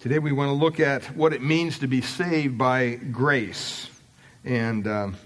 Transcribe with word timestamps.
Today 0.00 0.20
we 0.20 0.30
want 0.30 0.48
to 0.48 0.52
look 0.52 0.78
at 0.78 1.16
what 1.16 1.32
it 1.32 1.42
means 1.42 1.80
to 1.80 1.88
be 1.88 2.02
saved 2.02 2.56
by 2.56 2.90
grace. 2.94 3.90
And 4.44 4.86
um, 4.86 5.16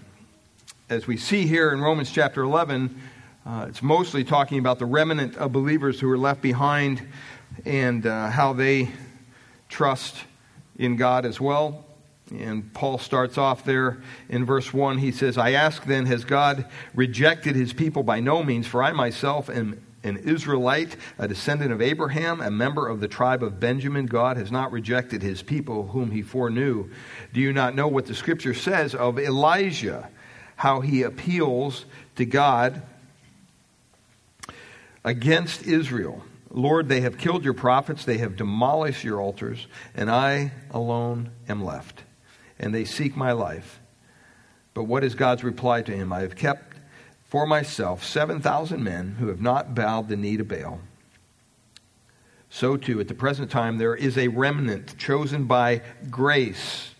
as 0.89 1.05
we 1.05 1.15
see 1.15 1.45
here 1.45 1.71
in 1.71 1.79
Romans 1.79 2.09
chapter 2.09 2.41
11, 2.41 2.99
uh, 3.45 3.67
it's 3.69 3.83
mostly 3.83 4.23
talking 4.23 4.57
about 4.57 4.79
the 4.79 4.87
remnant 4.87 5.37
of 5.37 5.51
believers 5.51 5.99
who 5.99 6.09
are 6.09 6.17
left 6.17 6.41
behind 6.41 7.07
and 7.65 8.03
uh, 8.07 8.31
how 8.31 8.53
they 8.53 8.89
trust 9.69 10.15
in 10.79 10.95
God 10.95 11.27
as 11.27 11.39
well. 11.39 11.85
And 12.31 12.73
Paul 12.73 12.97
starts 12.97 13.37
off 13.37 13.63
there 13.63 14.01
in 14.27 14.43
verse 14.43 14.73
1. 14.73 14.97
He 14.97 15.11
says, 15.11 15.37
I 15.37 15.51
ask 15.51 15.85
then, 15.85 16.07
has 16.07 16.25
God 16.25 16.65
rejected 16.95 17.55
his 17.55 17.73
people? 17.73 18.01
By 18.01 18.21
no 18.21 18.41
means, 18.41 18.65
for 18.65 18.81
I 18.81 18.91
myself 18.91 19.51
am 19.51 19.85
an 20.03 20.17
Israelite, 20.17 20.95
a 21.17 21.27
descendant 21.27 21.71
of 21.71 21.81
Abraham, 21.81 22.41
a 22.41 22.51
member 22.51 22.87
of 22.87 22.99
the 22.99 23.07
tribe 23.07 23.41
of 23.41 23.59
Benjamin. 23.59 24.05
God 24.05 24.37
has 24.37 24.51
not 24.51 24.71
rejected 24.71 25.21
his 25.21 25.41
people 25.41 25.87
whom 25.87 26.11
he 26.11 26.21
foreknew. 26.21 26.89
Do 27.33 27.39
you 27.39 27.53
not 27.53 27.75
know 27.75 27.87
what 27.87 28.05
the 28.05 28.15
scripture 28.15 28.53
says 28.53 28.93
of 28.93 29.17
Elijah, 29.17 30.09
how 30.55 30.81
he 30.81 31.03
appeals 31.03 31.85
to 32.15 32.25
God 32.25 32.81
against 35.03 35.63
Israel? 35.63 36.23
Lord, 36.49 36.87
they 36.87 37.01
have 37.01 37.17
killed 37.17 37.43
your 37.43 37.55
prophets, 37.55 38.05
they 38.05 38.19
have 38.19 38.35
demolished 38.35 39.03
your 39.03 39.19
altars, 39.19 39.65
and 39.95 40.11
I 40.11 40.51
alone 40.69 41.31
am 41.49 41.63
left. 41.63 42.03
And 42.59 42.75
they 42.75 42.85
seek 42.85 43.15
my 43.15 43.31
life. 43.31 43.79
But 44.75 44.83
what 44.83 45.03
is 45.03 45.15
God's 45.15 45.43
reply 45.43 45.81
to 45.81 45.91
him? 45.91 46.13
I 46.13 46.21
have 46.21 46.35
kept 46.35 46.72
for 47.33 47.47
myself 47.47 48.03
7,000 48.03 48.83
men 48.83 49.15
who 49.17 49.25
have 49.29 49.41
not 49.41 49.73
bowed 49.73 50.07
the 50.07 50.15
knee 50.15 50.37
to 50.37 50.43
Baal. 50.43 50.79
So, 52.51 52.77
too, 52.77 52.99
at 52.99 53.07
the 53.07 53.15
present 53.15 53.49
time, 53.49 53.79
there 53.79 53.95
is 53.95 54.19
a 54.19 54.27
remnant 54.27 54.95
chosen 54.99 55.45
by 55.45 55.81
grace. 56.11 56.93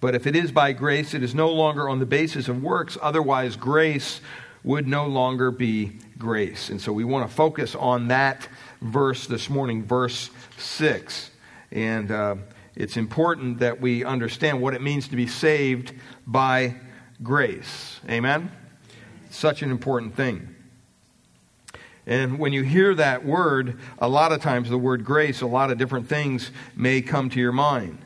But 0.00 0.14
if 0.14 0.24
it 0.28 0.36
is 0.36 0.52
by 0.52 0.72
grace, 0.72 1.14
it 1.14 1.24
is 1.24 1.34
no 1.34 1.50
longer 1.50 1.88
on 1.88 1.98
the 1.98 2.06
basis 2.06 2.46
of 2.46 2.62
works. 2.62 2.96
Otherwise, 3.02 3.56
grace 3.56 4.20
would 4.62 4.86
no 4.86 5.08
longer 5.08 5.50
be 5.50 5.98
grace. 6.16 6.70
And 6.70 6.80
so 6.80 6.92
we 6.92 7.02
want 7.02 7.28
to 7.28 7.34
focus 7.34 7.74
on 7.74 8.06
that 8.06 8.46
verse 8.80 9.26
this 9.26 9.50
morning, 9.50 9.82
verse 9.82 10.30
6. 10.58 11.32
And 11.72 12.08
uh, 12.12 12.36
it's 12.76 12.96
important 12.96 13.58
that 13.58 13.80
we 13.80 14.04
understand 14.04 14.62
what 14.62 14.74
it 14.74 14.80
means 14.80 15.08
to 15.08 15.16
be 15.16 15.26
saved 15.26 15.92
by 16.24 16.76
grace. 17.20 17.98
Amen? 18.08 18.52
Such 19.34 19.62
an 19.62 19.70
important 19.70 20.14
thing. 20.14 20.54
And 22.06 22.38
when 22.38 22.52
you 22.52 22.62
hear 22.62 22.94
that 22.96 23.24
word, 23.24 23.78
a 23.98 24.08
lot 24.08 24.32
of 24.32 24.42
times 24.42 24.68
the 24.68 24.78
word 24.78 25.04
grace, 25.04 25.40
a 25.40 25.46
lot 25.46 25.70
of 25.70 25.78
different 25.78 26.08
things 26.08 26.50
may 26.74 27.00
come 27.00 27.30
to 27.30 27.40
your 27.40 27.52
mind. 27.52 27.98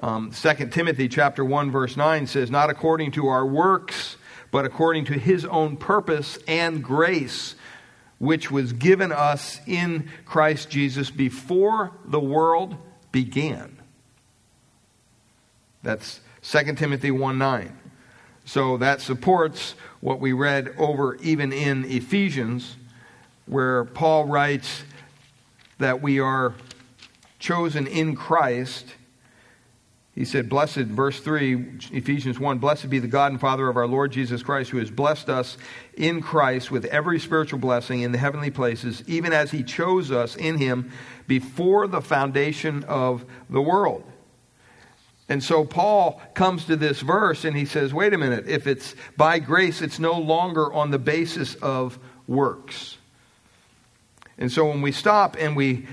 Um, 0.00 0.30
2 0.32 0.66
Timothy 0.66 1.08
chapter 1.08 1.44
1 1.44 1.70
verse 1.70 1.96
9 1.96 2.26
says, 2.26 2.50
Not 2.50 2.70
according 2.70 3.12
to 3.12 3.28
our 3.28 3.46
works, 3.46 4.16
but 4.50 4.64
according 4.64 5.06
to 5.06 5.14
his 5.14 5.44
own 5.44 5.76
purpose 5.76 6.38
and 6.48 6.82
grace, 6.82 7.54
which 8.18 8.50
was 8.50 8.72
given 8.72 9.12
us 9.12 9.60
in 9.66 10.10
Christ 10.24 10.68
Jesus 10.70 11.10
before 11.10 11.92
the 12.04 12.20
world 12.20 12.76
began. 13.12 13.78
That's 15.82 16.20
2 16.42 16.74
Timothy 16.74 17.10
1 17.10 17.38
9. 17.38 17.78
So 18.46 18.76
that 18.76 19.00
supports 19.00 19.74
what 20.00 20.20
we 20.20 20.32
read 20.32 20.72
over 20.78 21.16
even 21.16 21.52
in 21.52 21.84
Ephesians, 21.84 22.76
where 23.46 23.84
Paul 23.84 24.26
writes 24.26 24.84
that 25.78 26.00
we 26.00 26.20
are 26.20 26.54
chosen 27.40 27.88
in 27.88 28.14
Christ. 28.14 28.94
He 30.14 30.24
said, 30.24 30.48
Blessed, 30.48 30.86
verse 30.86 31.18
3, 31.18 31.80
Ephesians 31.90 32.38
1, 32.38 32.58
Blessed 32.58 32.88
be 32.88 33.00
the 33.00 33.08
God 33.08 33.32
and 33.32 33.40
Father 33.40 33.68
of 33.68 33.76
our 33.76 33.88
Lord 33.88 34.12
Jesus 34.12 34.44
Christ, 34.44 34.70
who 34.70 34.78
has 34.78 34.92
blessed 34.92 35.28
us 35.28 35.58
in 35.94 36.22
Christ 36.22 36.70
with 36.70 36.84
every 36.84 37.18
spiritual 37.18 37.58
blessing 37.58 38.02
in 38.02 38.12
the 38.12 38.18
heavenly 38.18 38.50
places, 38.50 39.02
even 39.08 39.32
as 39.32 39.50
he 39.50 39.64
chose 39.64 40.12
us 40.12 40.36
in 40.36 40.58
him 40.58 40.92
before 41.26 41.88
the 41.88 42.00
foundation 42.00 42.84
of 42.84 43.24
the 43.50 43.60
world 43.60 44.04
and 45.28 45.42
so 45.42 45.64
Paul 45.64 46.20
comes 46.34 46.66
to 46.66 46.76
this 46.76 47.00
verse 47.00 47.44
and 47.44 47.56
he 47.56 47.64
says, 47.64 47.92
wait 47.92 48.14
a 48.14 48.18
minute, 48.18 48.48
if 48.48 48.66
it's 48.66 48.94
by 49.16 49.40
grace, 49.40 49.82
it's 49.82 49.98
no 49.98 50.18
longer 50.18 50.72
on 50.72 50.90
the 50.90 50.98
basis 50.98 51.56
of 51.56 51.98
works. 52.28 52.96
And 54.38 54.52
so 54.52 54.66
when 54.66 54.82
we 54.82 54.92
stop 54.92 55.36
and 55.38 55.56
we 55.56 55.86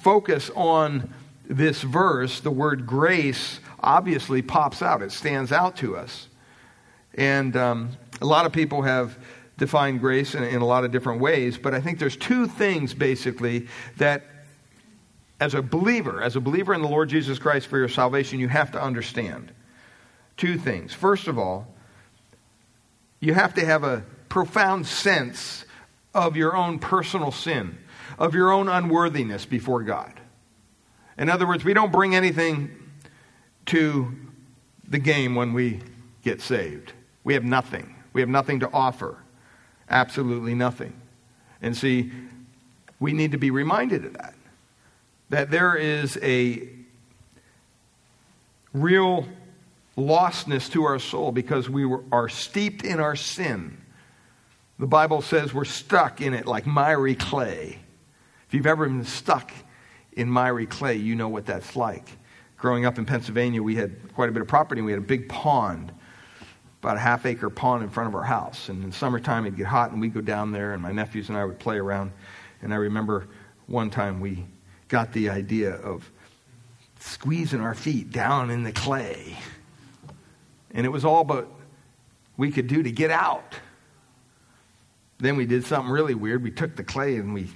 focus 0.00 0.50
on 0.54 1.12
this 1.46 1.82
verse, 1.82 2.40
the 2.40 2.50
word 2.50 2.86
grace 2.86 3.60
obviously 3.80 4.40
pops 4.40 4.80
out, 4.80 5.02
it 5.02 5.12
stands 5.12 5.52
out 5.52 5.76
to 5.76 5.96
us. 5.96 6.28
And 7.14 7.54
um, 7.56 7.90
a 8.22 8.26
lot 8.26 8.46
of 8.46 8.52
people 8.52 8.82
have 8.82 9.18
defined 9.58 10.00
grace 10.00 10.34
in, 10.34 10.42
in 10.42 10.62
a 10.62 10.66
lot 10.66 10.84
of 10.84 10.90
different 10.90 11.20
ways, 11.20 11.58
but 11.58 11.74
I 11.74 11.80
think 11.80 11.98
there's 11.98 12.16
two 12.16 12.46
things 12.46 12.94
basically 12.94 13.68
that 13.98 14.24
as 15.44 15.52
a 15.52 15.60
believer, 15.60 16.22
as 16.22 16.36
a 16.36 16.40
believer 16.40 16.72
in 16.72 16.80
the 16.80 16.88
Lord 16.88 17.10
Jesus 17.10 17.38
Christ 17.38 17.66
for 17.66 17.76
your 17.76 17.90
salvation, 17.90 18.40
you 18.40 18.48
have 18.48 18.72
to 18.72 18.82
understand 18.82 19.52
two 20.38 20.56
things. 20.56 20.94
First 20.94 21.28
of 21.28 21.38
all, 21.38 21.66
you 23.20 23.34
have 23.34 23.52
to 23.54 23.66
have 23.66 23.84
a 23.84 24.06
profound 24.30 24.86
sense 24.86 25.66
of 26.14 26.34
your 26.34 26.56
own 26.56 26.78
personal 26.78 27.30
sin, 27.30 27.76
of 28.18 28.34
your 28.34 28.52
own 28.52 28.70
unworthiness 28.70 29.44
before 29.44 29.82
God. 29.82 30.18
In 31.18 31.28
other 31.28 31.46
words, 31.46 31.62
we 31.62 31.74
don't 31.74 31.92
bring 31.92 32.14
anything 32.14 32.70
to 33.66 34.16
the 34.88 34.98
game 34.98 35.34
when 35.34 35.52
we 35.52 35.80
get 36.22 36.40
saved. 36.40 36.94
We 37.22 37.34
have 37.34 37.44
nothing. 37.44 37.96
We 38.14 38.22
have 38.22 38.30
nothing 38.30 38.60
to 38.60 38.70
offer. 38.72 39.18
Absolutely 39.90 40.54
nothing. 40.54 40.94
And 41.60 41.76
see, 41.76 42.12
we 42.98 43.12
need 43.12 43.32
to 43.32 43.38
be 43.38 43.50
reminded 43.50 44.06
of 44.06 44.14
that 44.14 44.33
that 45.30 45.50
there 45.50 45.74
is 45.74 46.18
a 46.22 46.68
real 48.72 49.26
lostness 49.96 50.70
to 50.72 50.84
our 50.84 50.98
soul 50.98 51.32
because 51.32 51.70
we 51.70 51.84
were, 51.84 52.02
are 52.12 52.28
steeped 52.28 52.84
in 52.84 53.00
our 53.00 53.16
sin. 53.16 53.78
The 54.78 54.86
Bible 54.86 55.22
says 55.22 55.54
we're 55.54 55.64
stuck 55.64 56.20
in 56.20 56.34
it 56.34 56.46
like 56.46 56.66
miry 56.66 57.14
clay. 57.14 57.78
If 58.48 58.54
you've 58.54 58.66
ever 58.66 58.86
been 58.86 59.04
stuck 59.04 59.52
in 60.12 60.28
miry 60.28 60.66
clay, 60.66 60.96
you 60.96 61.14
know 61.14 61.28
what 61.28 61.46
that's 61.46 61.76
like. 61.76 62.08
Growing 62.56 62.84
up 62.84 62.98
in 62.98 63.04
Pennsylvania, 63.04 63.62
we 63.62 63.76
had 63.76 64.12
quite 64.14 64.28
a 64.28 64.32
bit 64.32 64.42
of 64.42 64.48
property. 64.48 64.80
We 64.80 64.92
had 64.92 64.98
a 65.00 65.04
big 65.04 65.28
pond, 65.28 65.92
about 66.82 66.96
a 66.96 67.00
half 67.00 67.24
acre 67.26 67.50
pond 67.50 67.82
in 67.82 67.90
front 67.90 68.08
of 68.08 68.14
our 68.14 68.24
house. 68.24 68.68
And 68.68 68.82
in 68.82 68.90
summertime, 68.90 69.46
it'd 69.46 69.56
get 69.56 69.66
hot, 69.66 69.92
and 69.92 70.00
we'd 70.00 70.14
go 70.14 70.20
down 70.20 70.50
there, 70.50 70.72
and 70.72 70.82
my 70.82 70.92
nephews 70.92 71.28
and 71.28 71.38
I 71.38 71.44
would 71.44 71.58
play 71.58 71.76
around. 71.76 72.12
And 72.62 72.72
I 72.72 72.76
remember 72.76 73.28
one 73.66 73.90
time 73.90 74.20
we 74.20 74.44
got 74.88 75.12
the 75.12 75.30
idea 75.30 75.74
of 75.74 76.10
squeezing 77.00 77.60
our 77.60 77.74
feet 77.74 78.10
down 78.10 78.50
in 78.50 78.62
the 78.62 78.72
clay. 78.72 79.36
And 80.72 80.86
it 80.86 80.88
was 80.88 81.04
all 81.04 81.24
but 81.24 81.48
we 82.36 82.50
could 82.50 82.66
do 82.66 82.82
to 82.82 82.90
get 82.90 83.10
out. 83.10 83.54
Then 85.18 85.36
we 85.36 85.46
did 85.46 85.64
something 85.64 85.90
really 85.90 86.14
weird. 86.14 86.42
We 86.42 86.50
took 86.50 86.76
the 86.76 86.84
clay 86.84 87.16
and 87.16 87.32
we, 87.32 87.48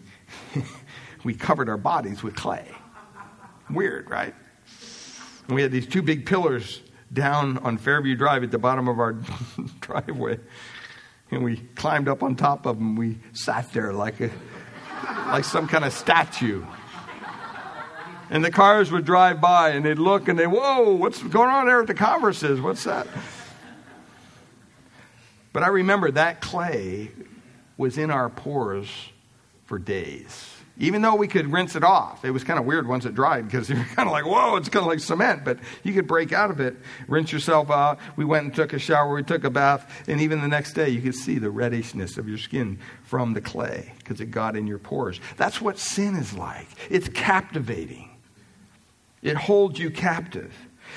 we 1.25 1.35
covered 1.35 1.69
our 1.69 1.77
bodies 1.77 2.23
with 2.23 2.37
clay. 2.37 2.67
Weird, 3.71 4.09
right? 4.09 4.35
And 5.47 5.55
we 5.55 5.63
had 5.63 5.73
these 5.73 5.87
two 5.87 6.03
big 6.03 6.27
pillars 6.27 6.81
down 7.13 7.59
on 7.59 7.79
Fairview 7.79 8.15
Drive 8.15 8.45
at 8.45 8.51
the 8.51 8.59
bottom 8.59 8.89
of 8.89 8.99
our 9.01 9.13
driveway. 9.81 10.39
And 11.31 11.43
we 11.43 11.57
climbed 11.75 12.09
up 12.09 12.23
on 12.23 12.37
top 12.37 12.67
of 12.67 12.79
them. 12.79 12.97
We 12.97 13.19
sat 13.33 13.73
there 13.73 13.93
like, 13.93 14.21
a, 14.21 14.31
like 15.27 15.45
some 15.45 15.67
kind 15.67 15.85
of 15.85 15.93
statue. 15.93 16.65
And 18.31 18.45
the 18.45 18.51
cars 18.51 18.93
would 18.93 19.05
drive 19.05 19.41
by 19.41 19.71
and 19.71 19.85
they'd 19.85 19.99
look 19.99 20.29
and 20.29 20.39
they, 20.39 20.47
whoa, 20.47 20.95
what's 20.95 21.23
going 21.23 21.51
on 21.51 21.67
there 21.67 21.81
at 21.81 21.87
the 21.87 21.95
conferences? 21.95 22.61
What's 22.61 22.85
that? 22.85 23.07
But 25.53 25.63
I 25.63 25.69
remember 25.69 26.11
that 26.11 26.41
clay 26.41 27.11
was 27.77 27.97
in 27.97 28.11
our 28.11 28.29
pores 28.29 28.89
for 29.65 29.79
days. 29.79 30.55
Even 30.81 31.03
though 31.03 31.17
we 31.17 31.27
could 31.27 31.51
rinse 31.53 31.75
it 31.75 31.83
off, 31.83 32.25
it 32.25 32.31
was 32.31 32.45
kind 32.45 32.59
of 32.59 32.65
weird 32.65 32.87
once 32.87 33.05
it 33.05 33.15
dried 33.15 33.47
because 33.47 33.69
you're 33.71 33.83
kind 33.97 34.09
of 34.09 34.13
like, 34.13 34.25
whoa, 34.25 34.57
it's 34.57 34.69
kind 34.69 34.85
of 34.85 34.89
like 34.89 35.01
cement, 35.01 35.45
but 35.45 35.59
you 35.83 35.93
could 35.93 36.07
break 36.07 36.33
out 36.33 36.51
of 36.51 36.61
it, 36.61 36.77
rinse 37.09 37.33
yourself 37.33 37.71
out. 37.71 37.99
We 38.15 38.25
went 38.25 38.45
and 38.45 38.55
took 38.55 38.73
a 38.73 38.79
shower, 38.79 39.13
we 39.13 39.25
took 39.25 39.43
a 39.43 39.51
bath, 39.51 40.05
and 40.07 40.21
even 40.21 40.41
the 40.41 40.49
next 40.49 40.75
day 40.75 40.89
you 40.91 41.01
could 41.01 41.17
see 41.17 41.39
the 41.39 41.51
reddishness 41.51 42.19
of 42.19 42.29
your 42.29 42.39
skin 42.39 42.79
from 43.03 43.35
the 43.35 43.41
clay 43.41 43.93
because 43.99 44.21
it 44.21 44.27
got 44.27 44.55
in 44.55 44.67
your 44.67 44.79
pores. 44.79 45.21
That's 45.37 45.61
what 45.61 45.79
sin 45.79 46.15
is 46.15 46.35
like. 46.35 46.69
It's 46.91 47.09
captivating. 47.09 48.08
It 49.23 49.37
holds 49.37 49.79
you 49.79 49.91
captive. 49.91 50.55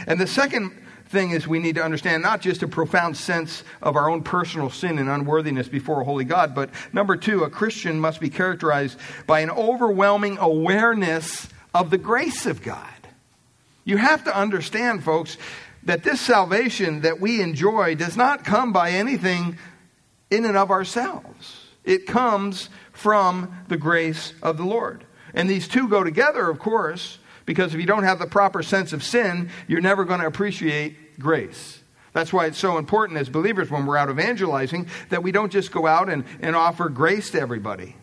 And 0.07 0.19
the 0.19 0.27
second 0.27 0.77
thing 1.07 1.31
is 1.31 1.47
we 1.47 1.59
need 1.59 1.75
to 1.75 1.83
understand 1.83 2.23
not 2.23 2.41
just 2.41 2.63
a 2.63 2.67
profound 2.67 3.17
sense 3.17 3.63
of 3.81 3.95
our 3.95 4.09
own 4.09 4.23
personal 4.23 4.69
sin 4.69 4.97
and 4.97 5.09
unworthiness 5.09 5.67
before 5.67 6.01
a 6.01 6.05
holy 6.05 6.23
God, 6.23 6.55
but 6.55 6.69
number 6.93 7.17
two, 7.17 7.43
a 7.43 7.49
Christian 7.49 7.99
must 7.99 8.19
be 8.19 8.29
characterized 8.29 8.97
by 9.27 9.41
an 9.41 9.49
overwhelming 9.49 10.37
awareness 10.37 11.49
of 11.73 11.89
the 11.89 11.97
grace 11.97 12.45
of 12.45 12.61
God. 12.61 12.87
You 13.83 13.97
have 13.97 14.23
to 14.25 14.37
understand, 14.37 15.03
folks, 15.03 15.37
that 15.83 16.03
this 16.03 16.21
salvation 16.21 17.01
that 17.01 17.19
we 17.19 17.41
enjoy 17.41 17.95
does 17.95 18.15
not 18.15 18.45
come 18.45 18.71
by 18.71 18.91
anything 18.91 19.57
in 20.29 20.45
and 20.45 20.55
of 20.55 20.71
ourselves. 20.71 21.67
It 21.83 22.05
comes 22.05 22.69
from 22.93 23.53
the 23.67 23.77
grace 23.77 24.33
of 24.41 24.57
the 24.57 24.63
Lord. 24.63 25.03
And 25.33 25.49
these 25.49 25.67
two 25.67 25.87
go 25.87 26.03
together, 26.03 26.49
of 26.49 26.59
course, 26.59 27.17
because 27.45 27.73
if 27.73 27.79
you 27.79 27.85
don't 27.85 28.03
have 28.03 28.19
the 28.19 28.27
proper 28.27 28.63
sense 28.63 28.93
of 28.93 29.03
sin, 29.03 29.49
you're 29.67 29.81
never 29.81 30.05
going 30.05 30.19
to 30.19 30.27
appreciate 30.27 31.19
grace. 31.19 31.79
That's 32.13 32.33
why 32.33 32.45
it's 32.45 32.57
so 32.57 32.77
important 32.77 33.19
as 33.19 33.29
believers 33.29 33.71
when 33.71 33.85
we're 33.85 33.97
out 33.97 34.09
evangelizing 34.09 34.87
that 35.09 35.23
we 35.23 35.31
don't 35.31 35.51
just 35.51 35.71
go 35.71 35.87
out 35.87 36.09
and, 36.09 36.25
and 36.41 36.55
offer 36.55 36.89
grace 36.89 37.29
to 37.31 37.39
everybody. 37.39 37.95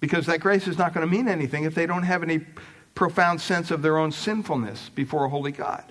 Because 0.00 0.26
that 0.26 0.40
grace 0.40 0.66
is 0.66 0.76
not 0.76 0.92
going 0.92 1.08
to 1.08 1.10
mean 1.10 1.28
anything 1.28 1.64
if 1.64 1.74
they 1.74 1.86
don't 1.86 2.02
have 2.02 2.22
any 2.22 2.40
profound 2.94 3.40
sense 3.40 3.70
of 3.70 3.82
their 3.82 3.98
own 3.98 4.10
sinfulness 4.10 4.88
before 4.90 5.24
a 5.24 5.28
holy 5.28 5.52
God. 5.52 5.84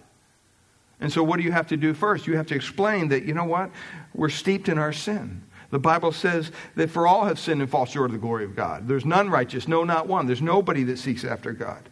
And 0.99 1.11
so, 1.11 1.23
what 1.23 1.37
do 1.37 1.43
you 1.43 1.51
have 1.51 1.67
to 1.67 1.77
do 1.77 1.93
first? 1.93 2.27
You 2.27 2.37
have 2.37 2.47
to 2.47 2.55
explain 2.55 3.09
that, 3.09 3.25
you 3.25 3.33
know 3.33 3.43
what? 3.45 3.69
We're 4.13 4.29
steeped 4.29 4.69
in 4.69 4.77
our 4.77 4.93
sin. 4.93 5.43
The 5.71 5.79
Bible 5.79 6.11
says 6.11 6.51
that 6.75 6.89
for 6.89 7.07
all 7.07 7.25
have 7.25 7.39
sinned 7.39 7.61
and 7.61 7.69
fall 7.69 7.85
short 7.85 8.11
of 8.11 8.13
the 8.13 8.17
glory 8.17 8.45
of 8.45 8.55
God. 8.55 8.87
There's 8.87 9.05
none 9.05 9.29
righteous, 9.29 9.67
no, 9.67 9.83
not 9.83 10.07
one. 10.07 10.25
There's 10.25 10.41
nobody 10.41 10.83
that 10.83 10.99
seeks 10.99 11.23
after 11.23 11.51
God. 11.51 11.89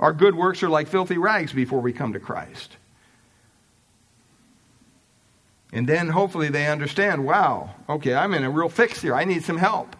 Our 0.00 0.12
good 0.12 0.34
works 0.34 0.62
are 0.62 0.68
like 0.68 0.88
filthy 0.88 1.18
rags 1.18 1.52
before 1.52 1.80
we 1.80 1.92
come 1.92 2.12
to 2.12 2.20
Christ. 2.20 2.76
And 5.72 5.88
then 5.88 6.08
hopefully 6.08 6.48
they 6.48 6.68
understand 6.68 7.24
wow, 7.24 7.74
okay, 7.88 8.14
I'm 8.14 8.32
in 8.34 8.44
a 8.44 8.50
real 8.50 8.68
fix 8.68 9.02
here. 9.02 9.14
I 9.14 9.24
need 9.24 9.44
some 9.44 9.58
help. 9.58 9.96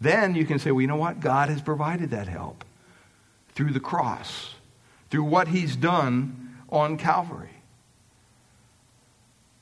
Then 0.00 0.34
you 0.34 0.44
can 0.44 0.58
say, 0.58 0.70
well, 0.72 0.82
you 0.82 0.88
know 0.88 0.96
what? 0.96 1.20
God 1.20 1.48
has 1.48 1.62
provided 1.62 2.10
that 2.10 2.26
help 2.26 2.64
through 3.54 3.72
the 3.72 3.80
cross, 3.80 4.54
through 5.10 5.24
what 5.24 5.48
He's 5.48 5.76
done 5.76 6.56
on 6.68 6.96
Calvary. 6.96 7.50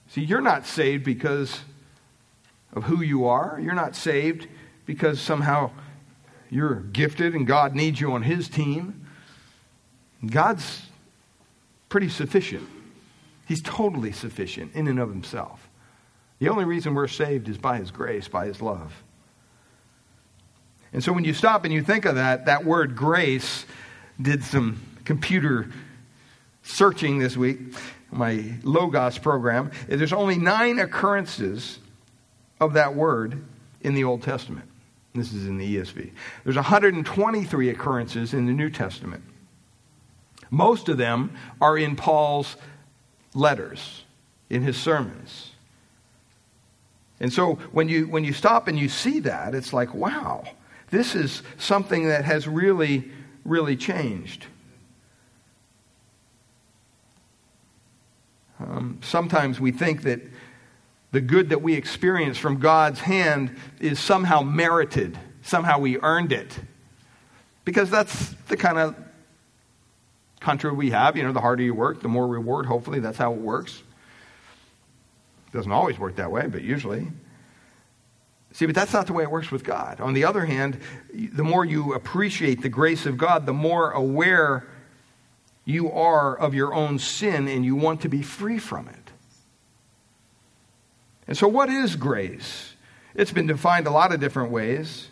See, 0.08 0.22
you're 0.22 0.40
not 0.40 0.66
saved 0.66 1.04
because 1.04 1.60
of 2.72 2.84
who 2.84 3.02
you 3.02 3.26
are. 3.26 3.58
You're 3.62 3.74
not 3.74 3.94
saved 3.94 4.48
because 4.86 5.20
somehow 5.20 5.70
you're 6.50 6.80
gifted 6.80 7.34
and 7.34 7.46
God 7.46 7.74
needs 7.74 8.00
you 8.00 8.12
on 8.12 8.22
His 8.22 8.48
team. 8.48 9.01
God's 10.24 10.82
pretty 11.88 12.08
sufficient. 12.08 12.68
He's 13.46 13.62
totally 13.62 14.12
sufficient 14.12 14.74
in 14.74 14.88
and 14.88 14.98
of 14.98 15.08
Himself. 15.08 15.68
The 16.38 16.48
only 16.48 16.64
reason 16.64 16.94
we're 16.94 17.08
saved 17.08 17.48
is 17.48 17.58
by 17.58 17.78
His 17.78 17.90
grace, 17.90 18.28
by 18.28 18.46
His 18.46 18.62
love. 18.62 19.02
And 20.92 21.02
so 21.02 21.12
when 21.12 21.24
you 21.24 21.34
stop 21.34 21.64
and 21.64 21.72
you 21.72 21.82
think 21.82 22.04
of 22.04 22.16
that, 22.16 22.46
that 22.46 22.64
word 22.64 22.96
grace 22.96 23.64
did 24.20 24.44
some 24.44 24.80
computer 25.04 25.70
searching 26.62 27.18
this 27.18 27.36
week, 27.36 27.58
my 28.10 28.54
Logos 28.62 29.18
program. 29.18 29.70
There's 29.88 30.12
only 30.12 30.36
nine 30.36 30.78
occurrences 30.78 31.78
of 32.60 32.74
that 32.74 32.94
word 32.94 33.42
in 33.80 33.94
the 33.94 34.04
Old 34.04 34.22
Testament. 34.22 34.68
This 35.14 35.32
is 35.32 35.46
in 35.46 35.58
the 35.58 35.76
ESV. 35.76 36.10
There's 36.44 36.56
123 36.56 37.68
occurrences 37.70 38.32
in 38.32 38.46
the 38.46 38.52
New 38.52 38.70
Testament. 38.70 39.22
Most 40.52 40.90
of 40.90 40.98
them 40.98 41.32
are 41.62 41.78
in 41.78 41.96
Paul's 41.96 42.56
letters, 43.34 44.04
in 44.50 44.62
his 44.62 44.76
sermons. 44.76 45.52
And 47.20 47.32
so 47.32 47.54
when 47.72 47.88
you, 47.88 48.06
when 48.06 48.22
you 48.22 48.34
stop 48.34 48.68
and 48.68 48.78
you 48.78 48.90
see 48.90 49.20
that, 49.20 49.54
it's 49.54 49.72
like, 49.72 49.94
wow, 49.94 50.44
this 50.90 51.14
is 51.14 51.42
something 51.56 52.08
that 52.08 52.26
has 52.26 52.46
really, 52.46 53.10
really 53.46 53.76
changed. 53.76 54.44
Um, 58.60 58.98
sometimes 59.02 59.58
we 59.58 59.72
think 59.72 60.02
that 60.02 60.20
the 61.12 61.22
good 61.22 61.48
that 61.48 61.62
we 61.62 61.72
experience 61.74 62.36
from 62.36 62.58
God's 62.58 63.00
hand 63.00 63.56
is 63.80 63.98
somehow 63.98 64.42
merited, 64.42 65.18
somehow 65.40 65.78
we 65.78 65.98
earned 66.00 66.32
it. 66.32 66.58
Because 67.64 67.88
that's 67.88 68.34
the 68.48 68.56
kind 68.58 68.76
of 68.76 68.94
country 70.42 70.72
we 70.72 70.90
have. 70.90 71.16
You 71.16 71.22
know, 71.22 71.32
the 71.32 71.40
harder 71.40 71.62
you 71.62 71.74
work, 71.74 72.02
the 72.02 72.08
more 72.08 72.26
reward, 72.26 72.66
hopefully. 72.66 73.00
That's 73.00 73.18
how 73.18 73.32
it 73.32 73.38
works. 73.38 73.82
It 75.48 75.56
doesn't 75.56 75.72
always 75.72 75.98
work 75.98 76.16
that 76.16 76.30
way, 76.30 76.46
but 76.46 76.62
usually. 76.62 77.08
See, 78.52 78.66
but 78.66 78.74
that's 78.74 78.92
not 78.92 79.06
the 79.06 79.14
way 79.14 79.22
it 79.22 79.30
works 79.30 79.50
with 79.50 79.64
God. 79.64 80.00
On 80.00 80.12
the 80.12 80.24
other 80.24 80.44
hand, 80.44 80.78
the 81.12 81.44
more 81.44 81.64
you 81.64 81.94
appreciate 81.94 82.60
the 82.60 82.68
grace 82.68 83.06
of 83.06 83.16
God, 83.16 83.46
the 83.46 83.54
more 83.54 83.90
aware 83.92 84.68
you 85.64 85.90
are 85.90 86.36
of 86.36 86.54
your 86.54 86.74
own 86.74 86.98
sin 86.98 87.48
and 87.48 87.64
you 87.64 87.76
want 87.76 88.02
to 88.02 88.08
be 88.08 88.22
free 88.22 88.58
from 88.58 88.88
it. 88.88 89.10
And 91.26 91.36
so, 91.36 91.48
what 91.48 91.70
is 91.70 91.96
grace? 91.96 92.74
It's 93.14 93.32
been 93.32 93.46
defined 93.46 93.86
a 93.86 93.90
lot 93.90 94.12
of 94.12 94.20
different 94.20 94.50
ways. 94.50 95.08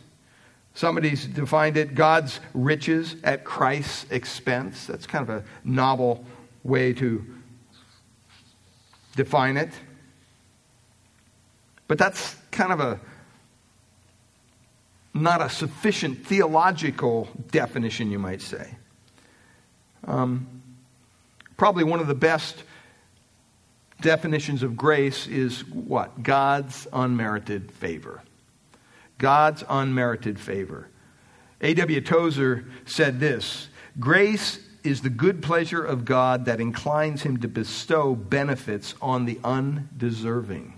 Somebody's 0.74 1.26
defined 1.26 1.76
it 1.76 1.94
God's 1.94 2.40
riches 2.54 3.16
at 3.24 3.44
Christ's 3.44 4.10
expense. 4.10 4.86
That's 4.86 5.06
kind 5.06 5.28
of 5.28 5.42
a 5.42 5.44
novel 5.64 6.24
way 6.62 6.92
to 6.94 7.24
define 9.16 9.56
it. 9.56 9.70
But 11.88 11.98
that's 11.98 12.36
kind 12.50 12.72
of 12.72 12.80
a 12.80 13.00
not 15.12 15.42
a 15.42 15.48
sufficient 15.48 16.24
theological 16.24 17.28
definition, 17.50 18.10
you 18.12 18.18
might 18.18 18.40
say. 18.40 18.76
Um, 20.06 20.46
probably 21.56 21.84
one 21.84 21.98
of 21.98 22.06
the 22.06 22.14
best 22.14 22.62
definitions 24.00 24.62
of 24.62 24.76
grace 24.76 25.26
is 25.26 25.64
what? 25.66 26.22
God's 26.22 26.86
unmerited 26.92 27.72
favor. 27.72 28.22
God's 29.20 29.62
unmerited 29.68 30.40
favor. 30.40 30.88
A.W. 31.60 32.00
Tozer 32.00 32.64
said 32.86 33.20
this 33.20 33.68
Grace 34.00 34.58
is 34.82 35.02
the 35.02 35.10
good 35.10 35.42
pleasure 35.42 35.84
of 35.84 36.04
God 36.04 36.46
that 36.46 36.60
inclines 36.60 37.22
him 37.22 37.36
to 37.40 37.48
bestow 37.48 38.14
benefits 38.14 38.94
on 39.00 39.26
the 39.26 39.38
undeserving. 39.44 40.74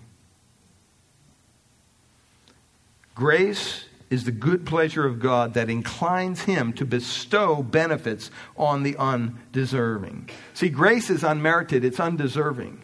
Grace 3.15 3.85
is 4.11 4.25
the 4.25 4.33
good 4.33 4.67
pleasure 4.67 5.07
of 5.07 5.21
God 5.21 5.55
that 5.55 5.71
inclines 5.71 6.43
him 6.43 6.73
to 6.75 6.85
bestow 6.85 7.63
benefits 7.63 8.31
on 8.57 8.83
the 8.83 8.97
undeserving. 8.97 10.29
See, 10.53 10.69
grace 10.69 11.11
is 11.11 11.23
unmerited, 11.23 11.85
it's 11.85 12.01
undeserving. 12.01 12.83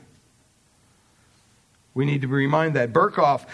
We 1.95 2.07
need 2.07 2.23
to 2.23 2.29
remind 2.29 2.77
that. 2.77 2.93
Berkhof 2.93 3.45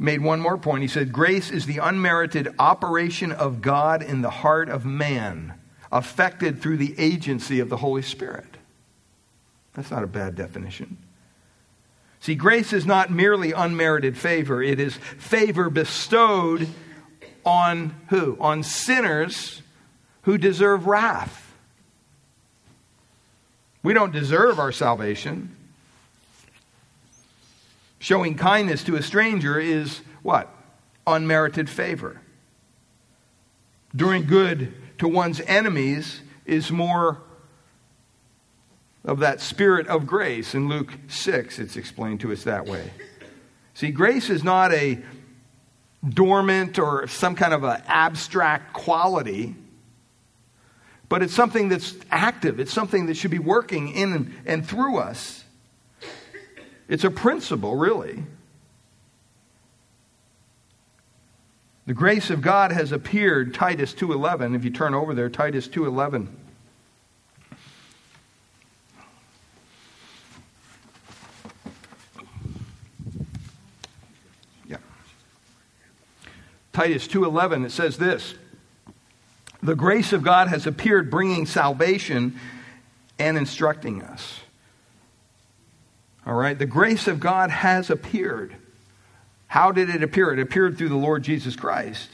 made 0.00 0.22
one 0.22 0.40
more 0.40 0.56
point. 0.56 0.82
He 0.82 0.88
said, 0.88 1.12
Grace 1.12 1.50
is 1.50 1.66
the 1.66 1.78
unmerited 1.78 2.54
operation 2.58 3.30
of 3.30 3.60
God 3.60 4.02
in 4.02 4.22
the 4.22 4.30
heart 4.30 4.70
of 4.70 4.84
man, 4.84 5.54
affected 5.92 6.60
through 6.60 6.78
the 6.78 6.94
agency 6.98 7.60
of 7.60 7.68
the 7.68 7.76
Holy 7.76 8.02
Spirit. 8.02 8.56
That's 9.74 9.90
not 9.90 10.02
a 10.02 10.08
bad 10.08 10.34
definition. 10.34 10.96
See, 12.18 12.34
grace 12.34 12.72
is 12.72 12.84
not 12.84 13.10
merely 13.10 13.52
unmerited 13.52 14.16
favor, 14.16 14.62
it 14.62 14.80
is 14.80 14.96
favor 14.96 15.70
bestowed 15.70 16.66
on 17.44 17.94
who? 18.08 18.36
On 18.40 18.62
sinners 18.62 19.62
who 20.22 20.36
deserve 20.36 20.86
wrath. 20.86 21.54
We 23.82 23.94
don't 23.94 24.12
deserve 24.12 24.58
our 24.58 24.72
salvation. 24.72 25.56
Showing 28.00 28.34
kindness 28.34 28.82
to 28.84 28.96
a 28.96 29.02
stranger 29.02 29.60
is 29.60 30.00
what? 30.22 30.48
Unmerited 31.06 31.68
favor. 31.68 32.20
Doing 33.94 34.24
good 34.24 34.74
to 34.98 35.06
one's 35.06 35.40
enemies 35.42 36.22
is 36.46 36.72
more 36.72 37.20
of 39.04 39.18
that 39.20 39.40
spirit 39.40 39.86
of 39.86 40.06
grace. 40.06 40.54
In 40.54 40.68
Luke 40.68 40.92
6, 41.08 41.58
it's 41.58 41.76
explained 41.76 42.20
to 42.20 42.32
us 42.32 42.44
that 42.44 42.66
way. 42.66 42.90
See, 43.74 43.90
grace 43.90 44.30
is 44.30 44.42
not 44.42 44.72
a 44.72 44.98
dormant 46.06 46.78
or 46.78 47.06
some 47.06 47.34
kind 47.34 47.52
of 47.52 47.64
an 47.64 47.82
abstract 47.86 48.72
quality, 48.72 49.54
but 51.10 51.22
it's 51.22 51.34
something 51.34 51.68
that's 51.68 51.94
active. 52.10 52.60
It's 52.60 52.72
something 52.72 53.06
that 53.06 53.16
should 53.18 53.30
be 53.30 53.38
working 53.38 53.88
in 53.92 54.34
and 54.46 54.66
through 54.66 54.96
us. 54.96 55.39
It's 56.90 57.04
a 57.04 57.10
principle, 57.10 57.76
really. 57.76 58.24
The 61.86 61.94
grace 61.94 62.30
of 62.30 62.42
God 62.42 62.72
has 62.72 62.90
appeared, 62.90 63.54
Titus 63.54 63.94
2:11. 63.94 64.56
If 64.56 64.64
you 64.64 64.70
turn 64.70 64.92
over 64.92 65.14
there, 65.14 65.30
Titus 65.30 65.68
2:11. 65.68 66.28
Yeah. 74.66 74.78
Titus 76.72 77.06
2:11 77.06 77.64
it 77.64 77.70
says 77.70 77.98
this. 77.98 78.34
The 79.62 79.76
grace 79.76 80.12
of 80.12 80.24
God 80.24 80.48
has 80.48 80.66
appeared, 80.66 81.08
bringing 81.08 81.46
salvation 81.46 82.34
and 83.16 83.38
instructing 83.38 84.02
us. 84.02 84.40
All 86.30 86.36
right, 86.36 86.56
the 86.56 86.64
grace 86.64 87.08
of 87.08 87.18
God 87.18 87.50
has 87.50 87.90
appeared. 87.90 88.54
How 89.48 89.72
did 89.72 89.90
it 89.90 90.04
appear? 90.04 90.32
It 90.32 90.38
appeared 90.38 90.78
through 90.78 90.90
the 90.90 90.94
Lord 90.94 91.24
Jesus 91.24 91.56
Christ. 91.56 92.08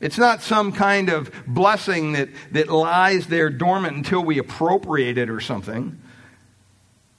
It's 0.00 0.18
not 0.18 0.42
some 0.42 0.72
kind 0.72 1.08
of 1.08 1.30
blessing 1.46 2.14
that, 2.14 2.30
that 2.50 2.68
lies 2.68 3.28
there 3.28 3.48
dormant 3.48 3.96
until 3.96 4.24
we 4.24 4.38
appropriate 4.38 5.18
it 5.18 5.30
or 5.30 5.40
something. 5.40 6.00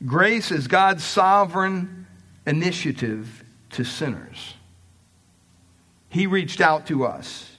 Grace 0.05 0.51
is 0.51 0.67
God's 0.67 1.05
sovereign 1.05 2.05
initiative 2.45 3.45
to 3.71 3.85
sinners. 3.85 4.55
He 6.09 6.27
reached 6.27 6.59
out 6.59 6.87
to 6.87 7.05
us. 7.05 7.49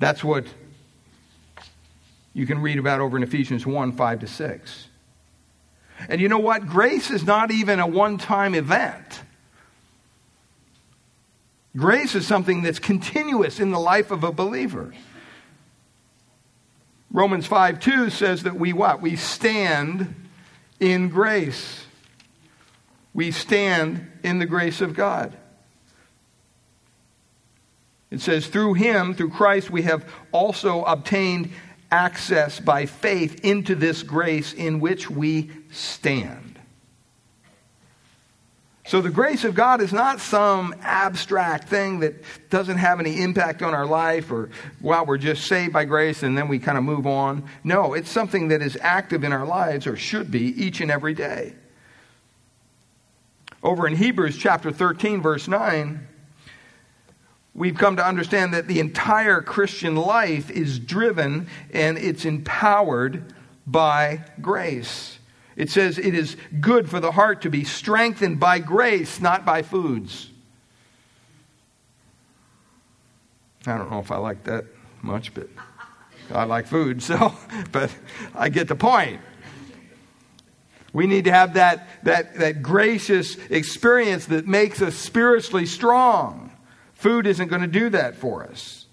That's 0.00 0.24
what 0.24 0.46
you 2.34 2.44
can 2.44 2.60
read 2.60 2.80
about 2.80 3.00
over 3.00 3.16
in 3.16 3.22
Ephesians 3.22 3.64
1 3.64 3.92
5 3.92 4.18
to 4.18 4.26
6. 4.26 4.88
And 6.08 6.20
you 6.20 6.28
know 6.28 6.38
what? 6.38 6.66
Grace 6.66 7.10
is 7.10 7.24
not 7.24 7.50
even 7.50 7.80
a 7.80 7.86
one 7.86 8.18
time 8.18 8.54
event. 8.54 9.22
Grace 11.76 12.14
is 12.14 12.26
something 12.26 12.62
that's 12.62 12.78
continuous 12.78 13.58
in 13.58 13.70
the 13.70 13.78
life 13.78 14.10
of 14.10 14.24
a 14.24 14.32
believer. 14.32 14.92
Romans 17.10 17.46
5 17.46 17.80
2 17.80 18.10
says 18.10 18.42
that 18.44 18.56
we 18.56 18.72
what? 18.72 19.00
We 19.00 19.16
stand 19.16 20.14
in 20.80 21.08
grace. 21.08 21.84
We 23.14 23.30
stand 23.30 24.10
in 24.22 24.38
the 24.38 24.46
grace 24.46 24.80
of 24.80 24.94
God. 24.94 25.36
It 28.10 28.20
says, 28.20 28.46
through 28.46 28.74
him, 28.74 29.14
through 29.14 29.30
Christ, 29.30 29.70
we 29.70 29.82
have 29.82 30.06
also 30.32 30.84
obtained 30.84 31.50
access 31.92 32.58
by 32.58 32.86
faith 32.86 33.44
into 33.44 33.74
this 33.74 34.02
grace 34.02 34.54
in 34.54 34.80
which 34.80 35.08
we 35.08 35.50
stand. 35.70 36.58
So 38.84 39.00
the 39.00 39.10
grace 39.10 39.44
of 39.44 39.54
God 39.54 39.80
is 39.80 39.92
not 39.92 40.20
some 40.20 40.74
abstract 40.80 41.68
thing 41.68 42.00
that 42.00 42.24
doesn't 42.50 42.78
have 42.78 42.98
any 42.98 43.22
impact 43.22 43.62
on 43.62 43.74
our 43.74 43.86
life 43.86 44.32
or 44.32 44.50
well, 44.80 45.06
we're 45.06 45.18
just 45.18 45.46
saved 45.46 45.72
by 45.72 45.84
grace 45.84 46.24
and 46.24 46.36
then 46.36 46.48
we 46.48 46.58
kind 46.58 46.76
of 46.76 46.82
move 46.82 47.06
on. 47.06 47.48
No, 47.62 47.94
it's 47.94 48.10
something 48.10 48.48
that 48.48 48.60
is 48.60 48.76
active 48.80 49.22
in 49.22 49.32
our 49.32 49.46
lives 49.46 49.86
or 49.86 49.96
should 49.96 50.30
be 50.30 50.42
each 50.62 50.80
and 50.80 50.90
every 50.90 51.14
day. 51.14 51.54
Over 53.62 53.86
in 53.86 53.94
Hebrews 53.94 54.36
chapter 54.36 54.72
13 54.72 55.22
verse 55.22 55.46
9, 55.46 56.08
we've 57.54 57.76
come 57.76 57.96
to 57.96 58.06
understand 58.06 58.54
that 58.54 58.68
the 58.68 58.80
entire 58.80 59.40
Christian 59.40 59.96
life 59.96 60.50
is 60.50 60.78
driven 60.78 61.48
and 61.72 61.98
it's 61.98 62.24
empowered 62.24 63.32
by 63.66 64.24
grace. 64.40 65.18
It 65.56 65.70
says 65.70 65.98
it 65.98 66.14
is 66.14 66.36
good 66.60 66.88
for 66.88 66.98
the 66.98 67.12
heart 67.12 67.42
to 67.42 67.50
be 67.50 67.64
strengthened 67.64 68.40
by 68.40 68.58
grace, 68.58 69.20
not 69.20 69.44
by 69.44 69.62
foods. 69.62 70.30
I 73.66 73.76
don't 73.76 73.90
know 73.90 74.00
if 74.00 74.10
I 74.10 74.16
like 74.16 74.44
that 74.44 74.64
much, 75.02 75.34
but 75.34 75.48
I 76.32 76.44
like 76.44 76.66
food, 76.66 77.02
so, 77.02 77.34
but 77.72 77.94
I 78.34 78.48
get 78.48 78.68
the 78.68 78.74
point. 78.74 79.20
We 80.92 81.06
need 81.06 81.24
to 81.24 81.32
have 81.32 81.54
that, 81.54 81.88
that, 82.04 82.38
that 82.38 82.62
gracious 82.62 83.36
experience 83.48 84.26
that 84.26 84.46
makes 84.46 84.82
us 84.82 84.94
spiritually 84.94 85.66
strong. 85.66 86.51
Food 87.02 87.26
isn't 87.26 87.48
going 87.48 87.62
to 87.62 87.66
do 87.66 87.90
that 87.90 88.14
for 88.14 88.44
us. 88.44 88.86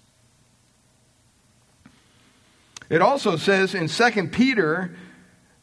It 2.88 3.02
also 3.02 3.36
says 3.36 3.72
in 3.72 3.86
2 3.86 4.32
Peter 4.32 4.90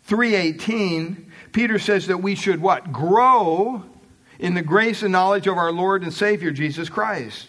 3:18, 0.08 1.26
Peter 1.52 1.78
says 1.78 2.08
that 2.08 2.20
we 2.20 2.36
should 2.36 2.62
what? 2.62 2.94
Grow 2.94 3.84
in 4.40 4.54
the 4.54 4.62
grace 4.62 5.04
and 5.04 5.12
knowledge 5.12 5.46
of 5.46 5.58
our 5.58 5.74
Lord 5.74 6.04
and 6.04 6.14
Savior 6.14 6.52
Jesus 6.52 6.88
Christ. 6.88 7.48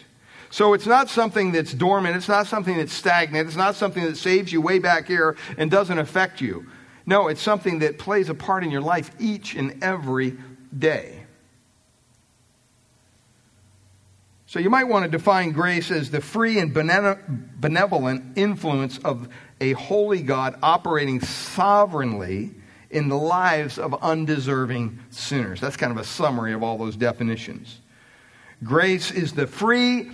So 0.51 0.73
it's 0.73 0.87
not 0.87 1.09
something 1.09 1.53
that's 1.53 1.73
dormant, 1.73 2.17
it's 2.17 2.27
not 2.27 2.49
something 2.49 2.77
that's 2.77 2.93
stagnant, 2.93 3.47
it's 3.47 3.57
not 3.57 3.77
something 3.77 4.03
that 4.03 4.17
saves 4.17 4.53
you 4.53 4.61
way 4.61 4.81
back 4.81 5.07
here 5.07 5.37
and 5.57 5.71
doesn't 5.71 5.99
affect 5.99 6.41
you. 6.41 6.67
No, 7.07 7.29
it's 7.29 7.41
something 7.41 7.79
that 7.79 8.01
plays 8.01 8.31
a 8.31 8.35
part 8.35 8.65
in 8.65 8.73
your 8.73 8.81
life 8.81 9.13
each 9.21 9.55
and 9.55 9.81
every 9.81 10.37
day. 10.77 11.18
So 14.49 14.59
you 14.61 14.71
might 14.71 14.85
want 14.85 15.05
to 15.05 15.11
define 15.11 15.53
grace 15.53 15.91
as 15.91 16.11
the 16.11 16.23
free 16.23 16.59
and 16.59 16.73
benevolent 16.73 18.39
influence 18.39 18.97
of 18.97 19.29
a 19.61 19.73
holy 19.75 20.23
God 20.23 20.59
operating 20.63 21.21
sovereignly 21.21 22.53
in 22.89 23.09
the 23.09 23.19
lives 23.19 23.79
of 23.79 24.03
undeserving 24.03 25.01
sinners. 25.11 25.61
That's 25.61 25.77
kind 25.77 25.93
of 25.93 25.99
a 25.99 26.05
summary 26.05 26.55
of 26.55 26.63
all 26.63 26.79
those 26.79 26.97
definitions. 26.97 27.79
Grace 28.65 29.11
is 29.11 29.35
the 29.35 29.47
free 29.47 30.11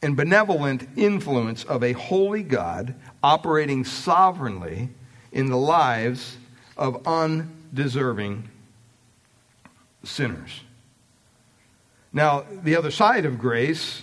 and 0.00 0.16
benevolent 0.16 0.88
influence 0.96 1.64
of 1.64 1.84
a 1.84 1.92
holy 1.92 2.42
God 2.42 2.94
operating 3.22 3.84
sovereignly 3.84 4.88
in 5.30 5.50
the 5.50 5.58
lives 5.58 6.38
of 6.78 7.06
undeserving 7.06 8.48
sinners. 10.04 10.62
Now, 12.12 12.44
the 12.62 12.76
other 12.76 12.90
side 12.90 13.24
of 13.24 13.38
grace, 13.38 14.02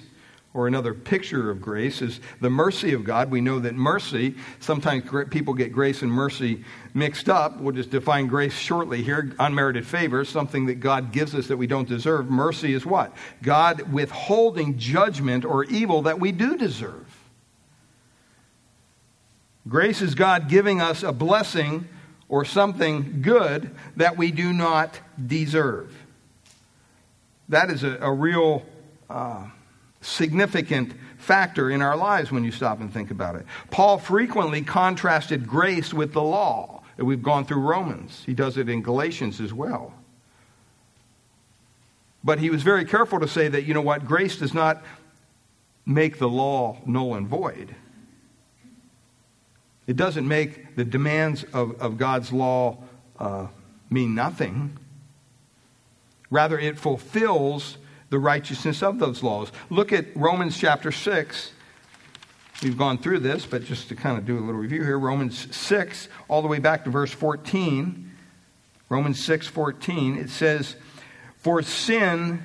or 0.53 0.65
another 0.65 0.93
picture 0.93 1.51
of 1.51 1.61
grace, 1.61 2.01
is 2.01 2.19
the 2.41 2.49
mercy 2.49 2.93
of 2.93 3.03
God. 3.03 3.29
We 3.29 3.41
know 3.41 3.59
that 3.59 3.75
mercy, 3.75 4.35
sometimes 4.59 5.03
people 5.29 5.53
get 5.53 5.71
grace 5.71 6.01
and 6.01 6.11
mercy 6.11 6.63
mixed 6.93 7.29
up. 7.29 7.59
We'll 7.59 7.75
just 7.75 7.91
define 7.91 8.27
grace 8.27 8.53
shortly 8.53 9.03
here. 9.03 9.35
Unmerited 9.39 9.85
favor, 9.85 10.25
something 10.25 10.65
that 10.67 10.79
God 10.79 11.11
gives 11.11 11.35
us 11.35 11.47
that 11.47 11.57
we 11.57 11.67
don't 11.67 11.87
deserve. 11.87 12.29
Mercy 12.29 12.73
is 12.73 12.85
what? 12.85 13.13
God 13.43 13.93
withholding 13.93 14.77
judgment 14.77 15.45
or 15.45 15.65
evil 15.65 16.03
that 16.03 16.19
we 16.19 16.31
do 16.31 16.57
deserve. 16.57 17.05
Grace 19.67 20.01
is 20.01 20.15
God 20.15 20.47
giving 20.47 20.79
us 20.81 21.03
a 21.03 21.11
blessing 21.11 21.87
or 22.29 22.45
something 22.45 23.21
good 23.21 23.75
that 23.97 24.17
we 24.17 24.31
do 24.31 24.53
not 24.53 24.99
deserve. 25.23 25.93
That 27.49 27.69
is 27.69 27.83
a, 27.83 27.97
a 28.01 28.11
real 28.11 28.63
uh, 29.09 29.47
significant 30.01 30.93
factor 31.17 31.69
in 31.69 31.81
our 31.81 31.97
lives 31.97 32.31
when 32.31 32.43
you 32.43 32.51
stop 32.51 32.79
and 32.79 32.93
think 32.93 33.11
about 33.11 33.35
it. 33.35 33.45
Paul 33.71 33.97
frequently 33.97 34.61
contrasted 34.61 35.47
grace 35.47 35.93
with 35.93 36.13
the 36.13 36.21
law. 36.21 36.83
We've 36.97 37.21
gone 37.21 37.45
through 37.45 37.61
Romans, 37.61 38.23
he 38.25 38.33
does 38.33 38.57
it 38.57 38.69
in 38.69 38.81
Galatians 38.81 39.39
as 39.39 39.53
well. 39.53 39.93
But 42.23 42.39
he 42.39 42.49
was 42.49 42.63
very 42.63 42.83
careful 42.85 43.19
to 43.19 43.27
say 43.27 43.47
that, 43.47 43.63
you 43.63 43.73
know 43.73 43.81
what, 43.81 44.05
grace 44.05 44.37
does 44.37 44.53
not 44.53 44.83
make 45.85 46.17
the 46.17 46.27
law 46.27 46.77
null 46.85 47.15
and 47.15 47.27
void. 47.27 47.73
It 49.85 49.95
doesn't 49.95 50.27
make 50.27 50.75
the 50.75 50.83
demands 50.83 51.45
of, 51.53 51.79
of 51.81 51.97
God's 51.97 52.33
law 52.33 52.79
uh, 53.17 53.47
mean 53.89 54.13
nothing. 54.15 54.77
Rather, 56.29 56.59
it 56.59 56.77
fulfills 56.77 57.77
the 58.09 58.19
righteousness 58.19 58.83
of 58.83 58.99
those 58.99 59.23
laws. 59.23 59.51
Look 59.69 59.91
at 59.91 60.15
Romans 60.15 60.57
chapter 60.57 60.91
6. 60.91 61.51
We've 62.63 62.77
gone 62.77 62.97
through 62.97 63.19
this, 63.19 63.45
but 63.45 63.63
just 63.63 63.89
to 63.89 63.95
kind 63.95 64.17
of 64.17 64.25
do 64.25 64.37
a 64.37 64.41
little 64.41 64.53
review 64.53 64.83
here, 64.83 64.97
Romans 64.97 65.55
6, 65.55 66.09
all 66.27 66.41
the 66.41 66.47
way 66.47 66.59
back 66.59 66.85
to 66.85 66.89
verse 66.89 67.11
14. 67.11 68.11
Romans 68.89 69.23
6 69.23 69.47
14, 69.47 70.17
it 70.17 70.29
says, 70.29 70.75
For 71.37 71.61
sin 71.61 72.43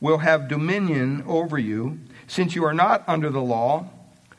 will 0.00 0.18
have 0.18 0.48
dominion 0.48 1.24
over 1.26 1.58
you, 1.58 1.98
since 2.26 2.54
you 2.54 2.64
are 2.64 2.74
not 2.74 3.04
under 3.08 3.30
the 3.30 3.42
law, 3.42 3.90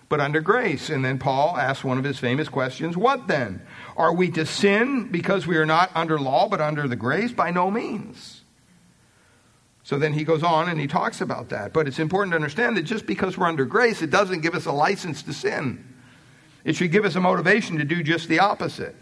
but 0.10 0.20
under 0.20 0.42
grace. 0.42 0.90
And 0.90 1.04
then 1.04 1.20
Paul 1.20 1.58
asks 1.58 1.84
one 1.84 1.98
of 1.98 2.04
his 2.04 2.18
famous 2.18 2.50
questions 2.50 2.96
What 2.96 3.28
then? 3.28 3.62
Are 3.98 4.14
we 4.14 4.32
to 4.32 4.46
sin 4.46 5.10
because 5.12 5.46
we 5.46 5.58
are 5.58 5.66
not 5.66 5.92
under 5.96 6.20
law, 6.20 6.48
but 6.48 6.62
under 6.62 6.88
the 6.88 6.96
grace? 6.96 7.32
By 7.32 7.52
no 7.52 7.70
means. 7.70 8.37
So 9.88 9.98
then 9.98 10.12
he 10.12 10.25
goes 10.25 10.44
on 10.44 10.67
and 10.67 10.82
he 10.82 10.86
talks 10.86 11.22
about 11.22 11.48
that. 11.48 11.72
But 11.72 11.88
it's 11.88 11.98
important 11.98 12.34
to 12.34 12.36
understand 12.36 12.75
that 12.75 12.82
just 12.82 13.06
because 13.06 13.38
we're 13.38 13.48
under 13.48 13.63
grace, 13.63 14.01
it 14.01 14.10
doesn't 14.10 14.41
give 14.41 14.53
us 14.53 14.65
a 14.65 14.72
license 14.74 15.24
to 15.24 15.32
sin. 15.32 15.82
It 16.65 16.75
should 16.75 16.91
give 16.91 17.06
us 17.06 17.15
a 17.15 17.22
motivation 17.22 17.77
to 17.77 17.86
do 17.86 18.03
just 18.03 18.27
the 18.27 18.39
opposite. 18.39 18.98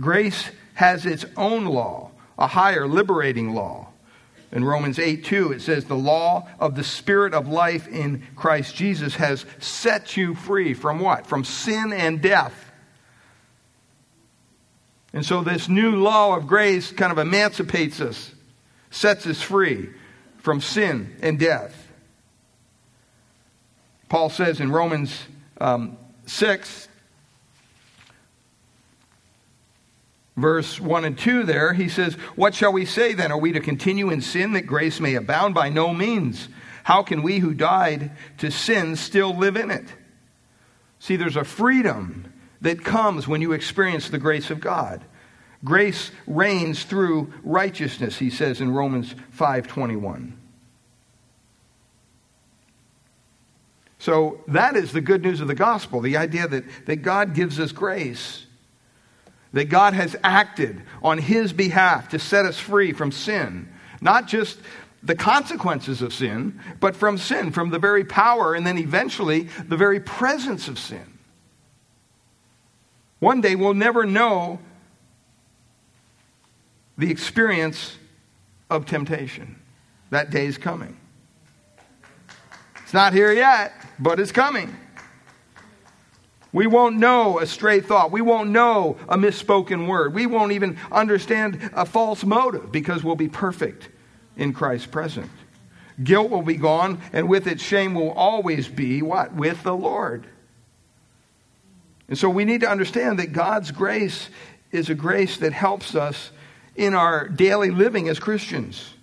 Grace 0.00 0.48
has 0.72 1.04
its 1.04 1.26
own 1.36 1.66
law, 1.66 2.12
a 2.38 2.46
higher 2.46 2.88
liberating 2.88 3.52
law. 3.52 3.88
In 4.50 4.64
Romans 4.64 4.98
8 4.98 5.22
2, 5.26 5.52
it 5.52 5.60
says, 5.60 5.84
The 5.84 5.94
law 5.94 6.48
of 6.58 6.74
the 6.74 6.82
Spirit 6.82 7.34
of 7.34 7.46
life 7.46 7.86
in 7.86 8.22
Christ 8.34 8.74
Jesus 8.74 9.16
has 9.16 9.44
set 9.58 10.16
you 10.16 10.34
free 10.34 10.72
from 10.72 11.00
what? 11.00 11.26
From 11.26 11.44
sin 11.44 11.92
and 11.92 12.22
death. 12.22 12.72
And 15.12 15.22
so 15.22 15.42
this 15.42 15.68
new 15.68 15.96
law 15.96 16.34
of 16.34 16.46
grace 16.46 16.92
kind 16.92 17.12
of 17.12 17.18
emancipates 17.18 18.00
us 18.00 18.32
sets 18.96 19.26
us 19.26 19.42
free 19.42 19.90
from 20.38 20.60
sin 20.60 21.16
and 21.20 21.38
death. 21.38 21.88
Paul 24.08 24.30
says 24.30 24.58
in 24.58 24.72
Romans 24.72 25.24
um, 25.60 25.98
6, 26.26 26.88
verse 30.36 30.80
1 30.80 31.04
and 31.04 31.18
2 31.18 31.42
there, 31.42 31.74
he 31.74 31.88
says, 31.88 32.14
What 32.36 32.54
shall 32.54 32.72
we 32.72 32.86
say 32.86 33.12
then? 33.12 33.32
Are 33.32 33.38
we 33.38 33.52
to 33.52 33.60
continue 33.60 34.08
in 34.10 34.22
sin 34.22 34.52
that 34.52 34.66
grace 34.66 34.98
may 34.98 35.14
abound? 35.14 35.54
By 35.54 35.68
no 35.68 35.92
means. 35.92 36.48
How 36.84 37.02
can 37.02 37.22
we 37.22 37.40
who 37.40 37.52
died 37.52 38.12
to 38.38 38.50
sin 38.50 38.96
still 38.96 39.36
live 39.36 39.56
in 39.56 39.70
it? 39.70 39.86
See, 41.00 41.16
there's 41.16 41.36
a 41.36 41.44
freedom 41.44 42.32
that 42.62 42.84
comes 42.84 43.28
when 43.28 43.42
you 43.42 43.52
experience 43.52 44.08
the 44.08 44.18
grace 44.18 44.50
of 44.50 44.60
God. 44.60 45.04
Grace 45.64 46.10
reigns 46.26 46.84
through 46.84 47.32
righteousness, 47.42 48.18
he 48.18 48.30
says 48.30 48.60
in 48.60 48.72
Romans 48.72 49.14
5:21. 49.30 50.34
So 53.98 54.40
that 54.48 54.76
is 54.76 54.92
the 54.92 55.00
good 55.00 55.22
news 55.22 55.40
of 55.40 55.48
the 55.48 55.54
gospel, 55.54 56.00
the 56.00 56.16
idea 56.16 56.46
that, 56.46 56.64
that 56.86 56.96
God 56.96 57.34
gives 57.34 57.58
us 57.58 57.72
grace 57.72 58.46
that 59.56 59.70
God 59.70 59.94
has 59.94 60.14
acted 60.22 60.82
on 61.02 61.16
his 61.16 61.54
behalf 61.54 62.10
to 62.10 62.18
set 62.18 62.44
us 62.44 62.58
free 62.58 62.92
from 62.92 63.10
sin. 63.10 63.72
Not 64.02 64.28
just 64.28 64.58
the 65.02 65.14
consequences 65.14 66.02
of 66.02 66.12
sin, 66.12 66.60
but 66.78 66.94
from 66.94 67.16
sin, 67.16 67.52
from 67.52 67.70
the 67.70 67.78
very 67.78 68.04
power, 68.04 68.54
and 68.54 68.66
then 68.66 68.76
eventually 68.76 69.48
the 69.66 69.78
very 69.78 69.98
presence 69.98 70.68
of 70.68 70.78
sin. 70.78 71.18
One 73.18 73.40
day 73.40 73.56
we'll 73.56 73.72
never 73.72 74.04
know 74.04 74.58
the 76.98 77.10
experience 77.10 77.96
of 78.70 78.86
temptation. 78.86 79.60
That 80.10 80.30
day 80.30 80.46
is 80.46 80.58
coming. 80.58 80.96
It's 82.82 82.94
not 82.94 83.12
here 83.12 83.32
yet, 83.32 83.72
but 83.98 84.20
it's 84.20 84.32
coming. 84.32 84.74
We 86.52 86.66
won't 86.66 86.96
know 86.96 87.38
a 87.38 87.46
stray 87.46 87.80
thought. 87.80 88.12
We 88.12 88.22
won't 88.22 88.50
know 88.50 88.96
a 89.08 89.18
misspoken 89.18 89.88
word. 89.88 90.14
We 90.14 90.26
won't 90.26 90.52
even 90.52 90.78
understand 90.90 91.70
a 91.74 91.84
false 91.84 92.24
motive 92.24 92.72
because 92.72 93.04
we'll 93.04 93.16
be 93.16 93.28
perfect 93.28 93.90
in 94.36 94.52
Christ's 94.52 94.86
presence. 94.86 95.30
Guilt 96.02 96.30
will 96.30 96.42
be 96.42 96.56
gone, 96.56 97.00
and 97.12 97.28
with 97.28 97.46
it, 97.46 97.60
shame 97.60 97.94
will 97.94 98.12
always 98.12 98.68
be 98.68 99.02
what? 99.02 99.34
With 99.34 99.62
the 99.64 99.74
Lord. 99.74 100.26
And 102.08 102.16
so 102.16 102.30
we 102.30 102.44
need 102.44 102.60
to 102.60 102.70
understand 102.70 103.18
that 103.18 103.32
God's 103.32 103.70
grace 103.70 104.28
is 104.70 104.88
a 104.88 104.94
grace 104.94 105.38
that 105.38 105.52
helps 105.52 105.94
us 105.94 106.30
in 106.76 106.94
our 106.94 107.28
daily 107.28 107.70
living 107.70 108.08
as 108.08 108.18
Christians. 108.18 108.94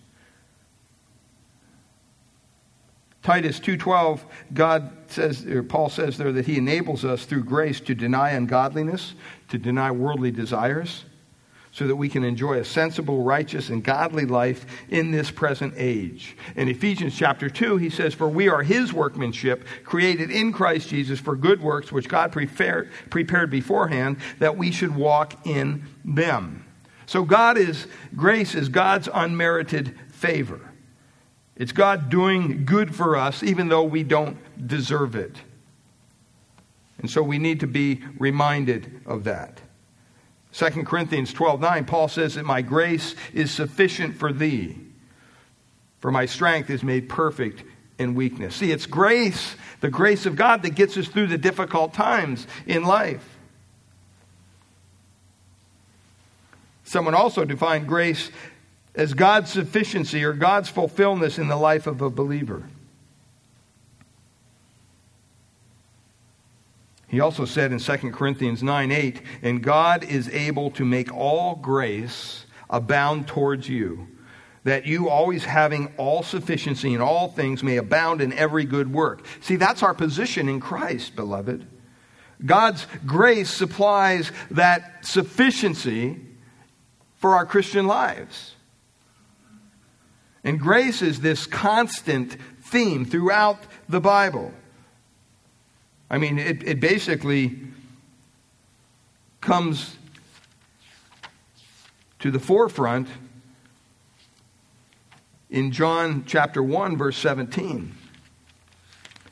Titus 3.24 3.60
2:12 3.62 4.26
God 4.54 4.92
says 5.08 5.46
or 5.46 5.64
Paul 5.64 5.90
says 5.90 6.18
there 6.18 6.34
that 6.34 6.46
he 6.46 6.58
enables 6.58 7.06
us 7.06 7.26
through 7.26 7.46
grace 7.46 7.80
to 7.82 7.96
deny 7.96 8.32
ungodliness, 8.32 9.16
to 9.48 9.58
deny 9.58 9.92
worldly 9.92 10.30
desires, 10.30 11.06
so 11.72 11.88
that 11.88 11.96
we 11.96 12.10
can 12.10 12.26
enjoy 12.26 12.60
a 12.60 12.66
sensible, 12.66 13.24
righteous 13.24 13.70
and 13.70 13.82
godly 13.82 14.26
life 14.26 14.66
in 14.90 15.12
this 15.12 15.32
present 15.32 15.74
age. 15.78 16.36
In 16.58 16.68
Ephesians 16.68 17.16
chapter 17.16 17.50
2 17.50 17.78
he 17.78 17.90
says 17.90 18.14
for 18.14 18.28
we 18.28 18.50
are 18.50 18.62
his 18.62 18.92
workmanship 18.92 19.66
created 19.86 20.30
in 20.30 20.52
Christ 20.52 20.90
Jesus 20.90 21.20
for 21.20 21.38
good 21.38 21.62
works 21.62 21.94
which 21.94 22.10
God 22.10 22.34
prepared 22.34 22.92
prepared 23.10 23.50
beforehand 23.50 24.18
that 24.40 24.58
we 24.58 24.70
should 24.70 24.94
walk 24.94 25.48
in 25.48 25.86
them. 26.04 26.63
So 27.06 27.24
God 27.24 27.58
is 27.58 27.88
grace 28.16 28.56
is 28.56 28.70
God's 28.70 29.10
unmerited 29.14 29.98
favor. 30.12 30.62
It's 31.56 31.72
God 31.72 32.10
doing 32.10 32.66
good 32.66 32.96
for 32.96 33.16
us, 33.16 33.44
even 33.44 33.68
though 33.68 33.84
we 33.84 34.04
don't 34.04 34.38
deserve 34.68 35.16
it. 35.16 35.36
And 36.98 37.10
so 37.10 37.22
we 37.22 37.38
need 37.38 37.60
to 37.60 37.68
be 37.68 38.02
reminded 38.18 39.02
of 39.06 39.26
that. 39.26 39.62
2 40.54 40.84
Corinthians 40.84 41.34
12 41.34 41.60
9, 41.60 41.86
Paul 41.86 42.08
says 42.08 42.36
that 42.36 42.46
my 42.46 42.62
grace 42.62 43.16
is 43.34 43.52
sufficient 43.52 44.16
for 44.16 44.32
thee, 44.32 44.78
for 46.00 46.12
my 46.12 46.26
strength 46.26 46.70
is 46.70 46.84
made 46.84 47.10
perfect 47.10 47.64
in 47.98 48.16
weakness. 48.16 48.56
See, 48.56 48.72
it's 48.72 48.86
grace, 48.86 49.56
the 49.82 49.90
grace 49.90 50.26
of 50.26 50.36
God, 50.36 50.62
that 50.64 50.76
gets 50.76 50.96
us 50.98 51.08
through 51.08 51.28
the 51.28 51.38
difficult 51.38 51.94
times 51.94 52.48
in 52.66 52.84
life. 52.84 53.33
Someone 56.84 57.16
also 57.16 57.46
defined 57.46 57.88
grace 57.88 58.30
as 58.96 59.14
God's 59.14 59.52
sufficiency 59.52 60.24
or 60.24 60.34
God's 60.34 60.70
fulfillment 60.70 61.40
in 61.40 61.48
the 61.48 61.58
life 61.58 61.88
of 61.88 62.02
a 62.02 62.10
believer. 62.10 62.64
He 67.08 67.20
also 67.20 67.46
said 67.46 67.72
in 67.72 67.80
2 67.80 67.98
Corinthians 68.12 68.64
9 68.64 68.92
8, 68.92 69.22
and 69.44 69.62
God 69.62 70.04
is 70.04 70.30
able 70.30 70.72
to 70.72 70.84
make 70.84 71.14
all 71.14 71.56
grace 71.56 72.46
abound 72.70 73.28
towards 73.28 73.70
you, 73.70 74.08
that 74.64 74.88
you, 74.88 75.10
always 75.10 75.46
having 75.46 75.94
all 75.98 76.24
sufficiency 76.24 76.94
in 76.94 77.02
all 77.02 77.28
things, 77.28 77.62
may 77.62 77.78
abound 77.78 78.20
in 78.20 78.34
every 78.34 78.66
good 78.66 78.92
work. 78.92 79.26
See, 79.42 79.58
that's 79.58 79.84
our 79.84 79.94
position 79.94 80.50
in 80.50 80.60
Christ, 80.60 81.16
beloved. 81.16 81.68
God's 82.44 82.88
grace 83.06 83.52
supplies 83.52 84.32
that 84.50 85.06
sufficiency 85.06 86.20
for 87.24 87.38
our 87.38 87.46
Christian 87.46 87.88
lives. 87.88 88.54
And 90.44 90.60
grace 90.60 91.02
is 91.02 91.22
this 91.22 91.46
constant 91.46 92.36
theme 92.62 93.06
throughout 93.06 93.60
the 93.88 94.02
Bible. 94.02 94.54
I 96.10 96.18
mean, 96.18 96.38
it, 96.38 96.68
it 96.68 96.82
basically 96.82 97.60
comes 99.40 99.96
to 102.20 102.30
the 102.30 102.40
forefront 102.40 103.08
in 105.50 105.72
John 105.72 106.26
chapter 106.28 106.62
1, 106.62 106.98
verse 106.98 107.16
17. 107.16 107.96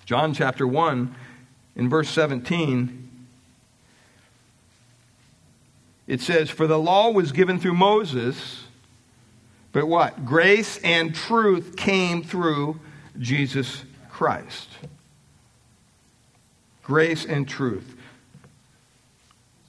John 0.06 0.34
chapter 0.34 0.65
1, 0.65 1.13
in 1.75 1.89
verse 1.89 2.10
17, 2.10 3.11
it 6.12 6.21
says, 6.21 6.50
For 6.50 6.67
the 6.67 6.80
law 6.80 7.10
was 7.10 7.32
given 7.32 7.60
through 7.60 7.76
Moses 7.76 8.62
but 9.71 9.88
what? 9.88 10.26
Grace 10.26 10.78
and 10.84 11.15
truth 11.15 11.76
came 11.76 12.24
through 12.24 12.80
Jesus 13.19 13.84
Christ. 14.10 14.69
Grace 16.84 17.26
and 17.26 17.47
truth. 17.47 17.95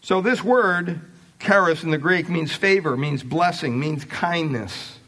So, 0.01 0.21
this 0.21 0.43
word, 0.43 1.01
charis 1.39 1.85
in 1.85 1.91
the 1.91 1.99
Greek, 1.99 2.29
means 2.29 2.53
favor, 2.53 2.97
means 2.97 3.23
blessing, 3.23 3.79
means 3.79 4.05
kindness. 4.05 4.99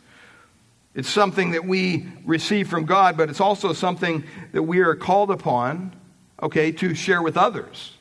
It's 0.94 1.08
something 1.08 1.50
that 1.52 1.64
we 1.64 2.06
receive 2.24 2.68
from 2.68 2.84
God, 2.84 3.16
but 3.16 3.28
it's 3.28 3.40
also 3.40 3.72
something 3.72 4.22
that 4.52 4.62
we 4.62 4.78
are 4.78 4.94
called 4.94 5.32
upon, 5.32 5.92
okay, 6.40 6.70
to 6.70 6.94
share 6.94 7.20
with 7.20 7.36
others. 7.36 7.94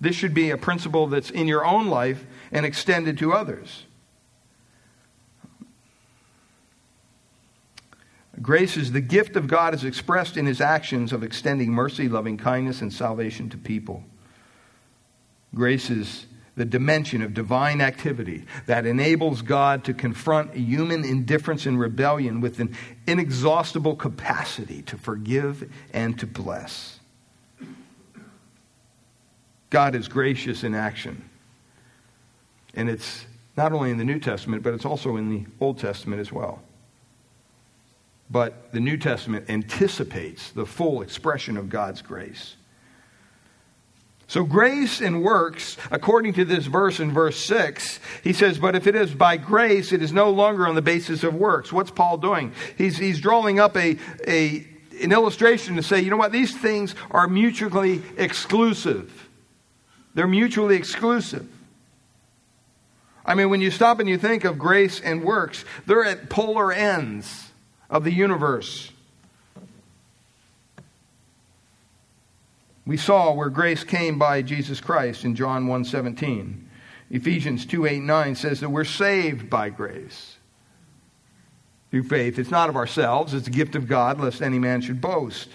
This 0.00 0.14
should 0.14 0.34
be 0.34 0.50
a 0.50 0.56
principle 0.56 1.06
that's 1.06 1.30
in 1.30 1.48
your 1.48 1.66
own 1.66 1.88
life 1.88 2.24
and 2.52 2.64
extended 2.64 3.18
to 3.18 3.32
others. 3.32 3.84
Grace 8.40 8.76
is 8.76 8.92
the 8.92 9.00
gift 9.00 9.34
of 9.34 9.48
God 9.48 9.74
as 9.74 9.84
expressed 9.84 10.36
in 10.36 10.46
his 10.46 10.60
actions 10.60 11.12
of 11.12 11.24
extending 11.24 11.72
mercy, 11.72 12.08
loving 12.08 12.36
kindness, 12.36 12.80
and 12.80 12.92
salvation 12.92 13.48
to 13.50 13.56
people. 13.56 14.04
Grace 15.54 15.90
is 15.90 16.26
the 16.54 16.64
dimension 16.64 17.22
of 17.22 17.34
divine 17.34 17.80
activity 17.80 18.44
that 18.66 18.84
enables 18.84 19.42
God 19.42 19.84
to 19.84 19.94
confront 19.94 20.54
human 20.54 21.04
indifference 21.04 21.66
and 21.66 21.78
rebellion 21.78 22.40
with 22.40 22.60
an 22.60 22.76
inexhaustible 23.06 23.96
capacity 23.96 24.82
to 24.82 24.96
forgive 24.96 25.70
and 25.92 26.18
to 26.18 26.26
bless. 26.26 26.97
God 29.70 29.94
is 29.94 30.08
gracious 30.08 30.64
in 30.64 30.74
action. 30.74 31.28
And 32.74 32.88
it's 32.88 33.26
not 33.56 33.72
only 33.72 33.90
in 33.90 33.98
the 33.98 34.04
New 34.04 34.20
Testament, 34.20 34.62
but 34.62 34.74
it's 34.74 34.84
also 34.84 35.16
in 35.16 35.30
the 35.30 35.44
Old 35.60 35.78
Testament 35.78 36.20
as 36.20 36.32
well 36.32 36.62
but 38.30 38.72
the 38.72 38.80
New 38.80 38.96
Testament 38.96 39.48
anticipates 39.48 40.50
the 40.50 40.66
full 40.66 41.02
expression 41.02 41.56
of 41.56 41.68
God's 41.68 42.02
grace. 42.02 42.56
So, 44.26 44.44
grace 44.44 45.00
and 45.00 45.22
works, 45.22 45.78
according 45.90 46.34
to 46.34 46.44
this 46.44 46.66
verse 46.66 47.00
in 47.00 47.12
verse 47.12 47.42
6, 47.46 47.98
he 48.22 48.34
says, 48.34 48.58
But 48.58 48.76
if 48.76 48.86
it 48.86 48.94
is 48.94 49.14
by 49.14 49.38
grace, 49.38 49.90
it 49.90 50.02
is 50.02 50.12
no 50.12 50.28
longer 50.28 50.66
on 50.68 50.74
the 50.74 50.82
basis 50.82 51.24
of 51.24 51.34
works. 51.34 51.72
What's 51.72 51.90
Paul 51.90 52.18
doing? 52.18 52.52
He's, 52.76 52.98
he's 52.98 53.20
drawing 53.20 53.58
up 53.58 53.74
a, 53.74 53.96
a, 54.26 54.66
an 55.02 55.12
illustration 55.12 55.76
to 55.76 55.82
say, 55.82 56.02
you 56.02 56.10
know 56.10 56.18
what, 56.18 56.32
these 56.32 56.54
things 56.54 56.94
are 57.10 57.26
mutually 57.26 58.02
exclusive. 58.18 59.27
They're 60.18 60.26
mutually 60.26 60.74
exclusive. 60.74 61.48
I 63.24 63.36
mean, 63.36 63.50
when 63.50 63.60
you 63.60 63.70
stop 63.70 64.00
and 64.00 64.08
you 64.08 64.18
think 64.18 64.42
of 64.42 64.58
grace 64.58 64.98
and 65.00 65.22
works, 65.22 65.64
they're 65.86 66.04
at 66.04 66.28
polar 66.28 66.72
ends 66.72 67.52
of 67.88 68.02
the 68.02 68.10
universe. 68.10 68.90
We 72.84 72.96
saw 72.96 73.32
where 73.32 73.48
grace 73.48 73.84
came 73.84 74.18
by 74.18 74.42
Jesus 74.42 74.80
Christ 74.80 75.24
in 75.24 75.36
John 75.36 75.68
1:17. 75.68 76.68
Ephesians 77.12 77.64
2 77.64 77.86
8 77.86 78.02
9 78.02 78.34
says 78.34 78.58
that 78.58 78.70
we're 78.70 78.82
saved 78.82 79.48
by 79.48 79.70
grace 79.70 80.36
through 81.92 82.02
faith. 82.02 82.40
It's 82.40 82.50
not 82.50 82.68
of 82.68 82.74
ourselves, 82.74 83.34
it's 83.34 83.46
a 83.46 83.52
gift 83.52 83.76
of 83.76 83.86
God, 83.86 84.18
lest 84.18 84.42
any 84.42 84.58
man 84.58 84.80
should 84.80 85.00
boast. 85.00 85.50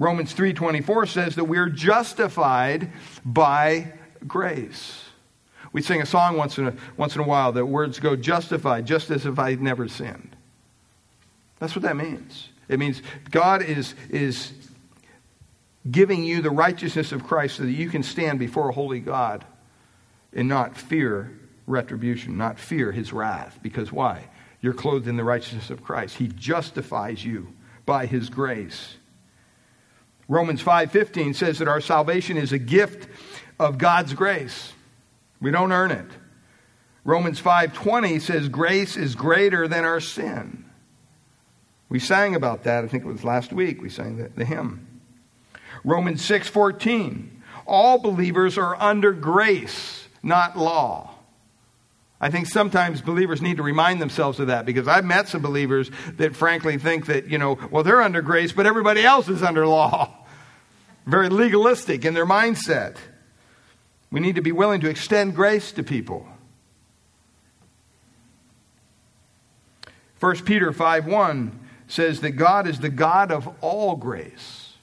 Romans 0.00 0.32
3:24 0.32 1.04
says 1.04 1.34
that 1.34 1.44
we're 1.44 1.68
justified 1.68 2.90
by 3.22 3.92
grace. 4.26 5.04
We 5.72 5.82
sing 5.82 6.00
a 6.00 6.06
song 6.06 6.38
once 6.38 6.56
in 6.56 6.68
a, 6.68 6.74
once 6.96 7.14
in 7.14 7.20
a 7.20 7.26
while 7.26 7.52
that 7.52 7.66
words 7.66 8.00
go 8.00 8.16
justified, 8.16 8.86
just 8.86 9.10
as 9.10 9.26
if 9.26 9.38
I'd 9.38 9.60
never 9.60 9.88
sinned. 9.88 10.34
That's 11.58 11.76
what 11.76 11.82
that 11.82 11.98
means. 11.98 12.48
It 12.66 12.78
means 12.78 13.02
God 13.30 13.60
is, 13.62 13.94
is 14.08 14.52
giving 15.90 16.24
you 16.24 16.40
the 16.40 16.50
righteousness 16.50 17.12
of 17.12 17.24
Christ 17.24 17.56
so 17.56 17.64
that 17.64 17.70
you 17.70 17.90
can 17.90 18.02
stand 18.02 18.38
before 18.38 18.70
a 18.70 18.72
holy 18.72 19.00
God 19.00 19.44
and 20.32 20.48
not 20.48 20.78
fear 20.78 21.38
retribution, 21.66 22.38
not 22.38 22.58
fear 22.58 22.90
his 22.90 23.12
wrath. 23.12 23.58
Because 23.62 23.92
why? 23.92 24.30
You're 24.62 24.72
clothed 24.72 25.08
in 25.08 25.18
the 25.18 25.24
righteousness 25.24 25.68
of 25.68 25.84
Christ. 25.84 26.16
He 26.16 26.28
justifies 26.28 27.22
you 27.22 27.52
by 27.84 28.06
his 28.06 28.30
grace. 28.30 28.96
Romans 30.30 30.62
5:15 30.62 31.34
says 31.34 31.58
that 31.58 31.66
our 31.66 31.80
salvation 31.80 32.36
is 32.36 32.52
a 32.52 32.58
gift 32.58 33.08
of 33.58 33.78
God's 33.78 34.14
grace. 34.14 34.72
We 35.40 35.50
don't 35.50 35.72
earn 35.72 35.90
it. 35.90 36.06
Romans 37.02 37.40
5:20 37.40 38.20
says 38.20 38.48
grace 38.48 38.96
is 38.96 39.16
greater 39.16 39.66
than 39.66 39.84
our 39.84 39.98
sin. 39.98 40.66
We 41.88 41.98
sang 41.98 42.36
about 42.36 42.62
that. 42.62 42.84
I 42.84 42.86
think 42.86 43.02
it 43.02 43.08
was 43.08 43.24
last 43.24 43.52
week 43.52 43.82
we 43.82 43.90
sang 43.90 44.18
the, 44.18 44.28
the 44.28 44.44
hymn. 44.44 45.00
Romans 45.82 46.22
6:14 46.22 47.42
all 47.66 47.98
believers 47.98 48.56
are 48.56 48.76
under 48.80 49.12
grace, 49.12 50.06
not 50.22 50.56
law. 50.56 51.09
I 52.20 52.30
think 52.30 52.46
sometimes 52.46 53.00
believers 53.00 53.40
need 53.40 53.56
to 53.56 53.62
remind 53.62 54.00
themselves 54.00 54.38
of 54.40 54.48
that 54.48 54.66
because 54.66 54.86
I've 54.86 55.06
met 55.06 55.28
some 55.28 55.40
believers 55.40 55.90
that 56.18 56.36
frankly 56.36 56.76
think 56.76 57.06
that, 57.06 57.28
you 57.28 57.38
know, 57.38 57.58
well, 57.70 57.82
they're 57.82 58.02
under 58.02 58.20
grace, 58.20 58.52
but 58.52 58.66
everybody 58.66 59.02
else 59.02 59.28
is 59.28 59.42
under 59.42 59.66
law. 59.66 60.14
Very 61.06 61.30
legalistic 61.30 62.04
in 62.04 62.12
their 62.12 62.26
mindset. 62.26 62.96
We 64.10 64.20
need 64.20 64.34
to 64.34 64.42
be 64.42 64.52
willing 64.52 64.82
to 64.82 64.90
extend 64.90 65.34
grace 65.34 65.72
to 65.72 65.82
people. 65.82 66.28
1 70.18 70.44
Peter 70.44 70.72
5 70.72 71.06
1 71.06 71.60
says 71.88 72.20
that 72.20 72.32
God 72.32 72.68
is 72.68 72.80
the 72.80 72.90
God 72.90 73.32
of 73.32 73.48
all 73.62 73.96
grace. 73.96 74.74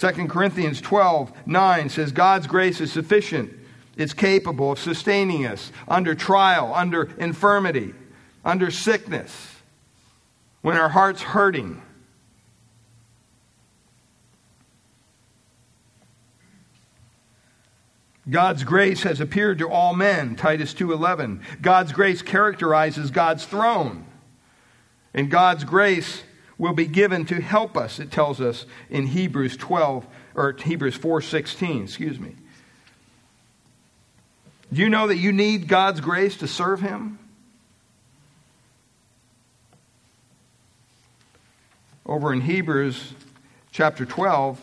2 0.00 0.26
Corinthians 0.26 0.80
12 0.80 1.32
9 1.46 1.88
says 1.90 2.10
God's 2.10 2.48
grace 2.48 2.80
is 2.80 2.90
sufficient 2.90 3.59
it's 3.96 4.12
capable 4.12 4.72
of 4.72 4.78
sustaining 4.78 5.46
us 5.46 5.72
under 5.88 6.14
trial, 6.14 6.72
under 6.74 7.10
infirmity, 7.18 7.94
under 8.44 8.70
sickness, 8.70 9.56
when 10.62 10.76
our 10.76 10.88
heart's 10.88 11.22
hurting. 11.22 11.82
God's 18.28 18.64
grace 18.64 19.02
has 19.02 19.20
appeared 19.20 19.58
to 19.58 19.68
all 19.68 19.94
men, 19.94 20.36
Titus 20.36 20.72
2:11. 20.72 21.40
God's 21.60 21.92
grace 21.92 22.22
characterizes 22.22 23.10
God's 23.10 23.44
throne. 23.44 24.04
And 25.12 25.30
God's 25.30 25.64
grace 25.64 26.22
will 26.56 26.72
be 26.74 26.86
given 26.86 27.24
to 27.24 27.40
help 27.40 27.76
us, 27.76 27.98
it 27.98 28.10
tells 28.10 28.40
us 28.40 28.66
in 28.90 29.06
Hebrews 29.06 29.56
12 29.56 30.06
or 30.34 30.52
Hebrews 30.52 30.96
4:16, 30.96 31.84
excuse 31.84 32.20
me. 32.20 32.36
Do 34.72 34.80
you 34.80 34.88
know 34.88 35.08
that 35.08 35.16
you 35.16 35.32
need 35.32 35.66
God's 35.66 36.00
grace 36.00 36.36
to 36.36 36.48
serve 36.48 36.80
Him? 36.80 37.18
Over 42.06 42.32
in 42.32 42.40
Hebrews 42.40 43.14
chapter 43.72 44.04
12, 44.04 44.60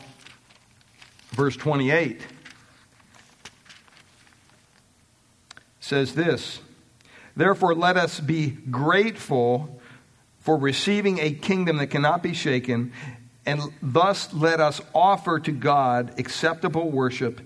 verse 1.31 1.57
28, 1.57 2.25
says 5.81 6.15
this 6.15 6.59
Therefore, 7.35 7.75
let 7.75 7.97
us 7.97 8.19
be 8.19 8.49
grateful 8.49 9.81
for 10.39 10.57
receiving 10.57 11.19
a 11.19 11.31
kingdom 11.31 11.77
that 11.77 11.87
cannot 11.87 12.23
be 12.23 12.33
shaken, 12.33 12.93
and 13.45 13.61
thus 13.81 14.33
let 14.33 14.61
us 14.61 14.79
offer 14.95 15.39
to 15.41 15.51
God 15.51 16.17
acceptable 16.17 16.89
worship 16.89 17.41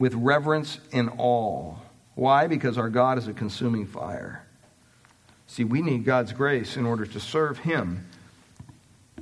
with 0.00 0.14
reverence 0.14 0.80
and 0.92 1.10
awe. 1.18 1.74
Why? 2.16 2.48
Because 2.48 2.78
our 2.78 2.88
God 2.88 3.18
is 3.18 3.28
a 3.28 3.32
consuming 3.32 3.86
fire. 3.86 4.44
See, 5.46 5.62
we 5.62 5.82
need 5.82 6.04
God's 6.04 6.32
grace 6.32 6.76
in 6.76 6.86
order 6.86 7.06
to 7.06 7.20
serve 7.20 7.58
Him 7.58 8.06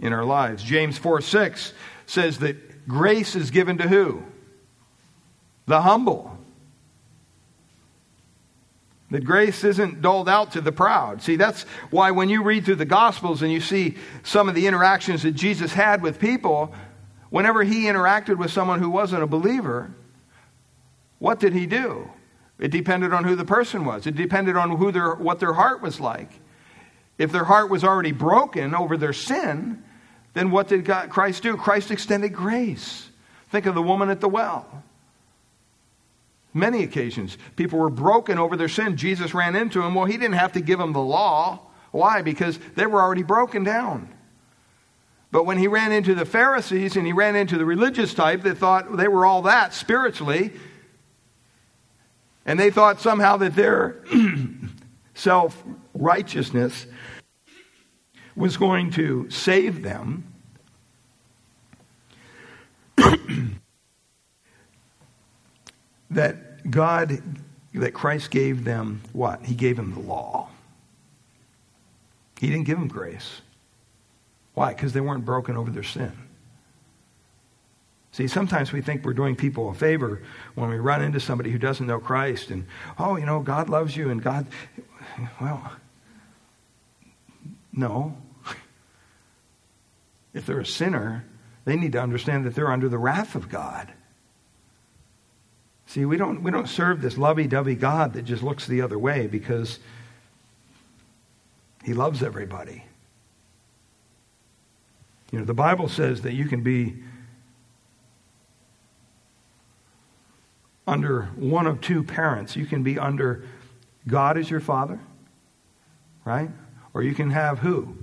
in 0.01 0.13
our 0.13 0.25
lives. 0.25 0.63
James 0.63 0.97
4 0.97 1.21
6 1.21 1.75
says 2.07 2.39
that 2.39 2.87
grace 2.87 3.35
is 3.35 3.51
given 3.51 3.79
to 3.79 3.89
who? 3.89 4.23
The 5.67 5.83
humble. 5.83 6.39
That 9.11 9.25
grace 9.25 9.65
isn't 9.65 10.01
doled 10.01 10.29
out 10.29 10.53
to 10.53 10.61
the 10.61 10.71
proud. 10.71 11.23
See, 11.23 11.37
that's 11.37 11.63
why 11.91 12.11
when 12.11 12.29
you 12.29 12.43
read 12.43 12.65
through 12.65 12.77
the 12.77 12.85
Gospels 12.85 13.43
and 13.43 13.51
you 13.51 13.61
see 13.61 13.97
some 14.23 14.49
of 14.49 14.55
the 14.55 14.67
interactions 14.67 15.23
that 15.23 15.33
Jesus 15.33 15.73
had 15.73 16.03
with 16.03 16.19
people, 16.21 16.75
whenever 17.31 17.65
he 17.65 17.85
interacted 17.85 18.37
with 18.37 18.53
someone 18.53 18.81
who 18.81 18.91
wasn't 18.91 19.23
a 19.23 19.27
believer, 19.27 19.91
what 21.19 21.41
did 21.41 21.53
he 21.53 21.67
do? 21.67 22.11
It 22.59 22.71
depended 22.71 23.13
on 23.13 23.25
who 23.25 23.37
the 23.37 23.45
person 23.45 23.85
was. 23.85 24.07
It 24.07 24.17
depended 24.17 24.57
on 24.57 24.77
who 24.77 24.91
their, 24.91 25.15
what 25.15 25.41
their 25.41 25.53
heart 25.53 25.81
was 25.81 26.01
like. 26.01 26.31
If 27.17 27.33
their 27.33 27.45
heart 27.45 27.71
was 27.71 27.85
already 27.85 28.13
broken 28.13 28.75
over 28.75 28.97
their 28.97 29.13
sin, 29.13 29.83
then 30.35 30.51
what 30.51 30.69
did 30.69 30.85
God, 30.85 31.11
Christ 31.11 31.43
do? 31.43 31.57
Christ 31.57 31.91
extended 31.91 32.33
grace. 32.33 33.09
Think 33.51 33.67
of 33.67 33.75
the 33.75 33.83
woman 33.83 34.11
at 34.11 34.21
the 34.21 34.29
well. 34.29 34.85
Many 36.55 36.83
occasions, 36.83 37.37
people 37.57 37.79
were 37.79 37.91
broken 37.91 38.39
over 38.39 38.57
their 38.57 38.69
sin. 38.69 38.97
Jesus 38.97 39.35
ran 39.35 39.55
into 39.55 39.83
them. 39.83 39.95
Well, 39.95 40.07
he 40.07 40.17
didn't 40.17 40.35
have 40.35 40.53
to 40.53 40.61
give 40.61 40.79
them 40.79 40.93
the 40.93 41.01
law. 41.01 41.61
Why? 41.91 42.23
Because 42.23 42.59
they 42.75 42.87
were 42.87 43.01
already 43.01 43.23
broken 43.23 43.65
down. 43.65 44.09
But 45.31 45.45
when 45.45 45.59
he 45.59 45.69
ran 45.69 45.93
into 45.93 46.15
the 46.15 46.25
Pharisees 46.25 46.97
and 46.97 47.07
he 47.07 47.13
ran 47.13 47.37
into 47.37 47.59
the 47.59 47.65
religious 47.65 48.15
type 48.15 48.43
that 48.43 48.59
thought 48.59 48.97
they 48.97 49.09
were 49.09 49.27
all 49.27 49.43
that 49.43 49.75
spiritually, 49.75 50.53
and 52.49 52.59
they 52.59 52.71
thought 52.71 52.99
somehow 52.99 53.37
that 53.37 53.55
their 53.55 54.03
self 55.15 55.63
righteousness 55.93 56.87
was 58.35 58.57
going 58.57 58.91
to 58.93 59.29
save 59.29 59.83
them. 59.83 60.25
that 66.11 66.71
God, 66.71 67.23
that 67.75 67.93
Christ 67.93 68.31
gave 68.31 68.65
them 68.65 69.03
what? 69.13 69.45
He 69.45 69.55
gave 69.55 69.77
them 69.77 69.93
the 69.93 70.01
law. 70.01 70.49
He 72.41 72.49
didn't 72.49 72.65
give 72.65 72.79
them 72.79 72.89
grace. 72.89 73.43
Why? 74.55 74.73
Because 74.73 74.95
they 74.95 75.03
weren't 75.03 75.27
broken 75.27 75.55
over 75.55 75.71
their 75.71 75.83
sin. 75.83 76.28
See, 78.19 78.27
sometimes 78.27 78.73
we 78.73 78.81
think 78.81 79.05
we're 79.05 79.13
doing 79.13 79.37
people 79.37 79.71
a 79.71 79.75
favor 79.75 80.21
when 80.57 80.71
we 80.71 80.79
run 80.79 81.03
into 81.03 81.21
somebody 81.21 81.53
who 81.53 81.59
doesn't 81.59 81.87
know 81.87 82.01
Christ 82.01 82.51
and, 82.51 82.67
oh, 82.99 83.15
you 83.15 83.25
know, 83.25 83.39
God 83.39 83.69
loves 83.69 83.97
you 83.97 84.11
and 84.11 84.21
God, 84.21 84.49
well, 85.41 85.71
no. 87.73 88.17
If 90.35 90.47
they're 90.47 90.59
a 90.59 90.67
sinner, 90.67 91.25
they 91.65 91.77
need 91.77 91.93
to 91.93 92.03
understand 92.03 92.45
that 92.45 92.57
they're 92.57 92.73
under 92.73 92.89
the 92.89 92.99
wrath 92.99 93.37
of 93.37 93.49
God. 93.49 93.93
See, 95.87 96.05
we 96.05 96.17
don't, 96.17 96.43
we 96.43 96.51
don't 96.51 96.69
serve 96.69 97.01
this 97.01 97.17
lovey 97.17 97.47
dovey 97.47 97.77
God 97.77 98.15
that 98.15 98.23
just 98.23 98.43
looks 98.43 98.67
the 98.67 98.83
other 98.83 98.99
way 98.99 99.29
because 99.29 99.79
he 101.85 101.95
loves 101.95 102.21
everybody. 102.25 102.85
You 105.31 105.39
know, 105.39 105.45
the 105.45 105.55
Bible 105.55 105.89
says 105.89 106.23
that 106.23 106.33
you 106.33 106.47
can 106.47 106.65
be 106.65 106.97
under 110.89 111.25
one 111.37 111.67
of 111.67 111.81
two 111.81 112.03
parents. 112.03 112.57
You 112.57 112.67
can 112.67 112.83
be 112.83 112.99
under 112.99 113.45
God 114.07 114.39
as 114.39 114.51
your 114.51 114.61
father, 114.61 114.99
right? 116.25 116.51
Or 116.95 117.03
you 117.03 117.15
can 117.15 117.31
have 117.31 117.59
who? 117.59 117.97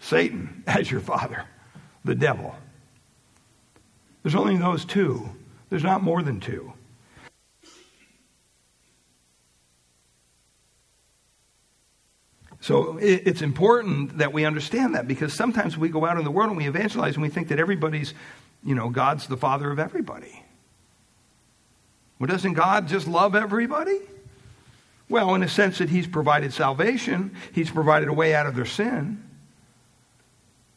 Satan 0.00 0.64
as 0.66 0.90
your 0.90 1.00
father, 1.00 1.44
the 2.04 2.14
devil. 2.14 2.54
There's 4.22 4.34
only 4.34 4.56
those 4.56 4.84
two, 4.84 5.30
there's 5.70 5.84
not 5.84 6.02
more 6.02 6.22
than 6.22 6.40
two. 6.40 6.72
So 12.60 12.96
it's 13.00 13.42
important 13.42 14.18
that 14.18 14.32
we 14.32 14.44
understand 14.44 14.94
that 14.94 15.08
because 15.08 15.34
sometimes 15.34 15.76
we 15.76 15.88
go 15.88 16.06
out 16.06 16.16
in 16.16 16.22
the 16.22 16.30
world 16.30 16.50
and 16.50 16.56
we 16.56 16.68
evangelize 16.68 17.14
and 17.14 17.22
we 17.22 17.28
think 17.28 17.48
that 17.48 17.58
everybody's, 17.58 18.14
you 18.62 18.76
know, 18.76 18.88
God's 18.88 19.26
the 19.26 19.36
father 19.36 19.72
of 19.72 19.80
everybody. 19.80 20.41
Well, 22.22 22.28
doesn't 22.28 22.52
God 22.52 22.86
just 22.86 23.08
love 23.08 23.34
everybody? 23.34 23.98
Well, 25.08 25.34
in 25.34 25.42
a 25.42 25.48
sense 25.48 25.78
that 25.78 25.88
He's 25.88 26.06
provided 26.06 26.52
salvation, 26.52 27.34
He's 27.52 27.68
provided 27.68 28.08
a 28.08 28.12
way 28.12 28.32
out 28.32 28.46
of 28.46 28.54
their 28.54 28.64
sin. 28.64 29.24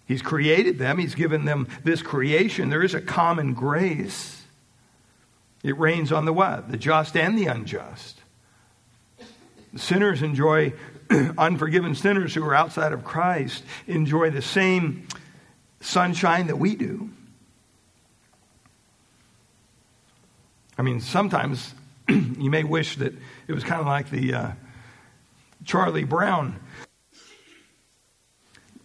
He's 0.07 0.23
created 0.23 0.79
them, 0.79 0.97
He's 0.97 1.13
given 1.13 1.45
them 1.45 1.67
this 1.83 2.01
creation. 2.01 2.71
There 2.71 2.81
is 2.81 2.95
a 2.95 2.99
common 2.99 3.53
grace. 3.53 4.41
It 5.61 5.77
rains 5.77 6.11
on 6.11 6.25
the 6.25 6.33
what? 6.33 6.71
The 6.71 6.77
just 6.77 7.15
and 7.15 7.37
the 7.37 7.45
unjust. 7.45 8.19
Sinners 9.75 10.23
enjoy, 10.23 10.73
unforgiven 11.37 11.93
sinners 11.93 12.33
who 12.33 12.43
are 12.43 12.55
outside 12.55 12.91
of 12.91 13.03
Christ 13.03 13.63
enjoy 13.85 14.31
the 14.31 14.41
same 14.41 15.07
sunshine 15.79 16.47
that 16.47 16.57
we 16.57 16.75
do. 16.75 17.11
I 20.77 20.81
mean, 20.81 20.99
sometimes 20.99 21.73
you 22.09 22.49
may 22.49 22.63
wish 22.63 22.97
that 22.97 23.13
it 23.47 23.53
was 23.53 23.63
kind 23.63 23.81
of 23.81 23.87
like 23.87 24.09
the 24.09 24.33
uh, 24.33 24.51
Charlie 25.63 26.03
Brown, 26.03 26.59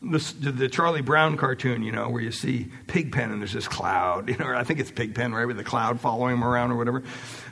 the, 0.03 0.19
the, 0.51 0.69
Charlie 0.69 1.03
Brown 1.03 1.37
cartoon, 1.37 1.83
you 1.83 1.93
know, 1.93 2.09
where 2.09 2.23
you 2.23 2.33
see 2.33 2.71
Pigpen 2.87 3.31
and 3.31 3.41
there's 3.41 3.53
this 3.53 3.69
cloud, 3.69 4.29
you 4.31 4.37
know, 4.37 4.55
I 4.55 4.65
think 4.65 4.81
it's 4.81 4.91
Pigpen, 4.91 5.35
right, 5.35 5.45
with 5.45 5.57
the 5.57 5.65
cloud 5.65 6.01
following 6.01 6.35
him 6.35 6.45
around 6.45 6.71
or 6.71 6.77
whatever. 6.77 7.03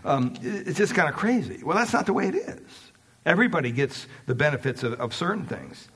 Um, 0.04 0.34
it's 0.42 0.78
just 0.78 0.94
kind 0.94 1.08
of 1.08 1.14
crazy. 1.14 1.62
Well, 1.62 1.76
that's 1.76 1.92
not 1.92 2.06
the 2.06 2.12
way 2.12 2.28
it 2.28 2.34
is. 2.34 2.92
Everybody 3.26 3.72
gets 3.72 4.06
the 4.26 4.34
benefits 4.34 4.82
of, 4.82 4.94
of 4.94 5.14
certain 5.14 5.44
things. 5.44 5.88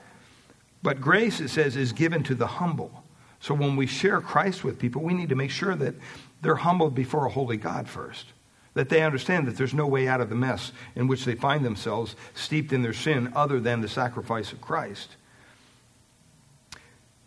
But 0.83 1.01
grace, 1.01 1.41
it 1.41 1.49
says, 1.49 1.77
is 1.77 1.93
given 1.93 2.23
to 2.25 2.35
the 2.35 2.47
humble. 2.47 3.05
So 3.41 3.55
when 3.55 3.77
we 3.77 3.87
share 3.87 4.21
Christ 4.21 4.65
with 4.65 4.79
people, 4.79 5.03
we 5.03 5.15
need 5.15 5.31
to 5.31 5.35
make 5.35 5.51
sure 5.51 5.75
that 5.77 5.95
they're 6.43 6.57
humbled 6.57 6.95
before 6.95 7.27
a 7.27 7.31
holy 7.31 7.57
God 7.57 7.89
first. 7.89 8.27
That 8.75 8.89
they 8.89 9.03
understand 9.03 9.47
that 9.47 9.57
there's 9.57 9.75
no 9.75 9.87
way 9.87 10.09
out 10.09 10.21
of 10.21 10.29
the 10.29 10.35
mess 10.35 10.73
in 10.95 11.07
which 11.07 11.25
they 11.25 11.35
find 11.35 11.65
themselves 11.65 12.17
steeped 12.35 12.73
in 12.73 12.83
their 12.83 12.93
sin 12.93 13.33
other 13.35 13.61
than 13.61 13.81
the 13.81 13.89
sacrifice 13.89 14.53
of 14.53 14.61
Christ. 14.61 15.17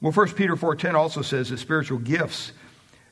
Well, 0.01 0.12
1 0.12 0.36
Peter 0.36 0.56
4:10 0.56 0.95
also 0.95 1.21
says 1.21 1.49
that 1.49 1.58
spiritual 1.58 1.99
gifts 1.99 2.51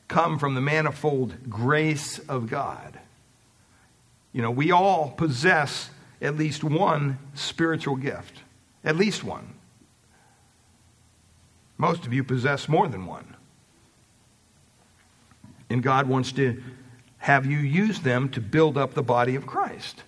come 0.07 0.37
from 0.37 0.55
the 0.55 0.61
manifold 0.61 1.49
grace 1.49 2.19
of 2.19 2.49
God. 2.49 2.99
You 4.31 4.41
know, 4.41 4.51
we 4.51 4.71
all 4.71 5.11
possess 5.11 5.89
at 6.21 6.35
least 6.35 6.63
one 6.63 7.19
spiritual 7.33 7.95
gift. 7.95 8.41
At 8.83 8.95
least 8.95 9.23
one. 9.23 9.53
Most 11.77 12.05
of 12.05 12.13
you 12.13 12.23
possess 12.23 12.67
more 12.67 12.87
than 12.87 13.05
one. 13.05 13.32
And 15.69 15.81
God 15.81 16.07
wants 16.07 16.31
to 16.33 16.61
have 17.17 17.45
you 17.45 17.57
use 17.57 18.01
them 18.01 18.29
to 18.29 18.41
build 18.41 18.77
up 18.77 18.93
the 18.93 19.03
body 19.03 19.35
of 19.35 19.45
Christ. 19.45 20.03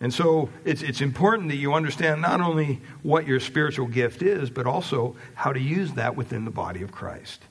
And 0.00 0.12
so 0.12 0.50
it's, 0.64 0.82
it's 0.82 1.00
important 1.00 1.48
that 1.48 1.56
you 1.56 1.72
understand 1.72 2.20
not 2.20 2.40
only 2.40 2.80
what 3.02 3.26
your 3.26 3.40
spiritual 3.40 3.86
gift 3.86 4.20
is, 4.20 4.50
but 4.50 4.66
also 4.66 5.16
how 5.34 5.52
to 5.52 5.60
use 5.60 5.94
that 5.94 6.16
within 6.16 6.44
the 6.44 6.50
body 6.50 6.82
of 6.82 6.92
Christ. 6.92 7.42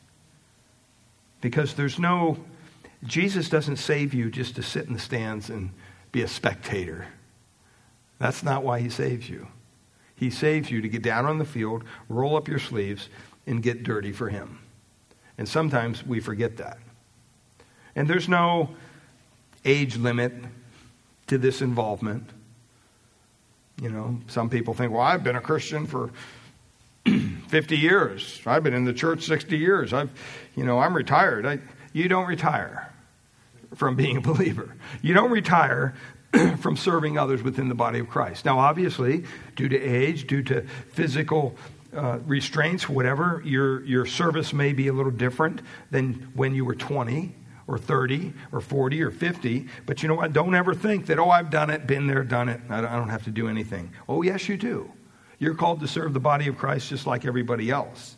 Because 1.41 1.73
there's 1.73 1.97
no, 1.97 2.37
Jesus 3.03 3.49
doesn't 3.49 3.77
save 3.77 4.13
you 4.13 4.29
just 4.29 4.55
to 4.57 4.63
sit 4.63 4.85
in 4.85 4.93
the 4.93 4.99
stands 4.99 5.49
and 5.49 5.71
be 6.11 6.21
a 6.21 6.27
spectator. 6.27 7.07
That's 8.19 8.43
not 8.43 8.63
why 8.63 8.79
he 8.79 8.89
saves 8.89 9.27
you. 9.27 9.47
He 10.15 10.29
saves 10.29 10.71
you 10.71 10.81
to 10.81 10.87
get 10.87 11.01
down 11.01 11.25
on 11.25 11.39
the 11.39 11.45
field, 11.45 11.83
roll 12.07 12.37
up 12.37 12.47
your 12.47 12.59
sleeves, 12.59 13.09
and 13.47 13.61
get 13.61 13.83
dirty 13.83 14.11
for 14.11 14.29
him. 14.29 14.59
And 15.37 15.47
sometimes 15.47 16.05
we 16.05 16.19
forget 16.19 16.57
that. 16.57 16.77
And 17.95 18.07
there's 18.07 18.29
no 18.29 18.69
age 19.63 19.97
limit 19.97 20.33
to 21.27 21.37
this 21.37 21.61
involvement. 21.61 22.29
You 23.81 23.89
know, 23.89 24.19
some 24.27 24.49
people 24.49 24.73
think, 24.73 24.91
well, 24.91 25.01
I've 25.01 25.23
been 25.23 25.35
a 25.35 25.41
Christian 25.41 25.85
for 25.87 26.11
50 27.47 27.77
years. 27.77 28.41
I've 28.45 28.63
been 28.63 28.73
in 28.73 28.85
the 28.85 28.93
church 28.93 29.25
60 29.25 29.57
years. 29.57 29.93
I've, 29.93 30.11
you 30.55 30.63
know, 30.63 30.79
I'm 30.79 30.95
retired. 30.95 31.45
I, 31.45 31.59
you 31.93 32.07
don't 32.07 32.27
retire 32.27 32.91
from 33.75 33.95
being 33.95 34.17
a 34.17 34.21
believer. 34.21 34.75
You 35.01 35.13
don't 35.13 35.31
retire 35.31 35.95
from 36.59 36.77
serving 36.77 37.17
others 37.17 37.43
within 37.43 37.69
the 37.69 37.75
body 37.75 37.99
of 37.99 38.09
Christ. 38.09 38.45
Now, 38.45 38.59
obviously, 38.59 39.25
due 39.55 39.69
to 39.69 39.79
age, 39.79 40.27
due 40.27 40.43
to 40.43 40.61
physical 40.91 41.55
uh, 41.95 42.19
restraints, 42.25 42.87
whatever, 42.89 43.41
your, 43.45 43.83
your 43.85 44.05
service 44.05 44.53
may 44.53 44.73
be 44.73 44.87
a 44.87 44.93
little 44.93 45.11
different 45.11 45.61
than 45.91 46.31
when 46.33 46.53
you 46.53 46.65
were 46.65 46.75
20 46.75 47.35
or 47.67 47.77
30 47.77 48.33
or 48.51 48.61
40 48.61 49.01
or 49.01 49.11
50. 49.11 49.67
But 49.85 50.03
you 50.03 50.09
know 50.09 50.15
what? 50.15 50.33
Don't 50.33 50.55
ever 50.55 50.73
think 50.73 51.07
that, 51.07 51.19
oh, 51.19 51.29
I've 51.29 51.49
done 51.49 51.69
it, 51.69 51.87
been 51.87 52.07
there, 52.07 52.23
done 52.23 52.49
it. 52.49 52.61
I 52.69 52.81
don't 52.81 53.09
have 53.09 53.23
to 53.23 53.31
do 53.31 53.47
anything. 53.47 53.91
Oh, 54.07 54.21
yes, 54.21 54.47
you 54.47 54.57
do. 54.57 54.91
You're 55.39 55.55
called 55.55 55.81
to 55.81 55.87
serve 55.87 56.13
the 56.13 56.19
body 56.19 56.47
of 56.47 56.57
Christ 56.57 56.89
just 56.89 57.07
like 57.07 57.25
everybody 57.25 57.69
else. 57.69 58.15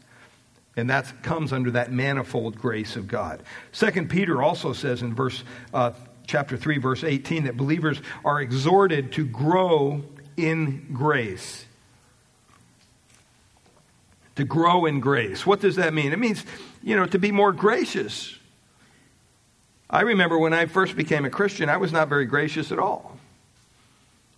And 0.75 0.89
that 0.91 1.23
comes 1.23 1.53
under 1.53 1.71
that 1.71 1.91
manifold 1.91 2.57
grace 2.59 2.95
of 2.95 3.07
God. 3.07 3.41
Second 3.71 4.09
Peter 4.09 4.43
also 4.43 4.73
says 4.73 5.01
in 5.01 5.15
verse 5.15 5.43
uh, 5.73 5.91
chapter 6.27 6.55
3 6.55 6.77
verse 6.77 7.03
18 7.03 7.45
that 7.45 7.57
believers 7.57 7.99
are 8.23 8.41
exhorted 8.41 9.11
to 9.13 9.25
grow 9.25 10.03
in 10.35 10.87
grace. 10.93 11.66
To 14.37 14.43
grow 14.43 14.85
in 14.85 14.99
grace. 14.99 15.45
What 15.45 15.59
does 15.59 15.75
that 15.75 15.93
mean? 15.93 16.13
It 16.13 16.19
means, 16.19 16.43
you 16.81 16.95
know, 16.95 17.05
to 17.05 17.19
be 17.19 17.31
more 17.31 17.51
gracious 17.51 18.37
I 19.89 20.01
remember 20.01 20.37
when 20.37 20.53
I 20.53 20.65
first 20.65 20.95
became 20.95 21.25
a 21.25 21.29
Christian, 21.29 21.69
I 21.69 21.77
was 21.77 21.91
not 21.91 22.09
very 22.09 22.25
gracious 22.25 22.71
at 22.71 22.79
all. 22.79 23.17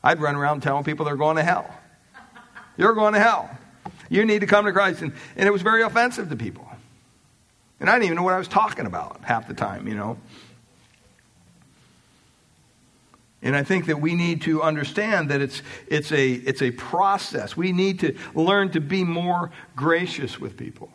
I'd 0.03 0.21
run 0.21 0.35
around 0.35 0.61
telling 0.61 0.83
people 0.83 1.05
they're 1.05 1.15
going 1.15 1.37
to 1.37 1.43
hell. 1.43 1.69
You're 2.77 2.93
going 2.93 3.13
to 3.13 3.19
hell. 3.19 3.49
You 4.09 4.25
need 4.25 4.39
to 4.39 4.47
come 4.47 4.65
to 4.65 4.71
Christ. 4.71 5.01
And, 5.01 5.13
and 5.35 5.47
it 5.47 5.51
was 5.51 5.61
very 5.61 5.81
offensive 5.81 6.29
to 6.29 6.35
people. 6.35 6.69
And 7.79 7.89
I 7.89 7.93
didn't 7.93 8.05
even 8.05 8.17
know 8.17 8.23
what 8.23 8.33
I 8.33 8.37
was 8.37 8.47
talking 8.47 8.85
about 8.85 9.21
half 9.23 9.47
the 9.47 9.53
time, 9.53 9.87
you 9.87 9.95
know. 9.95 10.17
And 13.41 13.55
I 13.55 13.63
think 13.63 13.85
that 13.85 14.01
we 14.01 14.15
need 14.15 14.41
to 14.43 14.61
understand 14.61 15.29
that 15.29 15.41
it's, 15.41 15.61
it's, 15.87 16.11
a, 16.11 16.31
it's 16.31 16.61
a 16.61 16.71
process. 16.71 17.55
We 17.55 17.71
need 17.71 17.99
to 18.01 18.15
learn 18.35 18.71
to 18.71 18.81
be 18.81 19.03
more 19.03 19.51
gracious 19.75 20.39
with 20.39 20.57
people. 20.57 20.91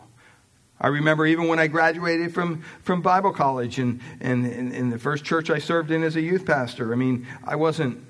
I 0.79 0.89
remember 0.89 1.25
even 1.25 1.49
when 1.49 1.59
I 1.59 1.69
graduated 1.69 2.35
from, 2.35 2.63
from 2.83 3.01
Bible 3.01 3.33
college 3.33 3.79
and, 3.79 4.01
and, 4.21 4.45
in 4.47 4.91
the 4.91 4.99
first 4.99 5.25
church 5.25 5.49
I 5.49 5.59
served 5.59 5.91
in 5.91 6.03
as 6.03 6.17
a 6.17 6.21
youth 6.21 6.45
pastor. 6.45 6.93
I 6.93 6.97
mean, 6.97 7.27
I 7.45 7.57
wasn't, 7.57 8.05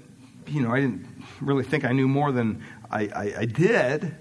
you 0.49 0.63
know, 0.63 0.73
I 0.73 0.81
didn't 0.81 1.07
really 1.41 1.63
think 1.63 1.85
I 1.85 1.93
knew 1.93 2.09
more 2.09 2.33
than 2.33 2.65
I, 2.91 3.03
I, 3.03 3.35
I 3.41 3.45
did. 3.45 4.17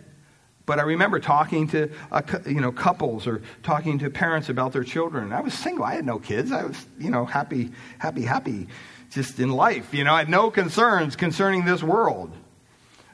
But 0.65 0.79
I 0.79 0.83
remember 0.83 1.19
talking 1.19 1.67
to 1.69 1.91
a, 2.11 2.23
you 2.45 2.61
know 2.61 2.71
couples 2.71 3.27
or 3.27 3.41
talking 3.63 3.99
to 3.99 4.09
parents 4.09 4.47
about 4.47 4.71
their 4.71 4.85
children. 4.85 5.33
I 5.33 5.41
was 5.41 5.53
single. 5.53 5.83
I 5.83 5.95
had 5.95 6.05
no 6.05 6.19
kids. 6.19 6.53
I 6.53 6.63
was 6.63 6.85
you 6.97 7.09
know 7.09 7.25
happy, 7.25 7.71
happy, 7.97 8.21
happy, 8.21 8.67
just 9.13 9.39
in 9.39 9.49
life. 9.49 9.93
You 9.93 10.03
know, 10.03 10.13
I 10.13 10.19
had 10.19 10.29
no 10.29 10.49
concerns 10.51 11.15
concerning 11.15 11.65
this 11.65 11.83
world. 11.83 12.31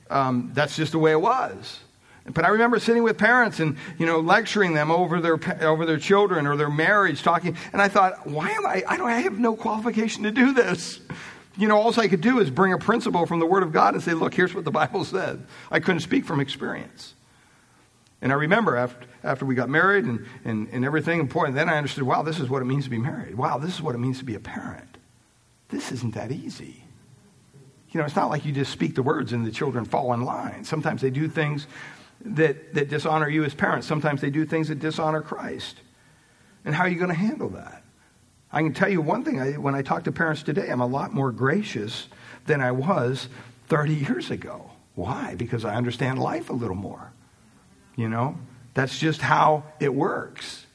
Um, 0.10 0.52
that's 0.54 0.76
just 0.76 0.94
the 0.94 1.00
way 1.00 1.12
it 1.12 1.22
was. 1.22 1.80
But 2.26 2.46
I 2.46 2.50
remember 2.50 2.80
sitting 2.80 3.04
with 3.04 3.18
parents 3.18 3.60
and, 3.60 3.78
you 3.98 4.06
know, 4.06 4.20
lecturing 4.20 4.74
them 4.74 4.92
over 4.92 5.20
their, 5.20 5.40
over 5.68 5.86
their 5.86 5.98
children 5.98 6.46
or 6.46 6.58
their 6.58 6.70
marriage, 6.70 7.24
talking. 7.24 7.58
And 7.74 7.82
I 7.82 7.88
thought, 7.88 8.28
why 8.28 8.50
am 8.52 8.66
I, 8.66 8.84
I, 8.88 8.98
don't, 8.98 9.10
I 9.10 9.22
have 9.22 9.40
no 9.40 9.56
qualification 9.56 10.24
to 10.24 10.32
do 10.32 10.54
this. 10.54 11.00
You 11.58 11.68
know, 11.68 11.78
all 11.78 11.98
I 12.00 12.08
could 12.08 12.22
do 12.22 12.40
is 12.40 12.50
bring 12.50 12.74
a 12.74 12.78
principle 12.78 13.26
from 13.26 13.40
the 13.40 13.46
Word 13.46 13.64
of 13.64 13.72
God 13.72 13.94
and 13.94 14.04
say, 14.04 14.14
look, 14.14 14.34
here's 14.34 14.54
what 14.54 14.64
the 14.64 14.72
Bible 14.84 15.04
said. 15.04 15.46
I 15.72 15.80
couldn't 15.80 16.02
speak 16.02 16.26
from 16.26 16.40
experience. 16.40 17.16
And 18.22 18.32
I 18.32 18.36
remember 18.36 18.76
after, 18.76 19.08
after 19.24 19.46
we 19.46 19.56
got 19.56 19.70
married 19.70 20.06
and, 20.06 20.26
and, 20.44 20.68
and 20.72 20.86
everything 20.86 21.20
important, 21.20 21.56
then 21.56 21.70
I 21.70 21.78
understood, 21.78 22.04
wow, 22.04 22.22
this 22.22 22.40
is 22.40 22.50
what 22.50 22.62
it 22.62 22.66
means 22.66 22.84
to 22.84 22.90
be 22.90 22.98
married. 22.98 23.36
Wow, 23.36 23.58
this 23.58 23.74
is 23.74 23.82
what 23.82 23.96
it 23.96 24.00
means 24.00 24.20
to 24.20 24.26
be 24.26 24.36
a 24.36 24.40
parent. 24.40 24.89
This 25.70 25.92
isn't 25.92 26.16
that 26.16 26.32
easy. 26.32 26.84
You 27.92 28.00
know, 28.00 28.06
it's 28.06 28.16
not 28.16 28.30
like 28.30 28.46
you 28.46 28.52
just 28.52 28.72
speak 28.72 28.96
the 28.96 29.04
words 29.04 29.34
and 29.34 29.46
the 29.46 29.52
children 29.52 29.86
fall 29.86 30.14
in 30.14 30.22
line. 30.22 30.64
Sometimes 30.64 31.02
they 31.02 31.10
do 31.10 31.28
things 31.28 31.66
that, 32.22 32.74
that 32.74 32.90
dishonor 32.90 33.30
you 33.30 33.44
as 33.44 33.54
parents. 33.54 33.88
Sometimes 33.88 34.22
they 34.22 34.30
do 34.30 34.46
things 34.46 34.68
that 34.68 34.80
dishonor 34.80 35.22
Christ. 35.22 35.80
And 36.66 36.76
how 36.76 36.84
are 36.84 36.90
you 36.90 36.98
going 36.98 37.10
to 37.10 37.16
handle 37.16 37.50
that? 37.50 37.84
I 38.52 38.62
can 38.62 38.74
tell 38.74 38.90
you 38.90 39.02
one 39.02 39.24
thing. 39.24 39.40
I, 39.40 39.54
when 39.54 39.76
I 39.76 39.82
talk 39.82 40.04
to 40.04 40.12
parents 40.12 40.44
today, 40.44 40.70
I'm 40.70 40.82
a 40.82 40.88
lot 40.88 41.14
more 41.14 41.32
gracious 41.32 42.08
than 42.46 42.62
I 42.62 42.72
was 42.72 43.28
30 43.68 43.94
years 43.94 44.32
ago. 44.32 44.72
Why? 44.96 45.36
Because 45.36 45.66
I 45.66 45.76
understand 45.76 46.20
life 46.20 46.50
a 46.50 46.54
little 46.54 46.76
more. 46.76 47.12
You 47.96 48.10
know, 48.10 48.38
that's 48.74 48.98
just 48.98 49.22
how 49.22 49.64
it 49.80 49.94
works. 49.94 50.66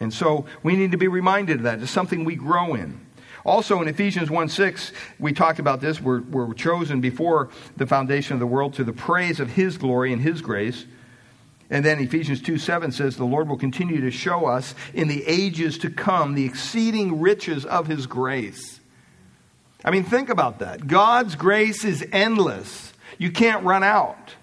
And 0.00 0.12
so 0.12 0.46
we 0.62 0.76
need 0.76 0.92
to 0.92 0.98
be 0.98 1.08
reminded 1.08 1.58
of 1.58 1.62
that. 1.64 1.80
It's 1.80 1.90
something 1.90 2.24
we 2.24 2.36
grow 2.36 2.74
in. 2.74 3.03
Also 3.44 3.82
in 3.82 3.88
Ephesians 3.88 4.30
1 4.30 4.48
6, 4.48 4.92
we 5.18 5.32
talked 5.32 5.58
about 5.58 5.80
this. 5.80 6.00
We're, 6.00 6.22
we're 6.22 6.54
chosen 6.54 7.00
before 7.00 7.50
the 7.76 7.86
foundation 7.86 8.34
of 8.34 8.40
the 8.40 8.46
world 8.46 8.74
to 8.74 8.84
the 8.84 8.92
praise 8.92 9.38
of 9.38 9.50
His 9.50 9.76
glory 9.76 10.12
and 10.12 10.22
His 10.22 10.40
grace. 10.40 10.86
And 11.70 11.84
then 11.84 11.98
Ephesians 11.98 12.40
2 12.40 12.58
7 12.58 12.92
says, 12.92 13.16
The 13.16 13.24
Lord 13.24 13.48
will 13.48 13.58
continue 13.58 14.00
to 14.00 14.10
show 14.10 14.46
us 14.46 14.74
in 14.94 15.08
the 15.08 15.24
ages 15.26 15.78
to 15.78 15.90
come 15.90 16.34
the 16.34 16.44
exceeding 16.44 17.20
riches 17.20 17.66
of 17.66 17.86
His 17.86 18.06
grace. 18.06 18.80
I 19.84 19.90
mean, 19.90 20.04
think 20.04 20.30
about 20.30 20.60
that. 20.60 20.86
God's 20.86 21.34
grace 21.34 21.84
is 21.84 22.06
endless, 22.12 22.92
you 23.18 23.30
can't 23.30 23.64
run 23.64 23.82
out. 23.82 24.34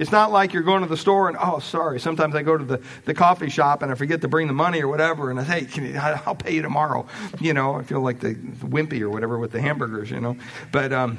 It's 0.00 0.10
not 0.10 0.32
like 0.32 0.54
you're 0.54 0.62
going 0.62 0.80
to 0.80 0.88
the 0.88 0.96
store 0.96 1.28
and, 1.28 1.36
oh, 1.38 1.58
sorry. 1.58 2.00
Sometimes 2.00 2.34
I 2.34 2.40
go 2.40 2.56
to 2.56 2.64
the, 2.64 2.80
the 3.04 3.12
coffee 3.12 3.50
shop 3.50 3.82
and 3.82 3.92
I 3.92 3.94
forget 3.94 4.22
to 4.22 4.28
bring 4.28 4.46
the 4.46 4.54
money 4.54 4.80
or 4.80 4.88
whatever. 4.88 5.30
And 5.30 5.38
I 5.38 5.44
say, 5.44 5.64
hey, 5.64 5.82
you, 5.88 5.98
I'll 5.98 6.34
pay 6.34 6.54
you 6.54 6.62
tomorrow. 6.62 7.06
You 7.38 7.52
know, 7.52 7.74
I 7.74 7.82
feel 7.82 8.00
like 8.00 8.18
the, 8.18 8.34
Wimpy 8.34 9.02
or 9.02 9.10
whatever 9.10 9.38
with 9.38 9.52
the 9.52 9.60
hamburgers, 9.60 10.10
you 10.10 10.18
know. 10.18 10.38
But, 10.72 10.94
um, 10.94 11.18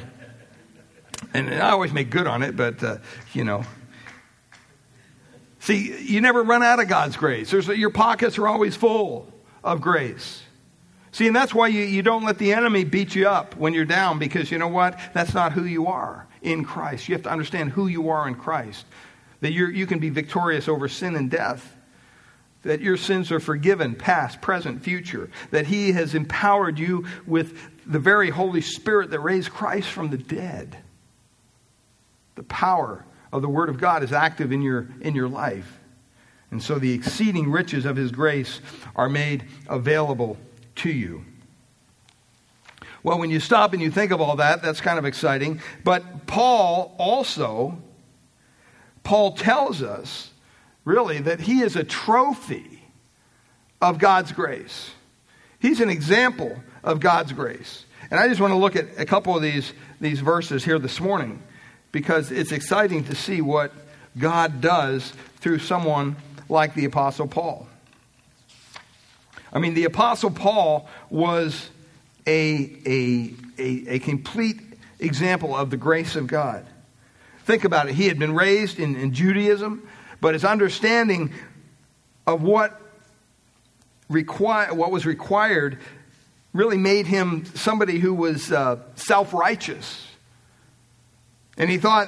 and 1.31 1.53
I 1.53 1.69
always 1.69 1.93
make 1.93 2.09
good 2.09 2.25
on 2.25 2.41
it, 2.41 2.57
but, 2.57 2.83
uh, 2.83 2.97
you 3.33 3.43
know. 3.43 3.63
See, 5.59 5.95
you 6.01 6.19
never 6.19 6.41
run 6.41 6.63
out 6.63 6.79
of 6.79 6.87
God's 6.87 7.15
grace. 7.15 7.51
There's, 7.51 7.67
your 7.67 7.91
pockets 7.91 8.39
are 8.39 8.47
always 8.47 8.75
full 8.75 9.31
of 9.63 9.79
grace. 9.79 10.41
See, 11.11 11.27
and 11.27 11.35
that's 11.35 11.53
why 11.53 11.67
you, 11.67 11.83
you 11.83 12.01
don't 12.01 12.23
let 12.23 12.39
the 12.39 12.51
enemy 12.53 12.83
beat 12.83 13.13
you 13.13 13.27
up 13.27 13.55
when 13.57 13.75
you're 13.75 13.85
down 13.85 14.17
because 14.17 14.49
you 14.49 14.57
know 14.57 14.69
what? 14.69 14.99
That's 15.13 15.35
not 15.35 15.51
who 15.51 15.65
you 15.65 15.85
are 15.85 16.27
in 16.41 16.63
Christ. 16.65 17.07
You 17.07 17.15
have 17.15 17.23
to 17.23 17.31
understand 17.31 17.71
who 17.71 17.87
you 17.87 18.09
are 18.09 18.27
in 18.27 18.35
Christ. 18.35 18.85
That 19.41 19.53
you 19.53 19.67
you 19.67 19.85
can 19.85 19.99
be 19.99 20.09
victorious 20.09 20.67
over 20.67 20.87
sin 20.87 21.15
and 21.15 21.29
death. 21.29 21.77
That 22.63 22.81
your 22.81 22.97
sins 22.97 23.31
are 23.31 23.39
forgiven, 23.39 23.95
past, 23.95 24.41
present, 24.41 24.83
future. 24.83 25.29
That 25.49 25.67
He 25.67 25.93
has 25.93 26.13
empowered 26.13 26.77
you 26.77 27.05
with 27.25 27.57
the 27.85 27.99
very 27.99 28.29
Holy 28.29 28.61
Spirit 28.61 29.09
that 29.11 29.19
raised 29.19 29.49
Christ 29.49 29.89
from 29.89 30.09
the 30.09 30.17
dead. 30.17 30.77
The 32.35 32.43
power 32.43 33.05
of 33.31 33.41
the 33.41 33.49
Word 33.49 33.69
of 33.69 33.79
God 33.79 34.03
is 34.03 34.13
active 34.13 34.51
in 34.51 34.61
your, 34.61 34.87
in 35.01 35.15
your 35.15 35.27
life. 35.27 35.79
And 36.51 36.61
so 36.61 36.77
the 36.77 36.93
exceeding 36.93 37.49
riches 37.49 37.85
of 37.85 37.95
His 37.95 38.11
grace 38.11 38.61
are 38.95 39.09
made 39.09 39.45
available 39.67 40.37
to 40.75 40.89
you. 40.89 41.25
Well, 43.03 43.17
when 43.17 43.29
you 43.29 43.39
stop 43.39 43.73
and 43.73 43.81
you 43.81 43.89
think 43.89 44.11
of 44.11 44.21
all 44.21 44.35
that, 44.37 44.61
that's 44.61 44.81
kind 44.81 44.99
of 44.99 45.05
exciting. 45.05 45.61
But 45.83 46.27
Paul 46.27 46.95
also, 46.97 47.81
Paul 49.03 49.33
tells 49.33 49.81
us, 49.81 50.31
really, 50.85 51.19
that 51.19 51.41
he 51.41 51.61
is 51.61 51.75
a 51.75 51.83
trophy 51.83 52.83
of 53.81 53.97
God's 53.97 54.31
grace. 54.31 54.91
He's 55.59 55.81
an 55.81 55.89
example 55.89 56.55
of 56.83 56.99
God's 56.99 57.33
grace. 57.33 57.85
And 58.11 58.19
I 58.19 58.27
just 58.27 58.39
want 58.39 58.51
to 58.51 58.57
look 58.57 58.75
at 58.75 58.87
a 58.97 59.05
couple 59.05 59.35
of 59.35 59.41
these, 59.41 59.73
these 59.99 60.19
verses 60.19 60.63
here 60.63 60.79
this 60.79 60.99
morning 60.99 61.41
because 61.91 62.31
it's 62.31 62.51
exciting 62.51 63.03
to 63.05 63.15
see 63.15 63.41
what 63.41 63.71
God 64.17 64.61
does 64.61 65.13
through 65.37 65.59
someone 65.59 66.15
like 66.49 66.73
the 66.75 66.85
Apostle 66.85 67.27
Paul. 67.27 67.67
I 69.53 69.59
mean, 69.59 69.73
the 69.73 69.85
Apostle 69.85 70.31
Paul 70.31 70.87
was 71.09 71.69
a, 72.25 72.77
a, 72.85 73.33
a, 73.57 73.95
a 73.95 73.99
complete 73.99 74.59
example 74.99 75.55
of 75.55 75.69
the 75.69 75.77
grace 75.77 76.15
of 76.15 76.27
God. 76.27 76.65
Think 77.45 77.63
about 77.63 77.89
it. 77.89 77.95
He 77.95 78.07
had 78.07 78.19
been 78.19 78.35
raised 78.35 78.79
in, 78.79 78.95
in 78.95 79.13
Judaism, 79.13 79.87
but 80.19 80.33
his 80.33 80.45
understanding 80.45 81.33
of 82.27 82.43
what, 82.43 82.79
require, 84.09 84.73
what 84.73 84.91
was 84.91 85.05
required 85.05 85.79
really 86.53 86.77
made 86.77 87.07
him 87.07 87.45
somebody 87.55 87.99
who 87.99 88.13
was 88.13 88.51
uh, 88.51 88.77
self 88.95 89.33
righteous. 89.33 90.07
And 91.57 91.69
he 91.69 91.77
thought 91.77 92.07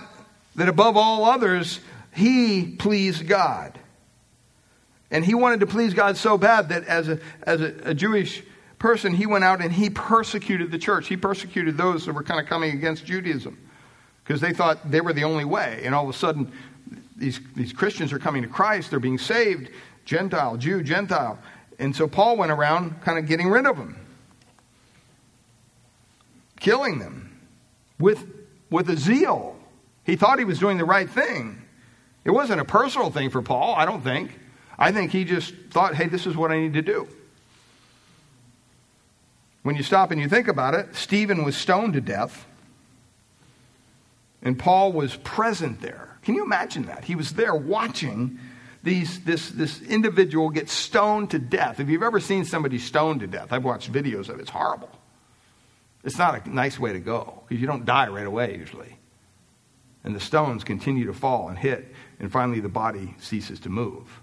that 0.56 0.69
above 0.69 0.97
all 0.97 1.26
others, 1.26 1.80
he 2.13 2.65
pleased 2.65 3.28
God. 3.28 3.78
And 5.10 5.23
he 5.23 5.34
wanted 5.34 5.60
to 5.62 5.67
please 5.67 5.93
God 5.93 6.17
so 6.17 6.38
bad 6.38 6.69
that 6.69 6.86
as 6.86 7.08
a, 7.08 7.19
as 7.43 7.62
a, 7.62 7.73
a 7.84 7.93
Jewish 7.93 8.43
person, 8.84 9.13
he 9.13 9.26
went 9.26 9.46
out 9.46 9.62
and 9.62 9.72
he 9.72 9.89
persecuted 9.89 10.69
the 10.69 10.78
church. 10.78 11.08
He 11.08 11.15
persecuted 11.15 11.78
those 11.78 12.06
that 12.06 12.12
were 12.12 12.22
kind 12.22 12.41
of 12.41 12.48
coming 12.48 12.74
against 12.74 13.06
Judaism 13.06 13.58
because 14.22 14.41
they 14.41 14.52
thought 14.52 14.91
they 14.91 15.00
were 15.00 15.13
the 15.13 15.24
only 15.24 15.46
way. 15.46 15.84
And 15.86 15.96
all 15.96 16.04
of 16.04 16.13
a 16.13 16.17
sudden, 16.17 16.52
these, 17.15 17.39
these 17.56 17.72
Christians 17.72 18.12
are 18.12 18.19
coming 18.19 18.41
to 18.41 18.50
Christ, 18.50 18.89
they're 18.89 19.00
being 19.00 19.17
saved 19.17 19.69
Gentile, 20.04 20.58
Jew, 20.58 20.84
Gentile. 20.84 21.39
And 21.80 21.96
so 21.96 22.10
Paul 22.10 22.36
went 22.36 22.52
around 22.52 23.02
kind 23.04 23.17
of 23.17 23.26
getting 23.26 23.48
rid 23.48 23.65
of 23.65 23.78
them, 23.78 23.96
killing 26.60 27.00
them 27.00 27.39
with, 28.00 28.28
with 28.69 28.89
a 28.89 28.98
zeal. 28.98 29.56
He 30.04 30.17
thought 30.17 30.39
he 30.39 30.46
was 30.46 30.60
doing 30.60 30.78
the 30.78 30.84
right 30.84 31.10
thing. 31.10 31.62
It 32.26 32.32
wasn't 32.32 32.60
a 32.60 32.65
personal 32.65 33.12
thing 33.12 33.30
for 33.30 33.41
Paul, 33.41 33.76
I 33.76 33.86
don't 33.86 34.04
think. 34.04 34.38
I 34.78 34.91
think 34.91 35.12
he 35.12 35.24
just 35.24 35.54
thought, 35.72 35.96
hey, 35.96 36.10
this 36.10 36.28
is 36.28 36.36
what 36.36 36.52
I 36.52 36.60
need 36.60 36.74
to 36.74 36.82
do. 36.82 37.08
When 39.63 39.76
you 39.76 39.84
stop 39.84 40.12
and 40.12 40.21
you 40.21 40.30
think 40.30 40.47
about 40.47 40.76
it, 40.76 40.95
Stephen 40.95 41.43
was 41.43 41.58
stoned 41.58 41.93
to 41.93 42.02
death, 42.02 42.45
and 44.41 44.60
Paul 44.60 44.91
was 44.91 45.15
present 45.15 45.82
there. 45.82 46.17
Can 46.21 46.36
you 46.36 46.43
imagine 46.43 46.86
that? 46.86 47.06
He 47.06 47.15
was 47.15 47.34
there 47.34 47.56
watching 47.56 48.39
these, 48.84 49.21
this, 49.21 49.49
this 49.49 49.82
individual 49.82 50.49
get 50.49 50.69
stoned 50.69 51.32
to 51.32 51.39
death. 51.39 51.80
If 51.80 51.88
you've 51.88 52.04
ever 52.04 52.19
seen 52.19 52.43
somebody 52.43 52.78
stoned 52.78 53.21
to 53.21 53.28
death, 53.28 53.54
I've 53.54 53.63
watched 53.63 53.91
videos 53.91 54.28
of 54.28 54.38
it, 54.38 54.41
it's 54.41 54.49
horrible. 54.49 54.91
It's 56.04 56.17
not 56.17 56.45
a 56.45 56.49
nice 56.49 56.78
way 56.78 56.91
to 56.91 56.99
go 56.99 57.43
because 57.47 57.62
you 57.62 57.67
don't 57.67 57.86
die 57.86 58.10
right 58.10 58.28
away 58.28 58.58
usually. 58.58 58.97
And 60.04 60.13
the 60.13 60.19
stones 60.19 60.65
continue 60.65 61.06
to 61.06 61.13
fall 61.13 61.47
and 61.47 61.58
hit, 61.58 61.93
and 62.19 62.30
finally 62.30 62.60
the 62.60 62.67
body 62.67 63.15
ceases 63.19 63.62
to 63.62 63.69
move. 63.69 64.19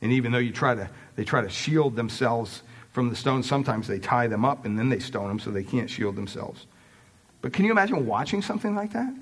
And 0.00 0.12
even 0.12 0.30
though 0.30 0.38
you 0.38 0.52
try 0.52 0.76
to, 0.76 0.88
they 1.16 1.24
try 1.24 1.40
to 1.40 1.48
shield 1.48 1.96
themselves 1.96 2.62
from 2.92 3.08
the 3.08 3.16
stones, 3.16 3.48
sometimes 3.48 3.88
they 3.88 3.98
tie 3.98 4.26
them 4.26 4.44
up 4.44 4.64
and 4.64 4.78
then 4.78 4.88
they 4.88 4.98
stone 4.98 5.28
them 5.28 5.38
so 5.38 5.50
they 5.50 5.64
can't 5.64 5.90
shield 5.90 6.14
themselves. 6.14 6.66
But 7.40 7.52
can 7.52 7.64
you 7.64 7.72
imagine 7.72 8.06
watching 8.06 8.42
something 8.42 8.74
like 8.74 8.92
that? 8.92 9.12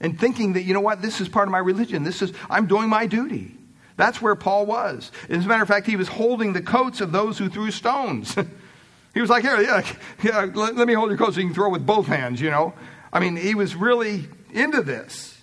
And 0.00 0.18
thinking 0.18 0.54
that, 0.54 0.62
you 0.62 0.72
know 0.72 0.80
what, 0.80 1.02
this 1.02 1.20
is 1.20 1.28
part 1.28 1.46
of 1.46 1.52
my 1.52 1.58
religion. 1.58 2.04
This 2.04 2.22
is, 2.22 2.32
I'm 2.48 2.66
doing 2.66 2.88
my 2.88 3.06
duty. 3.06 3.54
That's 3.96 4.22
where 4.22 4.34
Paul 4.34 4.64
was. 4.64 5.12
As 5.28 5.44
a 5.44 5.48
matter 5.48 5.62
of 5.62 5.68
fact, 5.68 5.86
he 5.86 5.96
was 5.96 6.08
holding 6.08 6.54
the 6.54 6.62
coats 6.62 7.02
of 7.02 7.12
those 7.12 7.36
who 7.36 7.50
threw 7.50 7.70
stones. 7.70 8.34
he 9.14 9.20
was 9.20 9.28
like, 9.28 9.44
here, 9.44 9.60
yeah, 9.60 9.86
yeah 10.22 10.50
let, 10.54 10.76
let 10.76 10.86
me 10.86 10.94
hold 10.94 11.10
your 11.10 11.18
coat 11.18 11.34
so 11.34 11.40
you 11.40 11.46
can 11.46 11.54
throw 11.54 11.68
with 11.68 11.84
both 11.84 12.06
hands, 12.06 12.40
you 12.40 12.48
know. 12.48 12.72
I 13.12 13.20
mean, 13.20 13.36
he 13.36 13.54
was 13.54 13.74
really 13.74 14.26
into 14.52 14.82
this. 14.82 15.36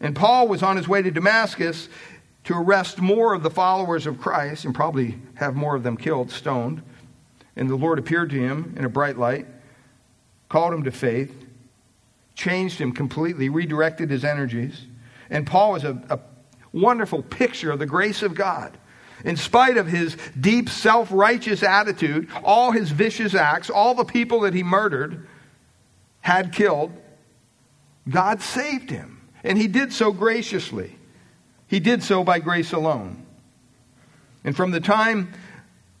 And 0.00 0.16
Paul 0.16 0.48
was 0.48 0.62
on 0.62 0.76
his 0.76 0.88
way 0.88 1.02
to 1.02 1.10
Damascus, 1.10 1.88
to 2.46 2.54
arrest 2.54 3.00
more 3.00 3.34
of 3.34 3.42
the 3.42 3.50
followers 3.50 4.06
of 4.06 4.20
Christ 4.20 4.64
and 4.64 4.74
probably 4.74 5.18
have 5.34 5.56
more 5.56 5.74
of 5.74 5.82
them 5.82 5.96
killed, 5.96 6.30
stoned. 6.30 6.80
And 7.56 7.68
the 7.68 7.74
Lord 7.74 7.98
appeared 7.98 8.30
to 8.30 8.36
him 8.36 8.74
in 8.76 8.84
a 8.84 8.88
bright 8.88 9.18
light, 9.18 9.46
called 10.48 10.72
him 10.72 10.84
to 10.84 10.92
faith, 10.92 11.44
changed 12.36 12.80
him 12.80 12.92
completely, 12.92 13.48
redirected 13.48 14.10
his 14.10 14.24
energies. 14.24 14.86
And 15.28 15.44
Paul 15.44 15.72
was 15.72 15.82
a, 15.82 16.00
a 16.08 16.20
wonderful 16.72 17.22
picture 17.22 17.72
of 17.72 17.80
the 17.80 17.86
grace 17.86 18.22
of 18.22 18.34
God. 18.34 18.78
In 19.24 19.36
spite 19.36 19.76
of 19.76 19.88
his 19.88 20.16
deep 20.38 20.68
self 20.68 21.08
righteous 21.10 21.64
attitude, 21.64 22.28
all 22.44 22.70
his 22.70 22.92
vicious 22.92 23.34
acts, 23.34 23.70
all 23.70 23.94
the 23.94 24.04
people 24.04 24.40
that 24.40 24.54
he 24.54 24.62
murdered, 24.62 25.26
had 26.20 26.52
killed, 26.52 26.92
God 28.08 28.40
saved 28.40 28.90
him. 28.90 29.28
And 29.42 29.58
he 29.58 29.66
did 29.66 29.92
so 29.92 30.12
graciously. 30.12 30.95
He 31.66 31.80
did 31.80 32.02
so 32.02 32.22
by 32.22 32.38
grace 32.38 32.72
alone. 32.72 33.24
And 34.44 34.56
from 34.56 34.70
the 34.70 34.80
time 34.80 35.32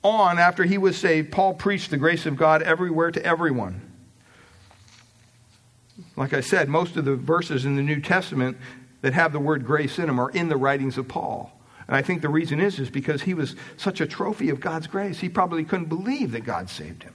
on 0.02 0.38
after 0.38 0.64
he 0.64 0.78
was 0.78 0.96
saved, 0.96 1.32
Paul 1.32 1.54
preached 1.54 1.90
the 1.90 1.96
grace 1.96 2.26
of 2.26 2.36
God 2.36 2.62
everywhere 2.62 3.10
to 3.10 3.24
everyone. 3.24 3.80
Like 6.14 6.32
I 6.32 6.40
said, 6.40 6.68
most 6.68 6.96
of 6.96 7.04
the 7.04 7.16
verses 7.16 7.64
in 7.64 7.76
the 7.76 7.82
New 7.82 8.00
Testament 8.00 8.56
that 9.02 9.12
have 9.14 9.32
the 9.32 9.40
word 9.40 9.66
grace 9.66 9.98
in 9.98 10.06
them 10.06 10.20
are 10.20 10.30
in 10.30 10.48
the 10.48 10.56
writings 10.56 10.98
of 10.98 11.08
Paul. 11.08 11.52
And 11.88 11.96
I 11.96 12.02
think 12.02 12.22
the 12.22 12.28
reason 12.28 12.60
is 12.60 12.78
is 12.78 12.90
because 12.90 13.22
he 13.22 13.34
was 13.34 13.56
such 13.76 14.00
a 14.00 14.06
trophy 14.06 14.50
of 14.50 14.60
God's 14.60 14.86
grace. 14.86 15.20
He 15.20 15.28
probably 15.28 15.64
couldn't 15.64 15.88
believe 15.88 16.32
that 16.32 16.44
God 16.44 16.68
saved 16.70 17.02
him. 17.02 17.14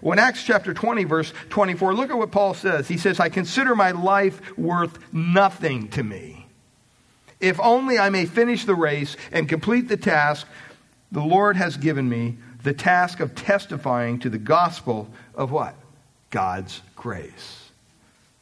When 0.00 0.18
Acts 0.18 0.44
chapter 0.44 0.74
20 0.74 1.04
verse 1.04 1.32
24, 1.50 1.94
look 1.94 2.10
at 2.10 2.18
what 2.18 2.32
Paul 2.32 2.54
says. 2.54 2.88
He 2.88 2.96
says, 2.96 3.20
"I 3.20 3.28
consider 3.28 3.76
my 3.76 3.92
life 3.92 4.56
worth 4.58 4.98
nothing 5.12 5.88
to 5.90 6.02
me." 6.02 6.41
If 7.42 7.60
only 7.60 7.98
I 7.98 8.08
may 8.08 8.24
finish 8.24 8.64
the 8.64 8.74
race 8.76 9.16
and 9.32 9.48
complete 9.48 9.88
the 9.88 9.96
task 9.98 10.46
the 11.10 11.20
Lord 11.20 11.56
has 11.56 11.76
given 11.76 12.08
me, 12.08 12.38
the 12.62 12.72
task 12.72 13.18
of 13.20 13.34
testifying 13.34 14.20
to 14.20 14.30
the 14.30 14.38
gospel 14.38 15.10
of 15.34 15.50
what? 15.50 15.74
God's 16.30 16.80
grace. 16.96 17.70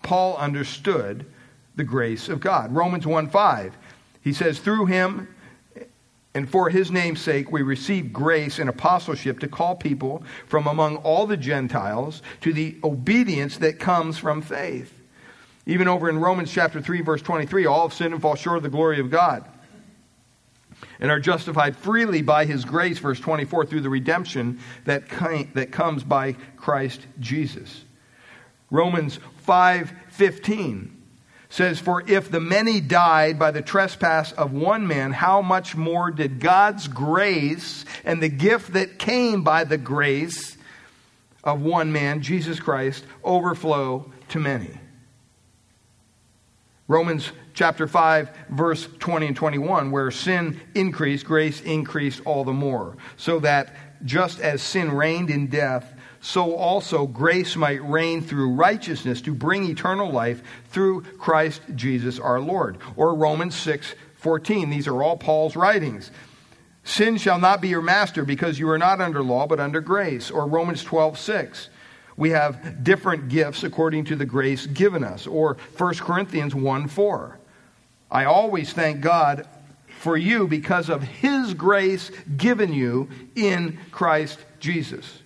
Paul 0.02 0.36
understood 0.36 1.24
the 1.76 1.84
grace 1.84 2.28
of 2.28 2.40
God. 2.40 2.72
Romans 2.72 3.06
1 3.06 3.30
5, 3.30 3.76
he 4.20 4.32
says, 4.34 4.60
Through 4.60 4.86
him 4.86 5.28
And 6.34 6.48
for 6.48 6.68
his 6.68 6.90
name's 6.90 7.20
sake, 7.20 7.50
we 7.50 7.62
receive 7.62 8.12
grace 8.12 8.58
and 8.58 8.68
apostleship 8.68 9.40
to 9.40 9.48
call 9.48 9.74
people 9.74 10.22
from 10.46 10.66
among 10.66 10.96
all 10.98 11.26
the 11.26 11.36
Gentiles 11.36 12.22
to 12.42 12.52
the 12.52 12.76
obedience 12.84 13.56
that 13.56 13.80
comes 13.80 14.18
from 14.18 14.42
faith. 14.42 14.99
Even 15.66 15.88
over 15.88 16.08
in 16.08 16.18
Romans 16.18 16.50
chapter 16.50 16.80
3, 16.80 17.02
verse 17.02 17.22
23, 17.22 17.66
all 17.66 17.88
have 17.88 17.96
sinned 17.96 18.12
and 18.12 18.22
fall 18.22 18.34
short 18.34 18.58
of 18.58 18.62
the 18.62 18.68
glory 18.68 19.00
of 19.00 19.10
God 19.10 19.44
and 21.00 21.10
are 21.10 21.20
justified 21.20 21.76
freely 21.76 22.22
by 22.22 22.44
his 22.44 22.64
grace, 22.64 22.98
verse 22.98 23.20
24, 23.20 23.66
through 23.66 23.80
the 23.80 23.90
redemption 23.90 24.60
that, 24.84 25.08
that 25.54 25.72
comes 25.72 26.04
by 26.04 26.34
Christ 26.56 27.06
Jesus. 27.18 27.84
Romans 28.70 29.18
5 29.38 29.92
15 30.10 30.96
says, 31.48 31.80
For 31.80 32.04
if 32.06 32.30
the 32.30 32.40
many 32.40 32.80
died 32.80 33.38
by 33.38 33.50
the 33.50 33.62
trespass 33.62 34.32
of 34.32 34.52
one 34.52 34.86
man, 34.86 35.12
how 35.12 35.42
much 35.42 35.74
more 35.74 36.10
did 36.10 36.38
God's 36.38 36.86
grace 36.86 37.84
and 38.04 38.22
the 38.22 38.28
gift 38.28 38.74
that 38.74 38.98
came 38.98 39.42
by 39.42 39.64
the 39.64 39.78
grace 39.78 40.56
of 41.42 41.62
one 41.62 41.90
man, 41.90 42.22
Jesus 42.22 42.60
Christ, 42.60 43.04
overflow 43.24 44.12
to 44.28 44.38
many? 44.38 44.78
Romans 46.90 47.30
chapter 47.54 47.86
5, 47.86 48.30
verse 48.48 48.88
20 48.98 49.28
and 49.28 49.36
21, 49.36 49.92
where 49.92 50.10
sin 50.10 50.60
increased, 50.74 51.24
grace 51.24 51.60
increased 51.60 52.20
all 52.24 52.42
the 52.42 52.52
more. 52.52 52.96
So 53.16 53.38
that 53.38 53.76
just 54.04 54.40
as 54.40 54.60
sin 54.60 54.90
reigned 54.90 55.30
in 55.30 55.46
death, 55.46 55.94
so 56.20 56.56
also 56.56 57.06
grace 57.06 57.54
might 57.54 57.80
reign 57.84 58.22
through 58.22 58.54
righteousness 58.54 59.20
to 59.22 59.32
bring 59.32 59.70
eternal 59.70 60.10
life 60.10 60.42
through 60.70 61.02
Christ 61.16 61.62
Jesus 61.76 62.18
our 62.18 62.40
Lord. 62.40 62.78
Or 62.96 63.14
Romans 63.14 63.54
6 63.54 63.94
14. 64.16 64.68
These 64.68 64.88
are 64.88 65.00
all 65.00 65.16
Paul's 65.16 65.54
writings. 65.54 66.10
Sin 66.82 67.18
shall 67.18 67.38
not 67.38 67.60
be 67.60 67.68
your 67.68 67.82
master 67.82 68.24
because 68.24 68.58
you 68.58 68.68
are 68.68 68.78
not 68.78 69.00
under 69.00 69.22
law 69.22 69.46
but 69.46 69.60
under 69.60 69.80
grace. 69.80 70.28
Or 70.28 70.44
Romans 70.44 70.82
12 70.82 71.16
6. 71.16 71.68
We 72.20 72.30
have 72.30 72.84
different 72.84 73.30
gifts 73.30 73.64
according 73.64 74.04
to 74.04 74.14
the 74.14 74.26
grace 74.26 74.66
given 74.66 75.04
us. 75.04 75.26
Or 75.26 75.56
1 75.78 75.94
Corinthians 75.94 76.54
1 76.54 76.86
4. 76.86 77.38
I 78.10 78.26
always 78.26 78.74
thank 78.74 79.00
God 79.00 79.48
for 80.00 80.18
you 80.18 80.46
because 80.46 80.90
of 80.90 81.02
his 81.02 81.54
grace 81.54 82.10
given 82.36 82.74
you 82.74 83.08
in 83.34 83.78
Christ 83.90 84.38
Jesus. 84.58 85.22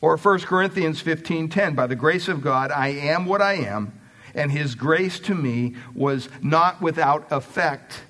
Or 0.00 0.16
1 0.16 0.46
Corinthians 0.46 1.02
15:10, 1.02 1.74
by 1.74 1.86
the 1.86 1.94
grace 1.94 2.26
of 2.26 2.40
God 2.40 2.70
I 2.70 2.88
am 2.88 3.26
what 3.26 3.42
I 3.42 3.56
am, 3.56 3.92
and 4.34 4.50
his 4.50 4.76
grace 4.76 5.20
to 5.20 5.34
me 5.34 5.76
was 5.94 6.30
not 6.40 6.80
without 6.80 7.30
effect. 7.30 8.00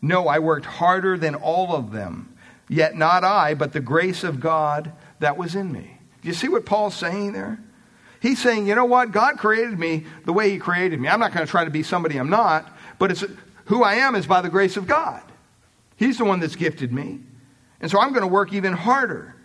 No, 0.00 0.28
I 0.28 0.38
worked 0.38 0.66
harder 0.66 1.18
than 1.18 1.34
all 1.34 1.74
of 1.74 1.90
them, 1.90 2.36
yet 2.68 2.96
not 2.96 3.24
I, 3.24 3.54
but 3.54 3.72
the 3.72 3.80
grace 3.80 4.22
of 4.22 4.38
God 4.38 4.92
that 5.18 5.36
was 5.36 5.56
in 5.56 5.72
me. 5.72 5.93
Do 6.24 6.28
you 6.28 6.34
see 6.34 6.48
what 6.48 6.64
Paul's 6.64 6.94
saying 6.94 7.34
there? 7.34 7.58
He's 8.20 8.40
saying, 8.40 8.66
you 8.66 8.74
know 8.74 8.86
what? 8.86 9.12
God 9.12 9.36
created 9.36 9.78
me 9.78 10.06
the 10.24 10.32
way 10.32 10.48
he 10.48 10.56
created 10.56 10.98
me. 10.98 11.06
I'm 11.06 11.20
not 11.20 11.34
going 11.34 11.44
to 11.44 11.50
try 11.50 11.66
to 11.66 11.70
be 11.70 11.82
somebody 11.82 12.16
I'm 12.16 12.30
not, 12.30 12.66
but 12.98 13.10
it's 13.10 13.22
who 13.66 13.84
I 13.84 13.96
am 13.96 14.14
is 14.14 14.26
by 14.26 14.40
the 14.40 14.48
grace 14.48 14.78
of 14.78 14.86
God. 14.86 15.22
He's 15.96 16.16
the 16.16 16.24
one 16.24 16.40
that's 16.40 16.56
gifted 16.56 16.94
me. 16.94 17.20
And 17.82 17.90
so 17.90 18.00
I'm 18.00 18.10
going 18.14 18.22
to 18.22 18.26
work 18.26 18.54
even 18.54 18.72
harder 18.72 19.36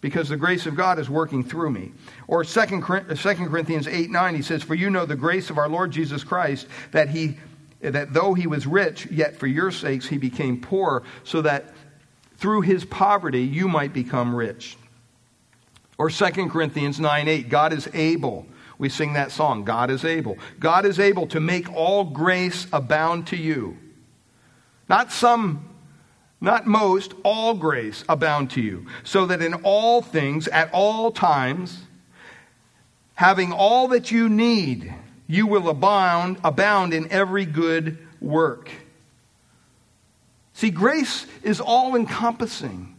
because 0.00 0.28
the 0.28 0.36
grace 0.36 0.66
of 0.66 0.74
God 0.74 0.98
is 0.98 1.08
working 1.08 1.44
through 1.44 1.70
me. 1.70 1.92
Or 2.26 2.42
2 2.42 2.60
uh, 2.60 2.80
Corinthians 2.80 3.86
8 3.86 4.10
9, 4.10 4.34
he 4.34 4.42
says, 4.42 4.64
For 4.64 4.74
you 4.74 4.90
know 4.90 5.06
the 5.06 5.14
grace 5.14 5.48
of 5.48 5.58
our 5.58 5.68
Lord 5.68 5.92
Jesus 5.92 6.24
Christ, 6.24 6.66
that 6.90 7.10
he 7.10 7.36
that 7.80 8.12
though 8.12 8.34
he 8.34 8.48
was 8.48 8.66
rich, 8.66 9.06
yet 9.06 9.36
for 9.36 9.46
your 9.46 9.70
sakes 9.70 10.08
he 10.08 10.18
became 10.18 10.60
poor, 10.60 11.04
so 11.22 11.42
that 11.42 11.72
through 12.36 12.62
his 12.62 12.84
poverty 12.84 13.42
you 13.42 13.68
might 13.68 13.92
become 13.92 14.34
rich. 14.34 14.76
Or 16.00 16.08
2 16.08 16.48
Corinthians 16.48 16.98
9 16.98 17.28
8, 17.28 17.48
God 17.50 17.74
is 17.74 17.86
able. 17.92 18.46
We 18.78 18.88
sing 18.88 19.12
that 19.12 19.32
song, 19.32 19.64
God 19.64 19.90
is 19.90 20.02
able. 20.02 20.38
God 20.58 20.86
is 20.86 20.98
able 20.98 21.26
to 21.26 21.40
make 21.40 21.70
all 21.70 22.04
grace 22.04 22.66
abound 22.72 23.26
to 23.26 23.36
you. 23.36 23.76
Not 24.88 25.12
some 25.12 25.68
not 26.40 26.66
most, 26.66 27.12
all 27.22 27.52
grace 27.52 28.02
abound 28.08 28.50
to 28.52 28.62
you, 28.62 28.86
so 29.04 29.26
that 29.26 29.42
in 29.42 29.52
all 29.62 30.00
things, 30.00 30.48
at 30.48 30.70
all 30.72 31.12
times, 31.12 31.82
having 33.12 33.52
all 33.52 33.88
that 33.88 34.10
you 34.10 34.30
need, 34.30 34.94
you 35.26 35.46
will 35.46 35.68
abound, 35.68 36.38
abound 36.42 36.94
in 36.94 37.12
every 37.12 37.44
good 37.44 37.98
work. 38.22 38.70
See, 40.54 40.70
grace 40.70 41.26
is 41.42 41.60
all 41.60 41.94
encompassing 41.94 42.96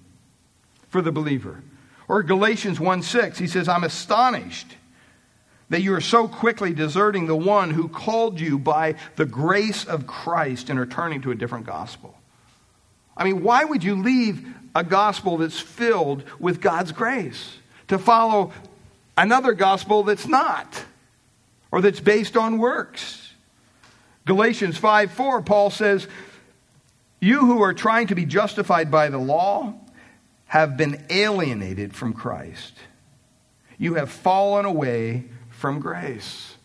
for 0.90 1.02
the 1.02 1.12
believer. 1.12 1.64
Or 2.12 2.24
Galatians 2.24 2.78
1 2.78 3.04
6, 3.04 3.40
he 3.40 3.48
says, 3.48 3.70
I'm 3.70 3.86
astonished 3.86 4.76
that 5.70 5.82
you 5.82 5.94
are 5.94 6.02
so 6.02 6.28
quickly 6.28 6.74
deserting 6.74 7.26
the 7.26 7.38
one 7.38 7.70
who 7.70 7.88
called 7.88 8.38
you 8.38 8.60
by 8.60 8.96
the 9.16 9.26
grace 9.26 9.86
of 9.86 10.08
Christ 10.08 10.70
and 10.70 10.78
are 10.78 10.86
turning 10.86 11.22
to 11.22 11.32
a 11.32 11.36
different 11.36 11.66
gospel. 11.66 12.14
I 13.16 13.24
mean, 13.24 13.44
why 13.44 13.64
would 13.64 13.82
you 13.82 13.96
leave 13.96 14.46
a 14.76 14.84
gospel 14.84 15.38
that's 15.38 15.62
filled 15.62 16.26
with 16.38 16.60
God's 16.60 16.92
grace 16.92 17.56
to 17.88 17.98
follow 17.98 18.52
another 19.16 19.54
gospel 19.54 20.04
that's 20.04 20.28
not 20.28 20.84
or 21.72 21.80
that's 21.80 22.02
based 22.02 22.36
on 22.36 22.58
works? 22.58 23.32
Galatians 24.26 24.76
5 24.76 25.14
4, 25.14 25.44
Paul 25.44 25.70
says, 25.70 26.10
You 27.22 27.40
who 27.40 27.62
are 27.62 27.74
trying 27.74 28.08
to 28.08 28.16
be 28.16 28.26
justified 28.26 28.92
by 28.92 29.08
the 29.08 29.18
law 29.18 29.76
have 30.52 30.76
been 30.76 31.02
alienated 31.10 31.96
from 31.96 32.12
Christ. 32.12 32.74
You 33.78 33.94
have 33.94 34.12
fallen 34.12 34.66
away 34.66 35.24
from 35.50 35.80
grace. 35.80 36.56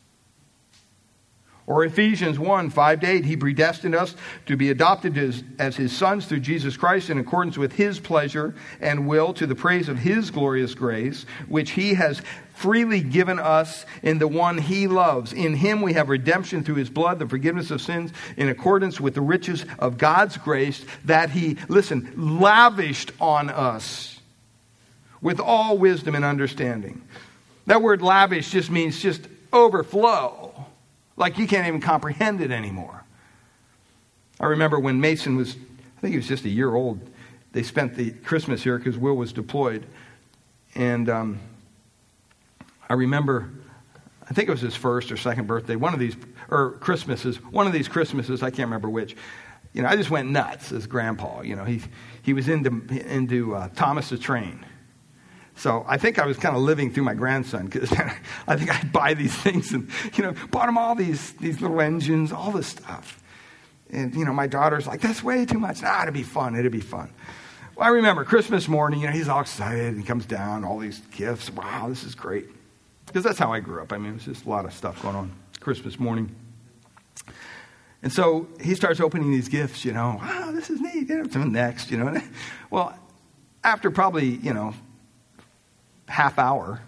Or 1.68 1.84
Ephesians 1.84 2.36
1 2.36 2.70
5 2.70 3.00
to 3.00 3.06
8, 3.06 3.24
he 3.24 3.36
predestined 3.36 3.94
us 3.94 4.16
to 4.46 4.56
be 4.56 4.70
adopted 4.70 5.16
as, 5.16 5.44
as 5.60 5.76
his 5.76 5.96
sons 5.96 6.26
through 6.26 6.40
Jesus 6.40 6.76
Christ 6.76 7.10
in 7.10 7.18
accordance 7.18 7.56
with 7.56 7.74
his 7.74 8.00
pleasure 8.00 8.56
and 8.80 9.06
will 9.06 9.32
to 9.34 9.46
the 9.46 9.54
praise 9.54 9.88
of 9.88 9.98
his 9.98 10.32
glorious 10.32 10.74
grace, 10.74 11.24
which 11.46 11.70
he 11.70 11.94
has 11.94 12.20
freely 12.56 13.02
given 13.02 13.38
us 13.38 13.84
in 14.02 14.18
the 14.18 14.26
one 14.26 14.58
he 14.58 14.88
loves. 14.88 15.32
In 15.32 15.54
him 15.54 15.82
we 15.82 15.92
have 15.92 16.08
redemption 16.08 16.64
through 16.64 16.76
his 16.76 16.88
blood, 16.90 17.18
the 17.18 17.28
forgiveness 17.28 17.70
of 17.70 17.82
sins, 17.82 18.12
in 18.36 18.48
accordance 18.48 18.98
with 18.98 19.14
the 19.14 19.20
riches 19.20 19.64
of 19.78 19.98
God's 19.98 20.38
grace 20.38 20.84
that 21.04 21.30
he, 21.30 21.58
listen, 21.68 22.12
lavished 22.16 23.12
on 23.20 23.50
us 23.50 24.18
with 25.20 25.38
all 25.38 25.76
wisdom 25.76 26.14
and 26.14 26.24
understanding. 26.24 27.02
That 27.66 27.82
word 27.82 28.00
lavish 28.00 28.50
just 28.50 28.70
means 28.70 29.00
just 29.00 29.28
overflow. 29.52 30.66
Like 31.16 31.38
you 31.38 31.46
can't 31.46 31.66
even 31.66 31.80
comprehend 31.80 32.40
it 32.40 32.50
anymore. 32.50 33.04
I 34.40 34.46
remember 34.46 34.78
when 34.78 35.00
Mason 35.00 35.36
was, 35.36 35.56
I 35.96 36.00
think 36.00 36.12
he 36.12 36.16
was 36.16 36.28
just 36.28 36.44
a 36.44 36.50
year 36.50 36.74
old, 36.74 37.00
they 37.52 37.62
spent 37.62 37.96
the 37.96 38.10
Christmas 38.12 38.62
here 38.62 38.78
because 38.78 38.96
Will 38.98 39.16
was 39.16 39.32
deployed. 39.32 39.86
And 40.74 41.08
um, 41.08 41.40
I 42.88 42.94
remember, 42.94 43.50
I 44.28 44.34
think 44.34 44.48
it 44.48 44.52
was 44.52 44.60
his 44.60 44.76
first 44.76 45.10
or 45.10 45.16
second 45.16 45.46
birthday, 45.46 45.76
one 45.76 45.94
of 45.94 46.00
these, 46.00 46.16
or 46.48 46.72
Christmases, 46.72 47.36
one 47.42 47.66
of 47.66 47.72
these 47.72 47.88
Christmases, 47.88 48.42
I 48.42 48.50
can't 48.50 48.66
remember 48.66 48.88
which. 48.88 49.16
You 49.72 49.82
know, 49.82 49.88
I 49.88 49.96
just 49.96 50.10
went 50.10 50.30
nuts 50.30 50.72
as 50.72 50.86
grandpa. 50.86 51.42
You 51.42 51.56
know, 51.56 51.64
he, 51.64 51.82
he 52.22 52.32
was 52.32 52.48
into, 52.48 52.70
into 53.12 53.54
uh, 53.54 53.68
Thomas 53.74 54.08
the 54.08 54.16
Train. 54.16 54.64
So 55.56 55.84
I 55.88 55.96
think 55.96 56.18
I 56.18 56.26
was 56.26 56.36
kind 56.36 56.54
of 56.54 56.62
living 56.62 56.92
through 56.92 57.04
my 57.04 57.14
grandson 57.14 57.66
because 57.66 57.92
I 58.48 58.56
think 58.56 58.74
I'd 58.74 58.92
buy 58.92 59.14
these 59.14 59.34
things 59.42 59.72
and, 59.72 59.90
you 60.14 60.22
know, 60.22 60.34
bought 60.50 60.68
him 60.68 60.78
all 60.78 60.94
these, 60.94 61.32
these 61.34 61.60
little 61.60 61.80
engines, 61.80 62.32
all 62.32 62.52
this 62.52 62.68
stuff. 62.68 63.22
And, 63.90 64.14
you 64.14 64.24
know, 64.24 64.32
my 64.32 64.46
daughter's 64.46 64.86
like, 64.86 65.00
that's 65.00 65.22
way 65.22 65.44
too 65.44 65.58
much. 65.58 65.82
Ah, 65.82 66.02
it'd 66.02 66.14
be 66.14 66.22
fun. 66.22 66.56
It'd 66.56 66.72
be 66.72 66.80
fun. 66.80 67.10
Well, 67.76 67.86
I 67.86 67.90
remember 67.90 68.24
Christmas 68.24 68.68
morning, 68.68 69.00
you 69.00 69.06
know, 69.06 69.12
he's 69.12 69.28
all 69.28 69.40
excited 69.40 69.88
and 69.88 69.98
he 69.98 70.04
comes 70.04 70.26
down, 70.26 70.64
all 70.64 70.78
these 70.78 71.00
gifts. 71.12 71.50
Wow, 71.50 71.88
this 71.88 72.04
is 72.04 72.14
great. 72.14 72.46
Because 73.16 73.24
that's 73.24 73.38
how 73.38 73.50
I 73.50 73.60
grew 73.60 73.80
up. 73.80 73.94
I 73.94 73.96
mean, 73.96 74.10
it 74.10 74.14
was 74.16 74.24
just 74.26 74.44
a 74.44 74.50
lot 74.50 74.66
of 74.66 74.74
stuff 74.74 75.00
going 75.00 75.16
on 75.16 75.32
Christmas 75.60 75.98
morning. 75.98 76.36
And 78.02 78.12
so 78.12 78.46
he 78.60 78.74
starts 78.74 79.00
opening 79.00 79.30
these 79.30 79.48
gifts, 79.48 79.86
you 79.86 79.92
know, 79.92 80.20
wow, 80.20 80.50
this 80.52 80.68
is 80.68 80.82
neat. 80.82 81.08
To 81.08 81.38
next, 81.46 81.90
you 81.90 81.96
know. 81.96 82.20
Well, 82.70 82.94
after 83.64 83.90
probably, 83.90 84.26
you 84.26 84.52
know, 84.52 84.74
half 86.06 86.38
hour. 86.38 86.82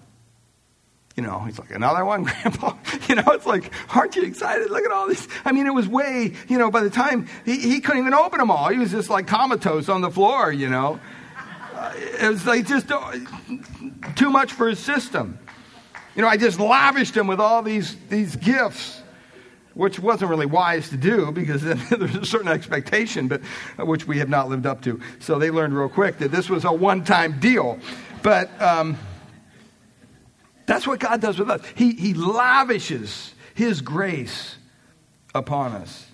You 1.16 1.22
know, 1.22 1.40
he's 1.46 1.58
like, 1.58 1.70
another 1.70 2.04
one, 2.04 2.24
Grandpa? 2.24 2.74
You 3.08 3.14
know, 3.14 3.24
it's 3.28 3.46
like, 3.46 3.72
aren't 3.96 4.14
you 4.14 4.24
excited? 4.24 4.70
Look 4.70 4.84
at 4.84 4.92
all 4.92 5.08
these. 5.08 5.26
I 5.46 5.52
mean, 5.52 5.66
it 5.66 5.72
was 5.72 5.88
way, 5.88 6.34
you 6.46 6.58
know, 6.58 6.70
by 6.70 6.82
the 6.82 6.90
time 6.90 7.26
he, 7.46 7.58
he 7.58 7.80
couldn't 7.80 8.02
even 8.02 8.12
open 8.12 8.38
them 8.38 8.50
all. 8.50 8.68
He 8.68 8.78
was 8.78 8.90
just 8.90 9.08
like 9.08 9.26
comatose 9.26 9.88
on 9.88 10.02
the 10.02 10.10
floor, 10.10 10.52
you 10.52 10.68
know. 10.68 11.00
Uh, 11.74 11.92
it 11.96 12.28
was 12.28 12.44
like 12.44 12.66
just 12.66 12.92
uh, 12.92 13.12
too 14.14 14.28
much 14.28 14.52
for 14.52 14.68
his 14.68 14.78
system. 14.78 15.38
You 16.18 16.22
know, 16.22 16.30
I 16.30 16.36
just 16.36 16.58
lavished 16.58 17.16
him 17.16 17.28
with 17.28 17.38
all 17.38 17.62
these, 17.62 17.94
these 18.08 18.34
gifts 18.34 19.02
which 19.74 20.00
wasn't 20.00 20.28
really 20.28 20.46
wise 20.46 20.88
to 20.88 20.96
do 20.96 21.30
because 21.30 21.62
then 21.62 21.80
there's 21.90 22.16
a 22.16 22.26
certain 22.26 22.48
expectation, 22.48 23.28
but 23.28 23.40
uh, 23.78 23.86
which 23.86 24.08
we 24.08 24.18
have 24.18 24.28
not 24.28 24.48
lived 24.48 24.66
up 24.66 24.82
to. 24.82 25.00
So 25.20 25.38
they 25.38 25.52
learned 25.52 25.78
real 25.78 25.88
quick 25.88 26.18
that 26.18 26.32
this 26.32 26.50
was 26.50 26.64
a 26.64 26.72
one-time 26.72 27.38
deal. 27.38 27.78
But 28.24 28.50
um, 28.60 28.98
that's 30.66 30.88
what 30.88 30.98
God 30.98 31.20
does 31.20 31.38
with 31.38 31.50
us. 31.50 31.60
He, 31.76 31.92
he 31.92 32.14
lavishes 32.14 33.32
His 33.54 33.80
grace 33.80 34.56
upon 35.36 35.70
us. 35.70 36.04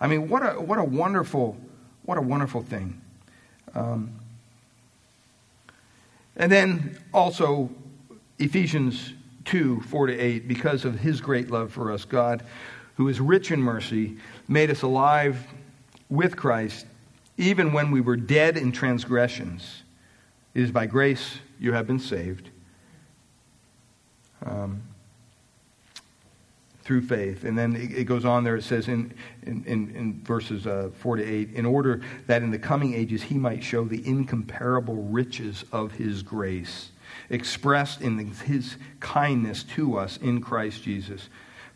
I 0.00 0.06
mean, 0.06 0.30
what 0.30 0.40
a, 0.40 0.58
what 0.58 0.78
a 0.78 0.84
wonderful, 0.84 1.58
what 2.06 2.16
a 2.16 2.22
wonderful 2.22 2.62
thing. 2.62 3.02
Um, 3.74 4.18
and 6.36 6.50
then 6.50 6.96
also 7.12 7.68
Ephesians 8.38 9.12
2 9.44 9.80
4 9.82 10.06
to 10.08 10.18
8, 10.18 10.48
because 10.48 10.84
of 10.84 11.00
his 11.00 11.20
great 11.20 11.50
love 11.50 11.72
for 11.72 11.92
us, 11.92 12.04
God, 12.04 12.44
who 12.96 13.08
is 13.08 13.20
rich 13.20 13.50
in 13.50 13.60
mercy, 13.60 14.16
made 14.48 14.70
us 14.70 14.82
alive 14.82 15.46
with 16.08 16.36
Christ, 16.36 16.86
even 17.36 17.72
when 17.72 17.90
we 17.90 18.00
were 18.00 18.16
dead 18.16 18.56
in 18.56 18.72
transgressions. 18.72 19.82
It 20.54 20.62
is 20.62 20.70
by 20.70 20.86
grace 20.86 21.38
you 21.58 21.72
have 21.72 21.86
been 21.86 21.98
saved. 21.98 22.50
Um, 24.44 24.82
through 26.82 27.02
faith. 27.02 27.44
And 27.44 27.56
then 27.56 27.76
it, 27.76 28.04
goes 28.04 28.24
on 28.24 28.44
there, 28.44 28.56
it 28.56 28.64
says 28.64 28.88
in, 28.88 29.14
in, 29.44 29.64
in 29.66 30.20
verses 30.24 30.66
uh, 30.66 30.90
4 30.98 31.16
to 31.16 31.24
8, 31.24 31.54
in 31.54 31.64
order 31.64 32.00
that 32.26 32.42
in 32.42 32.50
the 32.50 32.58
coming 32.58 32.94
ages 32.94 33.22
he 33.22 33.36
might 33.36 33.62
show 33.62 33.84
the 33.84 34.06
incomparable 34.06 34.96
riches 34.96 35.64
of 35.72 35.92
his 35.92 36.22
grace, 36.22 36.90
expressed 37.30 38.00
in 38.00 38.18
his 38.18 38.76
kindness 39.00 39.62
to 39.74 39.96
us 39.96 40.16
in 40.18 40.40
Christ 40.40 40.82
Jesus. 40.82 41.28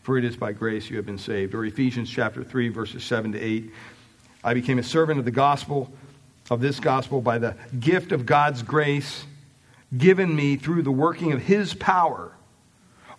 For 0.03 0.17
it 0.17 0.25
is 0.25 0.37
by 0.37 0.53
grace 0.53 0.89
you 0.89 0.97
have 0.97 1.05
been 1.05 1.17
saved. 1.17 1.53
Or 1.53 1.65
Ephesians 1.65 2.09
chapter 2.09 2.43
3, 2.43 2.69
verses 2.69 3.03
7 3.03 3.33
to 3.33 3.39
8. 3.39 3.71
I 4.43 4.53
became 4.53 4.79
a 4.79 4.83
servant 4.83 5.19
of 5.19 5.25
the 5.25 5.31
gospel, 5.31 5.91
of 6.49 6.61
this 6.61 6.79
gospel, 6.79 7.21
by 7.21 7.37
the 7.37 7.55
gift 7.77 8.11
of 8.11 8.25
God's 8.25 8.63
grace 8.63 9.25
given 9.97 10.35
me 10.35 10.55
through 10.55 10.83
the 10.83 10.91
working 10.91 11.33
of 11.33 11.41
his 11.41 11.73
power 11.73 12.31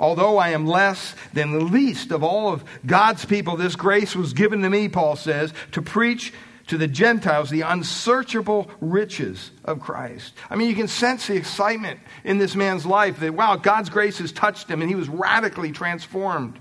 Although 0.00 0.38
I 0.38 0.50
am 0.50 0.66
less 0.66 1.14
than 1.32 1.50
the 1.50 1.64
least 1.64 2.12
of 2.12 2.22
all 2.22 2.52
of 2.52 2.64
God's 2.86 3.24
people, 3.24 3.56
this 3.56 3.74
grace 3.74 4.14
was 4.14 4.32
given 4.32 4.62
to 4.62 4.70
me, 4.70 4.88
Paul 4.88 5.16
says, 5.16 5.52
to 5.72 5.82
preach 5.82 6.32
to 6.68 6.78
the 6.78 6.86
Gentiles 6.86 7.50
the 7.50 7.62
unsearchable 7.62 8.70
riches 8.80 9.50
of 9.64 9.80
Christ. 9.80 10.34
I 10.48 10.56
mean, 10.56 10.68
you 10.68 10.74
can 10.74 10.88
sense 10.88 11.26
the 11.26 11.36
excitement 11.36 12.00
in 12.24 12.38
this 12.38 12.54
man's 12.54 12.86
life 12.86 13.20
that, 13.20 13.34
wow, 13.34 13.56
God's 13.56 13.90
grace 13.90 14.18
has 14.18 14.32
touched 14.32 14.70
him 14.70 14.80
and 14.80 14.88
he 14.88 14.96
was 14.96 15.08
radically 15.08 15.72
transformed. 15.72 16.58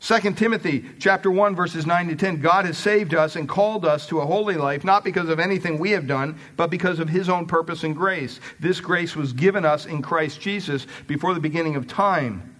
2 0.00 0.32
Timothy 0.32 0.84
chapter 0.98 1.30
1 1.30 1.54
verses 1.54 1.86
9 1.86 2.08
to 2.08 2.16
10 2.16 2.40
God 2.40 2.64
has 2.64 2.76
saved 2.76 3.14
us 3.14 3.36
and 3.36 3.48
called 3.48 3.84
us 3.84 4.08
to 4.08 4.18
a 4.18 4.26
holy 4.26 4.56
life 4.56 4.82
not 4.82 5.04
because 5.04 5.28
of 5.28 5.38
anything 5.38 5.78
we 5.78 5.92
have 5.92 6.08
done 6.08 6.40
but 6.56 6.70
because 6.70 6.98
of 6.98 7.08
his 7.08 7.28
own 7.28 7.46
purpose 7.46 7.84
and 7.84 7.94
grace. 7.94 8.40
This 8.58 8.80
grace 8.80 9.14
was 9.14 9.32
given 9.32 9.64
us 9.64 9.86
in 9.86 10.02
Christ 10.02 10.40
Jesus 10.40 10.88
before 11.06 11.34
the 11.34 11.40
beginning 11.40 11.76
of 11.76 11.86
time 11.86 12.52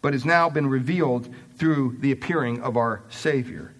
but 0.00 0.12
has 0.12 0.24
now 0.24 0.48
been 0.48 0.68
revealed 0.68 1.28
through 1.56 1.96
the 1.98 2.12
appearing 2.12 2.60
of 2.60 2.76
our 2.76 3.02
savior. 3.08 3.74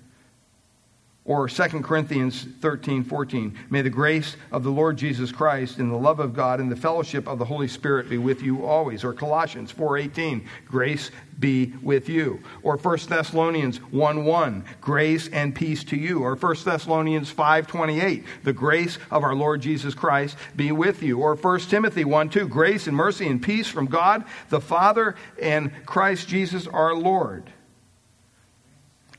Or 1.27 1.49
2 1.49 1.83
Corinthians 1.83 2.47
13, 2.61 3.03
14. 3.03 3.59
May 3.69 3.83
the 3.83 3.91
grace 3.91 4.37
of 4.53 4.63
the 4.63 4.71
Lord 4.71 4.97
Jesus 4.97 5.33
Christ 5.33 5.79
and 5.79 5.91
the 5.91 5.97
love 5.97 6.21
of 6.21 6.33
God 6.33 6.61
and 6.61 6.71
the 6.71 6.77
fellowship 6.77 7.27
of 7.27 7.41
the 7.41 7.45
Holy 7.45 7.67
Spirit 7.67 8.09
be 8.09 8.17
with 8.17 8.43
you 8.43 8.65
always. 8.65 9.03
Or 9.03 9.13
Colossians 9.13 9.73
4.18. 9.73 10.47
Grace 10.67 11.11
be 11.41 11.73
with 11.83 12.09
you. 12.09 12.41
Or 12.63 12.77
1 12.77 12.99
Thessalonians 13.09 13.79
1, 13.79 14.25
1. 14.25 14.65
Grace 14.81 15.29
and 15.29 15.53
peace 15.53 15.83
to 15.85 15.97
you. 15.97 16.23
Or 16.23 16.37
1 16.37 16.57
Thessalonians 16.65 17.35
5.28. 17.35 18.25
The 18.45 18.53
grace 18.53 18.97
of 19.11 19.25
our 19.25 19.35
Lord 19.35 19.61
Jesus 19.61 19.95
Christ 19.95 20.37
be 20.55 20.71
with 20.71 21.03
you. 21.03 21.19
Or 21.19 21.35
1 21.35 21.61
Timothy 21.61 22.05
1, 22.05 22.29
2. 22.29 22.47
Grace 22.47 22.87
and 22.87 22.97
mercy 22.97 23.27
and 23.27 23.43
peace 23.43 23.67
from 23.67 23.87
God 23.87 24.25
the 24.49 24.61
Father 24.61 25.17
and 25.43 25.73
Christ 25.87 26.29
Jesus 26.29 26.69
our 26.69 26.95
Lord. 26.95 27.53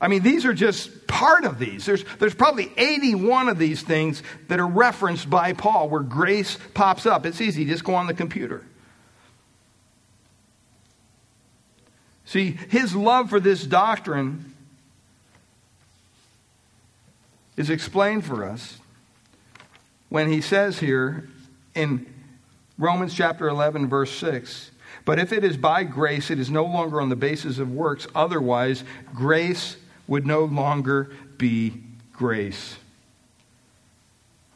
I 0.00 0.08
mean, 0.08 0.22
these 0.22 0.44
are 0.44 0.52
just 0.52 1.06
part 1.06 1.44
of 1.44 1.58
these. 1.58 1.84
There's, 1.84 2.04
there's 2.18 2.34
probably 2.34 2.70
81 2.76 3.48
of 3.48 3.58
these 3.58 3.82
things 3.82 4.22
that 4.46 4.60
are 4.60 4.66
referenced 4.66 5.28
by 5.28 5.52
Paul 5.52 5.88
where 5.88 6.02
grace 6.02 6.56
pops 6.74 7.04
up. 7.04 7.26
It's 7.26 7.40
easy, 7.40 7.64
just 7.64 7.84
go 7.84 7.94
on 7.94 8.06
the 8.06 8.14
computer. 8.14 8.64
See, 12.24 12.52
his 12.68 12.94
love 12.94 13.30
for 13.30 13.40
this 13.40 13.64
doctrine 13.64 14.54
is 17.56 17.70
explained 17.70 18.24
for 18.24 18.44
us 18.44 18.78
when 20.10 20.30
he 20.30 20.40
says 20.40 20.78
here 20.78 21.28
in 21.74 22.06
Romans 22.78 23.14
chapter 23.14 23.48
11, 23.48 23.88
verse 23.88 24.12
6 24.12 24.70
But 25.04 25.18
if 25.18 25.32
it 25.32 25.42
is 25.42 25.56
by 25.56 25.84
grace, 25.84 26.30
it 26.30 26.38
is 26.38 26.50
no 26.50 26.64
longer 26.64 27.00
on 27.00 27.08
the 27.08 27.16
basis 27.16 27.58
of 27.58 27.72
works. 27.72 28.06
Otherwise, 28.14 28.84
grace 29.14 29.76
would 30.08 30.26
no 30.26 30.44
longer 30.44 31.12
be 31.36 31.74
grace. 32.12 32.76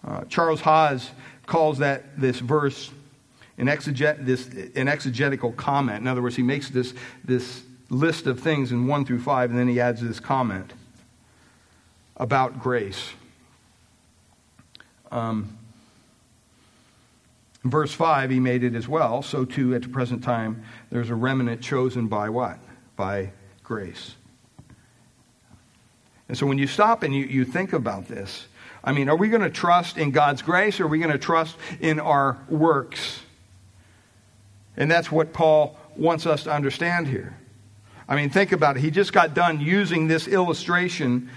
Uh, 0.05 0.25
Charles 0.25 0.61
Hodge 0.63 1.09
calls 1.47 1.79
that 1.79 2.21
this 2.21 2.41
verse 2.41 2.91
an, 3.59 3.67
exeget, 3.69 4.25
this, 4.25 4.49
an 4.75 4.89
exegetical 4.89 5.53
comment. 5.53 6.01
In 6.01 6.09
other 6.09 6.23
words, 6.23 6.35
he 6.35 6.43
makes 6.43 6.71
this, 6.71 6.95
this 7.25 7.63
list 7.91 8.27
of 8.27 8.41
things 8.41 8.73
in 8.73 8.87
1 8.87 9.05
through 9.05 9.21
5, 9.21 9.51
and 9.51 9.59
then 9.59 9.69
he 9.69 9.79
adds 9.79 10.01
this 10.01 10.19
comment 10.19 10.73
about 12.17 12.59
grace. 12.61 13.11
Um, 15.11 15.57
in 17.63 17.71
verse 17.71 17.93
5, 17.93 18.31
he 18.31 18.41
made 18.41 18.65
it 18.65 18.75
as 18.75 18.89
well. 18.89 19.23
So, 19.23 19.45
too, 19.45 19.75
at 19.75 19.83
the 19.83 19.89
present 19.89 20.25
time, 20.25 20.65
there's 20.91 21.11
a 21.11 21.15
remnant 21.15 21.61
chosen 21.61 22.09
by 22.09 22.29
what? 22.31 22.59
By 22.97 23.33
grace. 23.63 24.15
And 26.33 26.39
so 26.39 26.47
when 26.47 26.57
you 26.57 26.67
stop 26.67 27.03
and 27.03 27.15
you, 27.15 27.27
you 27.27 27.45
think 27.45 27.75
about 27.75 28.09
this, 28.09 28.47
I 28.83 28.93
mean, 28.93 29.11
are 29.11 29.17
we 29.17 29.29
going 29.29 29.43
to 29.43 29.51
trust 29.51 29.99
in 29.99 30.13
God's 30.13 30.41
grace 30.41 30.81
or 30.81 30.85
are 30.85 30.89
we 30.89 30.99
going 30.99 31.13
to 31.13 31.19
trust 31.19 31.59
in 31.79 32.01
our 32.01 32.39
works? 32.49 33.21
And 34.75 34.91
that's 34.91 35.13
what 35.13 35.35
Paul 35.35 35.77
wants 35.95 36.25
us 36.25 36.45
to 36.45 36.51
understand 36.51 37.07
here. 37.07 37.37
I 38.09 38.17
mean, 38.17 38.31
think 38.31 38.53
about 38.53 38.79
it. 38.79 38.81
He 38.81 38.91
just 38.91 39.13
got 39.13 39.35
done 39.35 39.61
using 39.61 40.09
this 40.09 40.27
illustration 40.27 41.29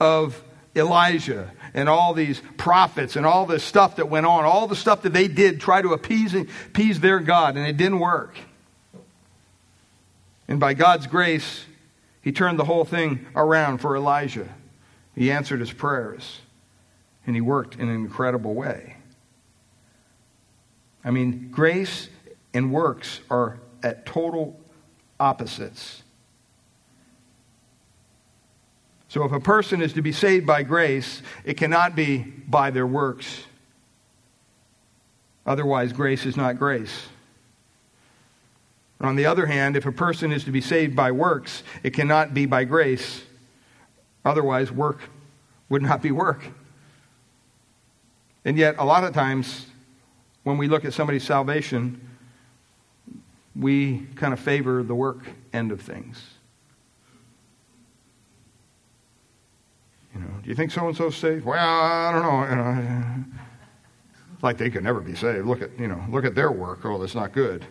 of 0.00 0.42
Elijah 0.74 1.52
and 1.72 1.88
all 1.88 2.12
these 2.12 2.42
prophets 2.56 3.14
and 3.14 3.24
all 3.24 3.46
this 3.46 3.62
stuff 3.62 3.94
that 3.94 4.08
went 4.08 4.26
on, 4.26 4.42
all 4.42 4.66
the 4.66 4.74
stuff 4.74 5.02
that 5.02 5.12
they 5.12 5.28
did 5.28 5.60
try 5.60 5.80
to 5.80 5.92
appease, 5.92 6.34
appease 6.34 6.98
their 6.98 7.20
God, 7.20 7.56
and 7.56 7.68
it 7.68 7.76
didn't 7.76 8.00
work. 8.00 8.36
And 10.48 10.58
by 10.58 10.74
God's 10.74 11.06
grace, 11.06 11.66
he 12.22 12.32
turned 12.32 12.58
the 12.58 12.64
whole 12.64 12.84
thing 12.84 13.26
around 13.34 13.78
for 13.78 13.96
Elijah. 13.96 14.48
He 15.14 15.30
answered 15.30 15.60
his 15.60 15.72
prayers, 15.72 16.40
and 17.26 17.34
he 17.34 17.40
worked 17.40 17.76
in 17.76 17.88
an 17.88 17.94
incredible 17.94 18.54
way. 18.54 18.96
I 21.02 21.10
mean, 21.10 21.50
grace 21.50 22.08
and 22.52 22.72
works 22.72 23.20
are 23.30 23.60
at 23.82 24.04
total 24.04 24.60
opposites. 25.18 26.02
So, 29.08 29.24
if 29.24 29.32
a 29.32 29.40
person 29.40 29.82
is 29.82 29.94
to 29.94 30.02
be 30.02 30.12
saved 30.12 30.46
by 30.46 30.62
grace, 30.62 31.22
it 31.44 31.56
cannot 31.56 31.96
be 31.96 32.18
by 32.18 32.70
their 32.70 32.86
works. 32.86 33.44
Otherwise, 35.44 35.92
grace 35.92 36.26
is 36.26 36.36
not 36.36 36.58
grace. 36.58 37.08
On 39.00 39.16
the 39.16 39.24
other 39.24 39.46
hand, 39.46 39.76
if 39.76 39.86
a 39.86 39.92
person 39.92 40.30
is 40.30 40.44
to 40.44 40.50
be 40.50 40.60
saved 40.60 40.94
by 40.94 41.10
works, 41.10 41.62
it 41.82 41.94
cannot 41.94 42.34
be 42.34 42.44
by 42.44 42.64
grace. 42.64 43.22
Otherwise, 44.24 44.70
work 44.70 45.00
would 45.70 45.82
not 45.82 46.02
be 46.02 46.10
work. 46.10 46.44
And 48.44 48.58
yet, 48.58 48.74
a 48.78 48.84
lot 48.84 49.04
of 49.04 49.14
times, 49.14 49.66
when 50.42 50.58
we 50.58 50.68
look 50.68 50.84
at 50.84 50.92
somebody's 50.92 51.24
salvation, 51.24 52.08
we 53.56 54.06
kind 54.16 54.32
of 54.32 54.40
favor 54.40 54.82
the 54.82 54.94
work 54.94 55.18
end 55.52 55.72
of 55.72 55.80
things. 55.80 56.22
You 60.14 60.20
know, 60.20 60.28
do 60.42 60.48
you 60.48 60.54
think 60.54 60.70
so 60.70 60.86
and 60.86 60.96
so 60.96 61.08
saved? 61.08 61.44
Well, 61.44 61.58
I 61.58 62.12
don't 62.12 62.22
know. 62.22 62.48
You 62.48 62.56
know, 62.56 63.24
like 64.42 64.58
they 64.58 64.70
could 64.70 64.82
never 64.82 65.00
be 65.00 65.14
saved. 65.14 65.46
Look 65.46 65.62
at 65.62 65.78
you 65.78 65.86
know, 65.86 66.02
look 66.10 66.24
at 66.24 66.34
their 66.34 66.50
work. 66.50 66.84
Oh, 66.84 66.98
that's 66.98 67.14
not 67.14 67.32
good. 67.32 67.64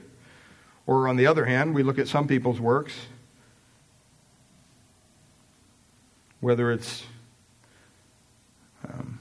Or 0.89 1.07
on 1.07 1.17
the 1.17 1.27
other 1.27 1.45
hand, 1.45 1.75
we 1.75 1.83
look 1.83 1.99
at 1.99 2.07
some 2.07 2.27
people's 2.27 2.59
works, 2.59 2.95
whether 6.39 6.71
it's 6.71 7.03
um, 8.83 9.19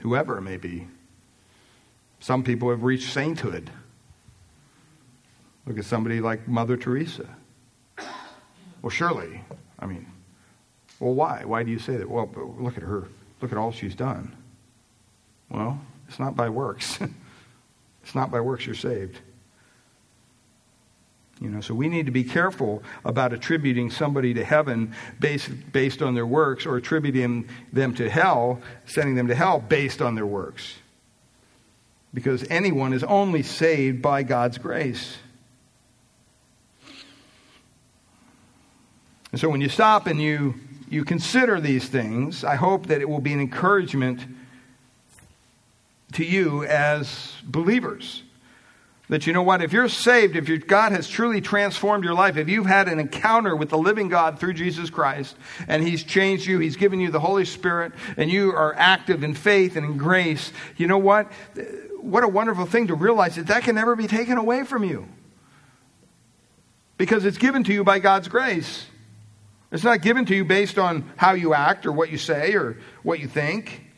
whoever 0.00 0.36
it 0.36 0.42
may 0.42 0.58
be. 0.58 0.86
Some 2.18 2.42
people 2.42 2.68
have 2.68 2.82
reached 2.82 3.14
sainthood. 3.14 3.70
Look 5.64 5.78
at 5.78 5.86
somebody 5.86 6.20
like 6.20 6.46
Mother 6.46 6.76
Teresa. 6.76 7.26
Well, 8.82 8.90
surely, 8.90 9.40
I 9.78 9.86
mean, 9.86 10.06
Well, 10.98 11.14
why? 11.14 11.44
Why 11.46 11.62
do 11.62 11.70
you 11.70 11.78
say 11.78 11.96
that? 11.96 12.10
Well, 12.10 12.30
look 12.58 12.76
at 12.76 12.82
her. 12.82 13.08
Look 13.40 13.52
at 13.52 13.56
all 13.56 13.72
she's 13.72 13.94
done. 13.94 14.36
Well, 15.48 15.80
it's 16.08 16.18
not 16.18 16.36
by 16.36 16.50
works. 16.50 16.98
it's 18.02 18.14
not 18.14 18.30
by 18.30 18.42
works 18.42 18.66
you're 18.66 18.74
saved. 18.74 19.18
You 21.40 21.48
know, 21.48 21.62
so 21.62 21.74
we 21.74 21.88
need 21.88 22.04
to 22.04 22.12
be 22.12 22.22
careful 22.22 22.82
about 23.02 23.32
attributing 23.32 23.90
somebody 23.90 24.34
to 24.34 24.44
heaven 24.44 24.94
based, 25.18 25.50
based 25.72 26.02
on 26.02 26.14
their 26.14 26.26
works 26.26 26.66
or 26.66 26.76
attributing 26.76 27.48
them 27.72 27.94
to 27.94 28.10
hell, 28.10 28.60
sending 28.84 29.14
them 29.14 29.26
to 29.28 29.34
hell 29.34 29.58
based 29.58 30.02
on 30.02 30.14
their 30.14 30.26
works. 30.26 30.74
Because 32.12 32.44
anyone 32.50 32.92
is 32.92 33.02
only 33.04 33.42
saved 33.42 34.02
by 34.02 34.22
God's 34.22 34.58
grace. 34.58 35.16
And 39.32 39.40
so 39.40 39.48
when 39.48 39.62
you 39.62 39.68
stop 39.70 40.06
and 40.06 40.20
you, 40.20 40.56
you 40.90 41.04
consider 41.04 41.58
these 41.58 41.88
things, 41.88 42.44
I 42.44 42.56
hope 42.56 42.86
that 42.88 43.00
it 43.00 43.08
will 43.08 43.20
be 43.20 43.32
an 43.32 43.40
encouragement 43.40 44.26
to 46.12 46.24
you 46.24 46.64
as 46.64 47.32
believers 47.44 48.24
that 49.10 49.26
you 49.26 49.32
know 49.32 49.42
what, 49.42 49.60
if 49.60 49.72
you're 49.72 49.88
saved, 49.88 50.36
if 50.36 50.66
God 50.68 50.92
has 50.92 51.08
truly 51.08 51.40
transformed 51.40 52.04
your 52.04 52.14
life, 52.14 52.36
if 52.36 52.48
you've 52.48 52.66
had 52.66 52.86
an 52.86 53.00
encounter 53.00 53.56
with 53.56 53.68
the 53.68 53.76
living 53.76 54.08
God 54.08 54.38
through 54.38 54.54
Jesus 54.54 54.88
Christ, 54.88 55.36
and 55.66 55.82
He's 55.82 56.04
changed 56.04 56.46
you, 56.46 56.60
He's 56.60 56.76
given 56.76 57.00
you 57.00 57.10
the 57.10 57.18
Holy 57.18 57.44
Spirit, 57.44 57.92
and 58.16 58.30
you 58.30 58.52
are 58.52 58.72
active 58.76 59.24
in 59.24 59.34
faith 59.34 59.74
and 59.74 59.84
in 59.84 59.96
grace, 59.96 60.52
you 60.76 60.86
know 60.86 60.96
what? 60.96 61.26
What 62.00 62.22
a 62.22 62.28
wonderful 62.28 62.66
thing 62.66 62.86
to 62.86 62.94
realize 62.94 63.34
that 63.34 63.48
that 63.48 63.64
can 63.64 63.74
never 63.74 63.96
be 63.96 64.06
taken 64.06 64.38
away 64.38 64.62
from 64.62 64.84
you. 64.84 65.08
Because 66.96 67.24
it's 67.24 67.38
given 67.38 67.64
to 67.64 67.72
you 67.72 67.82
by 67.82 67.98
God's 67.98 68.28
grace. 68.28 68.86
It's 69.72 69.82
not 69.82 70.02
given 70.02 70.24
to 70.26 70.36
you 70.36 70.44
based 70.44 70.78
on 70.78 71.10
how 71.16 71.32
you 71.32 71.52
act 71.52 71.84
or 71.84 71.90
what 71.90 72.10
you 72.10 72.18
say 72.18 72.54
or 72.54 72.76
what 73.02 73.18
you 73.18 73.26
think. 73.26 73.89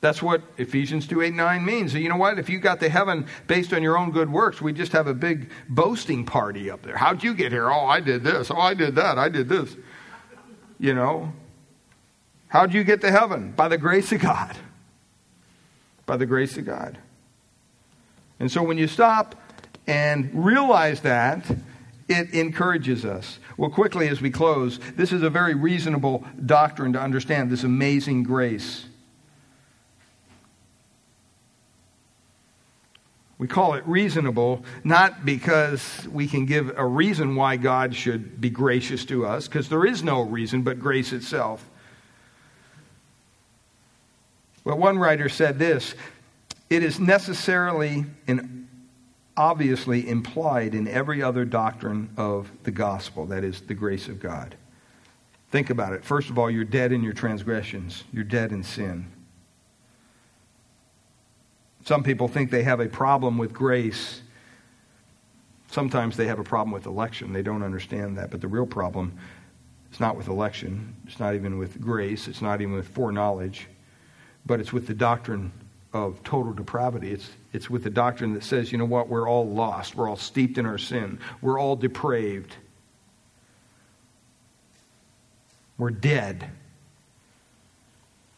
That's 0.00 0.22
what 0.22 0.42
Ephesians 0.58 1.06
2 1.08 1.22
8 1.22 1.34
9 1.34 1.64
means. 1.64 1.92
So 1.92 1.98
you 1.98 2.08
know 2.08 2.16
what? 2.16 2.38
If 2.38 2.48
you 2.48 2.60
got 2.60 2.80
to 2.80 2.88
heaven 2.88 3.26
based 3.46 3.72
on 3.72 3.82
your 3.82 3.98
own 3.98 4.12
good 4.12 4.30
works, 4.30 4.60
we 4.60 4.72
just 4.72 4.92
have 4.92 5.08
a 5.08 5.14
big 5.14 5.50
boasting 5.68 6.24
party 6.24 6.70
up 6.70 6.82
there. 6.82 6.96
How'd 6.96 7.24
you 7.24 7.34
get 7.34 7.50
here? 7.50 7.70
Oh, 7.70 7.86
I 7.86 8.00
did 8.00 8.22
this. 8.22 8.50
Oh, 8.50 8.58
I 8.58 8.74
did 8.74 8.94
that. 8.94 9.18
I 9.18 9.28
did 9.28 9.48
this. 9.48 9.76
You 10.78 10.94
know? 10.94 11.32
How'd 12.46 12.72
you 12.72 12.84
get 12.84 13.00
to 13.00 13.10
heaven? 13.10 13.52
By 13.52 13.68
the 13.68 13.78
grace 13.78 14.12
of 14.12 14.20
God. 14.20 14.56
By 16.06 16.16
the 16.16 16.26
grace 16.26 16.56
of 16.56 16.64
God. 16.64 16.98
And 18.40 18.50
so 18.50 18.62
when 18.62 18.78
you 18.78 18.86
stop 18.86 19.34
and 19.86 20.30
realize 20.32 21.00
that, 21.00 21.44
it 22.08 22.32
encourages 22.32 23.04
us. 23.04 23.38
Well, 23.56 23.68
quickly 23.68 24.08
as 24.08 24.20
we 24.20 24.30
close, 24.30 24.78
this 24.96 25.12
is 25.12 25.22
a 25.22 25.30
very 25.30 25.54
reasonable 25.54 26.24
doctrine 26.46 26.92
to 26.92 27.00
understand 27.00 27.50
this 27.50 27.64
amazing 27.64 28.22
grace. 28.22 28.86
We 33.38 33.46
call 33.46 33.74
it 33.74 33.86
reasonable 33.86 34.64
not 34.82 35.24
because 35.24 36.06
we 36.10 36.26
can 36.26 36.44
give 36.44 36.76
a 36.76 36.84
reason 36.84 37.36
why 37.36 37.56
God 37.56 37.94
should 37.94 38.40
be 38.40 38.50
gracious 38.50 39.04
to 39.06 39.24
us, 39.24 39.46
because 39.46 39.68
there 39.68 39.86
is 39.86 40.02
no 40.02 40.22
reason 40.22 40.62
but 40.62 40.80
grace 40.80 41.12
itself. 41.12 41.64
But 44.64 44.76
one 44.78 44.98
writer 44.98 45.28
said 45.28 45.58
this 45.58 45.94
it 46.68 46.82
is 46.82 46.98
necessarily 47.00 48.04
and 48.26 48.68
obviously 49.36 50.08
implied 50.08 50.74
in 50.74 50.88
every 50.88 51.22
other 51.22 51.44
doctrine 51.44 52.10
of 52.16 52.50
the 52.64 52.72
gospel, 52.72 53.26
that 53.26 53.44
is, 53.44 53.60
the 53.62 53.74
grace 53.74 54.08
of 54.08 54.18
God. 54.18 54.56
Think 55.50 55.70
about 55.70 55.92
it. 55.92 56.04
First 56.04 56.28
of 56.28 56.38
all, 56.38 56.50
you're 56.50 56.64
dead 56.64 56.90
in 56.92 57.04
your 57.04 57.12
transgressions, 57.12 58.02
you're 58.12 58.24
dead 58.24 58.50
in 58.50 58.64
sin. 58.64 59.06
Some 61.88 62.02
people 62.02 62.28
think 62.28 62.50
they 62.50 62.64
have 62.64 62.80
a 62.80 62.86
problem 62.86 63.38
with 63.38 63.54
grace. 63.54 64.20
Sometimes 65.68 66.18
they 66.18 66.26
have 66.26 66.38
a 66.38 66.44
problem 66.44 66.70
with 66.70 66.84
election. 66.84 67.32
They 67.32 67.40
don't 67.40 67.62
understand 67.62 68.18
that. 68.18 68.30
But 68.30 68.42
the 68.42 68.46
real 68.46 68.66
problem 68.66 69.16
is 69.90 69.98
not 69.98 70.14
with 70.14 70.28
election, 70.28 70.94
it's 71.06 71.18
not 71.18 71.34
even 71.34 71.56
with 71.56 71.80
grace, 71.80 72.28
it's 72.28 72.42
not 72.42 72.60
even 72.60 72.74
with 72.74 72.88
foreknowledge, 72.88 73.68
but 74.44 74.60
it's 74.60 74.70
with 74.70 74.86
the 74.86 74.92
doctrine 74.92 75.50
of 75.94 76.22
total 76.24 76.52
depravity. 76.52 77.10
It's, 77.10 77.30
it's 77.54 77.70
with 77.70 77.84
the 77.84 77.90
doctrine 77.90 78.34
that 78.34 78.44
says, 78.44 78.70
you 78.70 78.76
know 78.76 78.84
what, 78.84 79.08
we're 79.08 79.26
all 79.26 79.48
lost, 79.48 79.94
we're 79.94 80.10
all 80.10 80.16
steeped 80.16 80.58
in 80.58 80.66
our 80.66 80.76
sin, 80.76 81.18
we're 81.40 81.58
all 81.58 81.74
depraved, 81.74 82.54
we're 85.78 85.88
dead. 85.88 86.50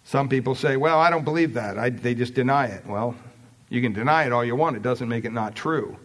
Some 0.04 0.28
people 0.28 0.54
say, 0.54 0.76
well, 0.76 1.00
I 1.00 1.10
don't 1.10 1.24
believe 1.24 1.54
that. 1.54 1.80
I, 1.80 1.90
they 1.90 2.14
just 2.14 2.34
deny 2.34 2.66
it. 2.66 2.86
Well, 2.86 3.16
you 3.70 3.80
can 3.80 3.94
deny 3.94 4.24
it 4.24 4.32
all 4.32 4.44
you 4.44 4.56
want, 4.56 4.76
it 4.76 4.82
doesn't 4.82 5.08
make 5.08 5.24
it 5.24 5.32
not 5.32 5.54
true. 5.54 5.96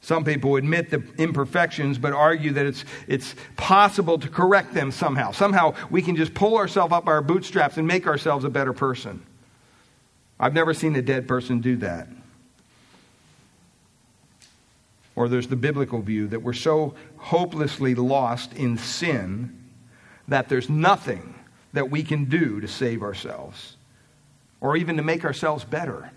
Some 0.00 0.24
people 0.24 0.56
admit 0.56 0.90
the 0.90 1.02
imperfections, 1.18 1.98
but 1.98 2.12
argue 2.12 2.52
that 2.52 2.66
it's, 2.66 2.84
it's 3.08 3.34
possible 3.56 4.18
to 4.18 4.28
correct 4.28 4.74
them 4.74 4.92
somehow. 4.92 5.32
Somehow 5.32 5.74
we 5.90 6.02
can 6.02 6.14
just 6.16 6.34
pull 6.34 6.56
ourselves 6.56 6.92
up 6.92 7.04
by 7.04 7.12
our 7.12 7.22
bootstraps 7.22 7.78
and 7.78 7.86
make 7.86 8.06
ourselves 8.06 8.44
a 8.44 8.50
better 8.50 8.72
person. 8.72 9.24
I've 10.38 10.54
never 10.54 10.72
seen 10.72 10.94
a 10.94 11.02
dead 11.02 11.26
person 11.26 11.60
do 11.60 11.76
that. 11.78 12.08
Or 15.16 15.28
there's 15.28 15.48
the 15.48 15.56
biblical 15.56 16.00
view 16.00 16.28
that 16.28 16.42
we're 16.42 16.52
so 16.52 16.94
hopelessly 17.16 17.96
lost 17.96 18.52
in 18.52 18.78
sin 18.78 19.64
that 20.28 20.48
there's 20.48 20.68
nothing 20.68 21.34
that 21.72 21.90
we 21.90 22.04
can 22.04 22.26
do 22.26 22.60
to 22.60 22.68
save 22.68 23.02
ourselves 23.02 23.76
or 24.60 24.76
even 24.76 24.96
to 24.96 25.02
make 25.02 25.24
ourselves 25.24 25.64
better 25.64 26.12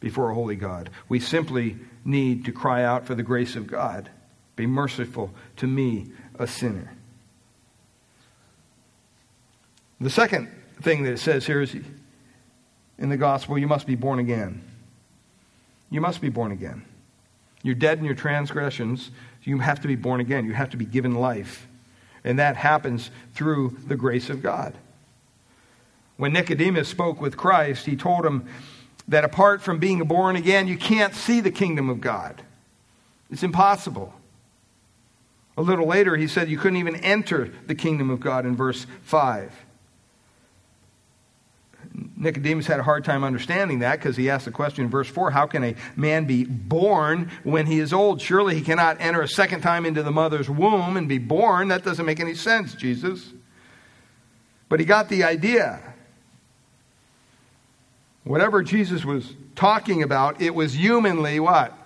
before 0.00 0.30
a 0.30 0.34
holy 0.34 0.56
God. 0.56 0.90
We 1.08 1.20
simply 1.20 1.76
need 2.04 2.46
to 2.46 2.52
cry 2.52 2.82
out 2.82 3.06
for 3.06 3.14
the 3.14 3.22
grace 3.22 3.54
of 3.54 3.66
God. 3.66 4.10
Be 4.56 4.66
merciful 4.66 5.30
to 5.56 5.66
me, 5.66 6.06
a 6.38 6.46
sinner. 6.46 6.92
The 10.00 10.10
second 10.10 10.50
thing 10.80 11.02
that 11.02 11.12
it 11.12 11.18
says 11.18 11.46
here 11.46 11.60
is 11.60 11.76
in 12.98 13.08
the 13.10 13.16
gospel, 13.16 13.58
you 13.58 13.66
must 13.66 13.86
be 13.86 13.94
born 13.94 14.18
again. 14.18 14.62
You 15.90 16.00
must 16.00 16.20
be 16.20 16.30
born 16.30 16.52
again. 16.52 16.84
You're 17.62 17.74
dead 17.74 17.98
in 17.98 18.04
your 18.04 18.14
transgressions. 18.14 19.10
You 19.42 19.58
have 19.58 19.80
to 19.80 19.88
be 19.88 19.96
born 19.96 20.20
again. 20.20 20.46
You 20.46 20.54
have 20.54 20.70
to 20.70 20.76
be 20.76 20.86
given 20.86 21.14
life. 21.14 21.66
And 22.24 22.38
that 22.38 22.56
happens 22.56 23.10
through 23.34 23.76
the 23.86 23.96
grace 23.96 24.30
of 24.30 24.42
God. 24.42 24.74
When 26.16 26.32
Nicodemus 26.32 26.88
spoke 26.88 27.20
with 27.20 27.36
Christ, 27.36 27.86
he 27.86 27.96
told 27.96 28.24
him 28.24 28.46
that 29.10 29.24
apart 29.24 29.60
from 29.60 29.78
being 29.78 29.98
born 30.04 30.36
again, 30.36 30.68
you 30.68 30.78
can't 30.78 31.14
see 31.14 31.40
the 31.40 31.50
kingdom 31.50 31.90
of 31.90 32.00
God. 32.00 32.42
It's 33.30 33.42
impossible. 33.42 34.14
A 35.56 35.62
little 35.62 35.86
later, 35.86 36.16
he 36.16 36.28
said 36.28 36.48
you 36.48 36.56
couldn't 36.56 36.78
even 36.78 36.96
enter 36.96 37.52
the 37.66 37.74
kingdom 37.74 38.08
of 38.08 38.20
God 38.20 38.46
in 38.46 38.56
verse 38.56 38.86
5. 39.02 39.52
Nicodemus 42.16 42.68
had 42.68 42.78
a 42.78 42.84
hard 42.84 43.04
time 43.04 43.24
understanding 43.24 43.80
that 43.80 43.98
because 43.98 44.16
he 44.16 44.30
asked 44.30 44.44
the 44.44 44.52
question 44.52 44.84
in 44.84 44.90
verse 44.90 45.08
4 45.08 45.32
How 45.32 45.46
can 45.46 45.64
a 45.64 45.74
man 45.96 46.24
be 46.26 46.44
born 46.44 47.30
when 47.42 47.66
he 47.66 47.80
is 47.80 47.92
old? 47.92 48.20
Surely 48.20 48.54
he 48.54 48.60
cannot 48.60 49.00
enter 49.00 49.22
a 49.22 49.28
second 49.28 49.60
time 49.62 49.84
into 49.84 50.04
the 50.04 50.12
mother's 50.12 50.48
womb 50.48 50.96
and 50.96 51.08
be 51.08 51.18
born. 51.18 51.68
That 51.68 51.82
doesn't 51.82 52.06
make 52.06 52.20
any 52.20 52.34
sense, 52.34 52.74
Jesus. 52.74 53.32
But 54.68 54.78
he 54.78 54.86
got 54.86 55.08
the 55.08 55.24
idea. 55.24 55.94
Whatever 58.24 58.62
Jesus 58.62 59.04
was 59.04 59.34
talking 59.54 60.02
about, 60.02 60.40
it 60.40 60.54
was 60.54 60.74
humanly 60.74 61.40
what? 61.40 61.76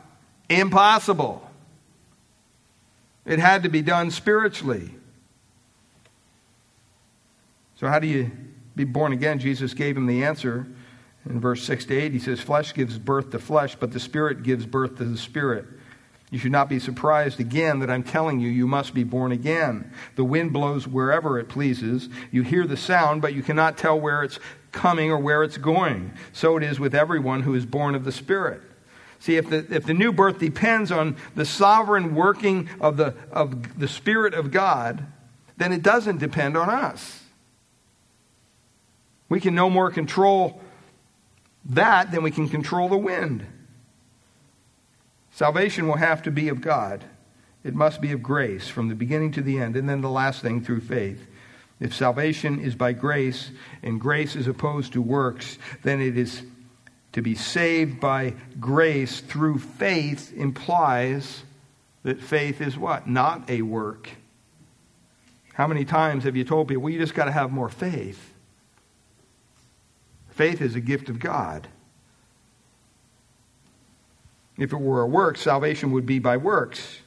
Impossible. 0.48 1.48
It 3.24 3.38
had 3.38 3.62
to 3.62 3.68
be 3.68 3.82
done 3.82 4.10
spiritually. 4.10 4.90
So, 7.76 7.88
how 7.88 7.98
do 7.98 8.06
you 8.06 8.30
be 8.76 8.84
born 8.84 9.12
again? 9.12 9.38
Jesus 9.38 9.74
gave 9.74 9.96
him 9.96 10.06
the 10.06 10.24
answer 10.24 10.66
in 11.28 11.40
verse 11.40 11.64
6 11.64 11.86
to 11.86 11.96
8. 11.96 12.12
He 12.12 12.18
says, 12.18 12.40
Flesh 12.40 12.74
gives 12.74 12.98
birth 12.98 13.30
to 13.30 13.38
flesh, 13.38 13.76
but 13.76 13.92
the 13.92 14.00
Spirit 14.00 14.42
gives 14.42 14.66
birth 14.66 14.98
to 14.98 15.04
the 15.04 15.16
Spirit. 15.16 15.66
You 16.30 16.38
should 16.38 16.52
not 16.52 16.68
be 16.68 16.78
surprised 16.78 17.38
again 17.38 17.78
that 17.80 17.90
I'm 17.90 18.02
telling 18.02 18.40
you, 18.40 18.48
you 18.48 18.66
must 18.66 18.92
be 18.92 19.04
born 19.04 19.30
again. 19.30 19.92
The 20.16 20.24
wind 20.24 20.52
blows 20.52 20.88
wherever 20.88 21.38
it 21.38 21.48
pleases. 21.48 22.08
You 22.32 22.42
hear 22.42 22.66
the 22.66 22.76
sound, 22.76 23.22
but 23.22 23.34
you 23.34 23.42
cannot 23.42 23.78
tell 23.78 24.00
where 24.00 24.22
it's 24.22 24.40
coming 24.72 25.10
or 25.10 25.18
where 25.18 25.42
it's 25.44 25.58
going. 25.58 26.12
So 26.32 26.56
it 26.56 26.62
is 26.62 26.80
with 26.80 26.94
everyone 26.94 27.42
who 27.42 27.54
is 27.54 27.66
born 27.66 27.94
of 27.94 28.04
the 28.04 28.12
Spirit. 28.12 28.62
See, 29.20 29.36
if 29.36 29.48
the, 29.48 29.64
if 29.70 29.86
the 29.86 29.94
new 29.94 30.12
birth 30.12 30.38
depends 30.38 30.90
on 30.90 31.16
the 31.34 31.46
sovereign 31.46 32.14
working 32.14 32.68
of 32.80 32.96
the, 32.96 33.14
of 33.30 33.78
the 33.78 33.88
Spirit 33.88 34.34
of 34.34 34.50
God, 34.50 35.06
then 35.56 35.72
it 35.72 35.82
doesn't 35.82 36.18
depend 36.18 36.56
on 36.56 36.68
us. 36.68 37.22
We 39.28 39.40
can 39.40 39.54
no 39.54 39.70
more 39.70 39.90
control 39.90 40.60
that 41.66 42.10
than 42.10 42.22
we 42.22 42.30
can 42.30 42.48
control 42.48 42.88
the 42.88 42.98
wind. 42.98 43.46
Salvation 45.34 45.88
will 45.88 45.96
have 45.96 46.22
to 46.22 46.30
be 46.30 46.48
of 46.48 46.60
God. 46.60 47.04
It 47.64 47.74
must 47.74 48.00
be 48.00 48.12
of 48.12 48.22
grace 48.22 48.68
from 48.68 48.88
the 48.88 48.94
beginning 48.94 49.32
to 49.32 49.42
the 49.42 49.58
end. 49.58 49.74
And 49.74 49.88
then 49.88 50.00
the 50.00 50.08
last 50.08 50.40
thing, 50.40 50.62
through 50.62 50.82
faith. 50.82 51.26
If 51.80 51.92
salvation 51.92 52.60
is 52.60 52.76
by 52.76 52.92
grace 52.92 53.50
and 53.82 54.00
grace 54.00 54.36
is 54.36 54.46
opposed 54.46 54.92
to 54.92 55.02
works, 55.02 55.58
then 55.82 56.00
it 56.00 56.16
is 56.16 56.42
to 57.14 57.20
be 57.20 57.34
saved 57.34 57.98
by 57.98 58.34
grace 58.60 59.18
through 59.18 59.58
faith 59.58 60.32
implies 60.36 61.42
that 62.04 62.20
faith 62.20 62.60
is 62.60 62.78
what? 62.78 63.08
Not 63.08 63.50
a 63.50 63.62
work. 63.62 64.10
How 65.54 65.66
many 65.66 65.84
times 65.84 66.24
have 66.24 66.36
you 66.36 66.44
told 66.44 66.68
people, 66.68 66.84
well, 66.84 66.92
you 66.92 67.00
just 67.00 67.14
got 67.14 67.24
to 67.24 67.32
have 67.32 67.50
more 67.50 67.68
faith? 67.68 68.32
Faith 70.30 70.60
is 70.62 70.76
a 70.76 70.80
gift 70.80 71.08
of 71.08 71.18
God. 71.18 71.66
If 74.56 74.72
it 74.72 74.80
were 74.80 75.02
a 75.02 75.06
work, 75.06 75.36
salvation 75.36 75.90
would 75.92 76.06
be 76.06 76.18
by 76.18 76.36
works. 76.36 76.98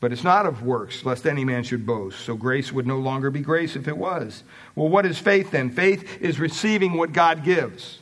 But 0.00 0.12
it's 0.12 0.24
not 0.24 0.46
of 0.46 0.62
works, 0.62 1.04
lest 1.04 1.26
any 1.26 1.44
man 1.44 1.62
should 1.62 1.86
boast. 1.86 2.20
So 2.20 2.36
grace 2.36 2.72
would 2.72 2.86
no 2.86 2.98
longer 2.98 3.30
be 3.30 3.40
grace 3.40 3.76
if 3.76 3.88
it 3.88 3.96
was. 3.96 4.42
Well, 4.74 4.88
what 4.88 5.06
is 5.06 5.18
faith 5.18 5.50
then? 5.52 5.70
Faith 5.70 6.20
is 6.20 6.38
receiving 6.38 6.94
what 6.94 7.12
God 7.12 7.44
gives, 7.44 8.00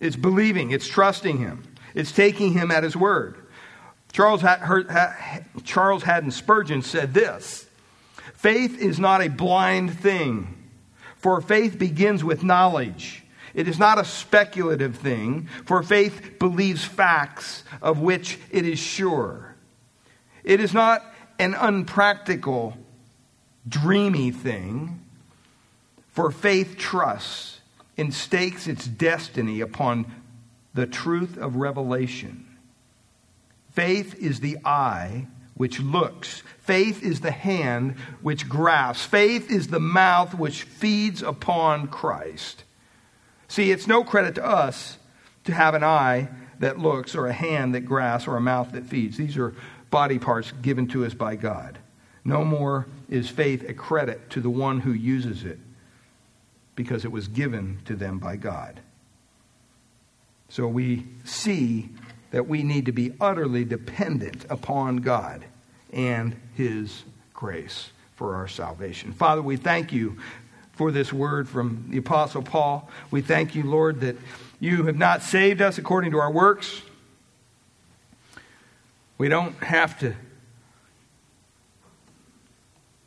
it's 0.00 0.16
believing, 0.16 0.70
it's 0.70 0.86
trusting 0.86 1.38
Him, 1.38 1.64
it's 1.94 2.12
taking 2.12 2.52
Him 2.52 2.70
at 2.70 2.84
His 2.84 2.96
word. 2.96 3.36
Charles, 4.12 4.42
Charles 5.64 6.02
Haddon 6.02 6.30
Spurgeon 6.30 6.82
said 6.82 7.12
this 7.12 7.66
Faith 8.34 8.78
is 8.78 8.98
not 8.98 9.20
a 9.20 9.28
blind 9.28 9.98
thing, 9.98 10.70
for 11.16 11.40
faith 11.40 11.78
begins 11.78 12.22
with 12.22 12.42
knowledge. 12.42 13.24
It 13.58 13.66
is 13.66 13.76
not 13.76 13.98
a 13.98 14.04
speculative 14.04 14.94
thing, 14.98 15.48
for 15.64 15.82
faith 15.82 16.38
believes 16.38 16.84
facts 16.84 17.64
of 17.82 17.98
which 17.98 18.38
it 18.52 18.64
is 18.64 18.78
sure. 18.78 19.56
It 20.44 20.60
is 20.60 20.72
not 20.72 21.04
an 21.40 21.54
unpractical, 21.54 22.78
dreamy 23.68 24.30
thing, 24.30 25.00
for 26.12 26.30
faith 26.30 26.76
trusts 26.78 27.58
and 27.96 28.14
stakes 28.14 28.68
its 28.68 28.86
destiny 28.86 29.60
upon 29.60 30.06
the 30.72 30.86
truth 30.86 31.36
of 31.36 31.56
revelation. 31.56 32.46
Faith 33.72 34.14
is 34.22 34.38
the 34.38 34.58
eye 34.64 35.26
which 35.54 35.80
looks. 35.80 36.44
Faith 36.60 37.02
is 37.02 37.22
the 37.22 37.32
hand 37.32 37.96
which 38.22 38.48
grasps. 38.48 39.04
Faith 39.04 39.50
is 39.50 39.66
the 39.66 39.80
mouth 39.80 40.32
which 40.32 40.62
feeds 40.62 41.24
upon 41.24 41.88
Christ. 41.88 42.62
See, 43.48 43.70
it's 43.70 43.86
no 43.86 44.04
credit 44.04 44.34
to 44.36 44.44
us 44.44 44.98
to 45.44 45.54
have 45.54 45.74
an 45.74 45.82
eye 45.82 46.28
that 46.60 46.78
looks, 46.78 47.14
or 47.14 47.26
a 47.26 47.32
hand 47.32 47.74
that 47.74 47.82
grasps, 47.82 48.28
or 48.28 48.36
a 48.36 48.40
mouth 48.40 48.72
that 48.72 48.86
feeds. 48.86 49.16
These 49.16 49.36
are 49.36 49.54
body 49.90 50.18
parts 50.18 50.52
given 50.60 50.88
to 50.88 51.04
us 51.04 51.14
by 51.14 51.36
God. 51.36 51.78
No 52.24 52.44
more 52.44 52.86
is 53.08 53.28
faith 53.28 53.66
a 53.68 53.74
credit 53.74 54.30
to 54.30 54.40
the 54.40 54.50
one 54.50 54.80
who 54.80 54.92
uses 54.92 55.44
it 55.44 55.58
because 56.74 57.04
it 57.04 57.12
was 57.12 57.26
given 57.28 57.80
to 57.86 57.96
them 57.96 58.18
by 58.18 58.36
God. 58.36 58.80
So 60.48 60.66
we 60.66 61.06
see 61.24 61.88
that 62.30 62.46
we 62.46 62.62
need 62.62 62.86
to 62.86 62.92
be 62.92 63.14
utterly 63.20 63.64
dependent 63.64 64.44
upon 64.50 64.98
God 64.98 65.44
and 65.92 66.36
His 66.54 67.04
grace 67.32 67.90
for 68.16 68.34
our 68.34 68.48
salvation. 68.48 69.12
Father, 69.12 69.42
we 69.42 69.56
thank 69.56 69.92
you 69.92 70.18
for 70.78 70.92
this 70.92 71.12
word 71.12 71.48
from 71.48 71.86
the 71.88 71.98
Apostle 71.98 72.40
Paul. 72.40 72.88
We 73.10 73.20
thank 73.20 73.56
you, 73.56 73.64
Lord, 73.64 74.00
that 74.02 74.16
you 74.60 74.84
have 74.84 74.96
not 74.96 75.22
saved 75.22 75.60
us 75.60 75.76
according 75.76 76.12
to 76.12 76.18
our 76.18 76.30
works. 76.30 76.82
We 79.18 79.28
don't 79.28 79.56
have 79.56 79.98
to 79.98 80.14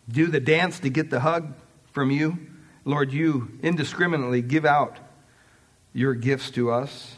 do 0.09 0.27
the 0.27 0.41
dance 0.41 0.81
to 0.81 0.89
get 0.89 1.09
the 1.09 1.21
hug 1.21 1.53
from 1.93 2.11
you. 2.11 2.37
Lord, 2.83 3.13
you 3.13 3.57
indiscriminately 3.63 4.41
give 4.41 4.65
out 4.65 4.97
your 5.93 6.13
gifts 6.13 6.51
to 6.51 6.71
us 6.71 7.15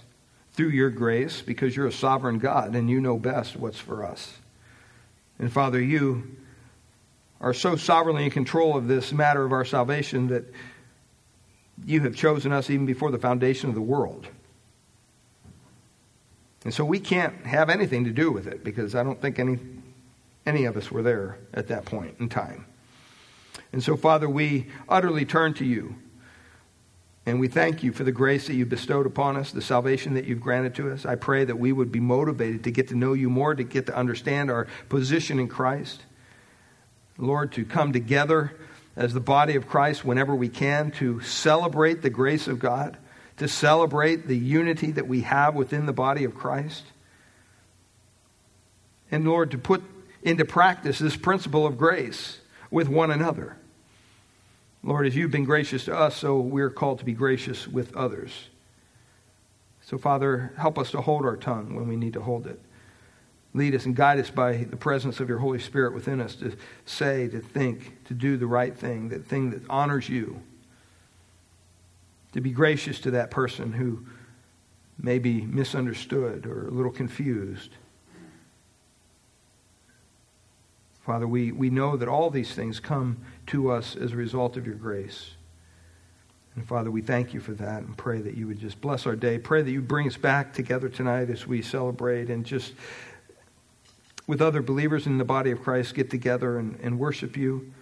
through 0.52 0.70
your 0.70 0.92
grace 0.92 1.42
because 1.42 1.76
you're 1.76 1.88
a 1.88 1.92
sovereign 1.92 2.38
God 2.38 2.76
and 2.76 2.92
you 2.92 3.02
know 3.02 3.18
best 3.18 3.56
what's 3.56 3.80
for 3.80 4.06
us. 4.06 4.38
And 5.40 5.52
Father, 5.52 5.82
you 5.82 6.38
are 7.44 7.54
so 7.54 7.76
sovereignly 7.76 8.24
in 8.24 8.32
control 8.32 8.78
of 8.78 8.88
this 8.88 9.12
matter 9.12 9.44
of 9.44 9.52
our 9.52 9.66
salvation 9.66 10.30
that 10.30 10.46
you 11.86 12.00
have 12.00 12.16
chosen 12.16 12.54
us 12.54 12.70
even 12.70 12.86
before 12.86 13.12
the 13.12 13.20
foundation 13.20 13.68
of 13.68 13.76
the 13.76 13.82
world. 13.82 14.26
And 16.64 16.74
so 16.74 16.86
we 16.86 17.02
can't 17.02 17.46
have 17.46 17.70
anything 17.70 18.06
to 18.06 18.12
do 18.12 18.32
with 18.32 18.48
it 18.48 18.64
because 18.64 18.96
I 18.96 19.04
don't 19.04 19.22
think 19.22 19.40
any, 19.40 19.60
any 20.46 20.64
of 20.64 20.78
us 20.78 20.90
were 20.90 21.02
there 21.02 21.38
at 21.54 21.68
that 21.68 21.84
point 21.84 22.16
in 22.20 22.30
time. 22.30 22.66
And 23.74 23.84
so, 23.84 23.98
Father, 23.98 24.30
we 24.30 24.68
utterly 24.88 25.26
turn 25.26 25.54
to 25.56 25.66
you. 25.66 25.96
And 27.26 27.42
we 27.42 27.50
thank 27.50 27.84
you 27.84 27.92
for 27.92 28.06
the 28.06 28.12
grace 28.14 28.48
that 28.48 28.54
you've 28.54 28.70
bestowed 28.70 29.06
upon 29.06 29.36
us, 29.36 29.52
the 29.52 29.62
salvation 29.62 30.14
that 30.14 30.24
you've 30.26 30.42
granted 30.42 30.76
to 30.76 30.92
us. 30.92 31.06
I 31.06 31.16
pray 31.16 31.44
that 31.44 31.60
we 31.60 31.74
would 31.74 31.92
be 31.92 32.00
motivated 32.00 32.64
to 32.64 32.72
get 32.72 32.88
to 32.90 32.96
know 32.96 33.12
you 33.12 33.30
more, 33.30 33.54
to 33.54 33.64
get 33.64 33.86
to 33.88 33.96
understand 33.96 34.50
our 34.50 34.68
position 34.88 35.40
in 35.40 35.50
Christ. 35.50 36.04
Lord, 37.18 37.52
to 37.54 37.66
come 37.66 37.94
together 37.94 38.54
as 38.96 39.14
the 39.14 39.20
body 39.20 39.56
of 39.56 39.68
Christ 39.68 40.06
whenever 40.06 40.36
we 40.36 40.50
can 40.50 40.92
to 40.92 41.22
celebrate 41.22 42.02
the 42.02 42.10
grace 42.10 42.48
of 42.48 42.60
God, 42.60 42.98
to 43.38 43.48
celebrate 43.48 44.28
the 44.28 44.38
unity 44.38 44.92
that 44.92 45.08
we 45.08 45.22
have 45.22 45.56
within 45.56 45.86
the 45.86 45.94
body 45.94 46.24
of 46.24 46.36
Christ. 46.36 46.84
And 49.12 49.26
Lord, 49.26 49.52
to 49.52 49.58
put 49.58 49.84
into 50.22 50.46
practice 50.46 51.00
this 51.00 51.16
principle 51.16 51.66
of 51.66 51.78
grace 51.78 52.40
with 52.72 52.88
one 52.88 53.12
another. 53.12 53.58
Lord, 54.84 55.08
as 55.08 55.16
you've 55.16 55.32
been 55.32 55.46
gracious 55.46 55.86
to 55.86 55.96
us, 55.96 56.18
so 56.18 56.40
we're 56.40 56.70
called 56.70 57.00
to 57.00 57.06
be 57.06 57.14
gracious 57.14 57.68
with 57.68 57.96
others. 57.96 58.50
So, 59.82 59.98
Father, 59.98 60.54
help 60.58 60.78
us 60.78 60.92
to 60.92 61.02
hold 61.02 61.26
our 61.26 61.38
tongue 61.38 61.76
when 61.76 61.88
we 61.88 61.96
need 61.96 62.14
to 62.14 62.22
hold 62.22 62.48
it. 62.48 62.60
Lead 63.54 63.76
us 63.76 63.86
and 63.86 63.96
guide 63.96 64.20
us 64.20 64.32
by 64.32 64.58
the 64.58 64.76
presence 64.76 65.20
of 65.20 65.30
your 65.30 65.38
Holy 65.38 65.60
Spirit 65.60 65.94
within 65.94 66.20
us 66.20 66.36
to 66.36 66.56
say, 66.86 67.28
to 67.28 67.40
think, 67.40 68.04
to 68.06 68.14
do 68.14 68.36
the 68.36 68.48
right 68.48 68.76
thing, 68.76 69.10
that 69.10 69.26
thing 69.26 69.52
that 69.52 69.62
honors 69.70 70.10
you. 70.10 70.42
To 72.34 72.42
be 72.42 72.52
gracious 72.52 73.00
to 73.02 73.12
that 73.12 73.30
person 73.30 73.74
who 73.74 74.06
may 74.98 75.20
be 75.20 75.42
misunderstood 75.42 76.48
or 76.48 76.68
a 76.68 76.72
little 76.72 76.92
confused. 76.92 77.70
Father, 81.02 81.28
we, 81.28 81.52
we 81.52 81.70
know 81.70 81.98
that 81.98 82.08
all 82.08 82.30
these 82.30 82.56
things 82.56 82.80
come 82.80 83.18
to 83.48 83.70
us 83.70 83.96
as 83.96 84.14
a 84.14 84.16
result 84.16 84.58
of 84.58 84.66
your 84.66 84.76
grace. 84.76 85.32
And 86.56 86.66
Father, 86.68 86.90
we 86.90 87.02
thank 87.02 87.34
you 87.34 87.40
for 87.40 87.54
that 87.54 87.84
and 87.84 87.98
pray 87.98 88.22
that 88.22 88.36
you 88.36 88.48
would 88.48 88.60
just 88.60 88.80
bless 88.80 89.06
our 89.06 89.16
day. 89.16 89.38
Pray 89.38 89.62
that 89.62 89.72
you 89.72 89.82
bring 89.82 90.08
us 90.08 90.18
back 90.18 90.54
together 90.54 90.88
tonight 90.88 91.30
as 91.30 91.46
we 91.46 91.62
celebrate 91.62 92.30
and 92.30 92.46
just 92.46 92.74
with 94.28 94.42
other 94.42 94.62
believers 94.62 95.06
in 95.06 95.18
the 95.18 95.26
body 95.26 95.52
of 95.52 95.62
Christ 95.62 95.96
get 95.96 96.10
together 96.10 96.58
and, 96.58 96.80
and 96.82 97.00
worship 97.00 97.36
you. 97.36 97.74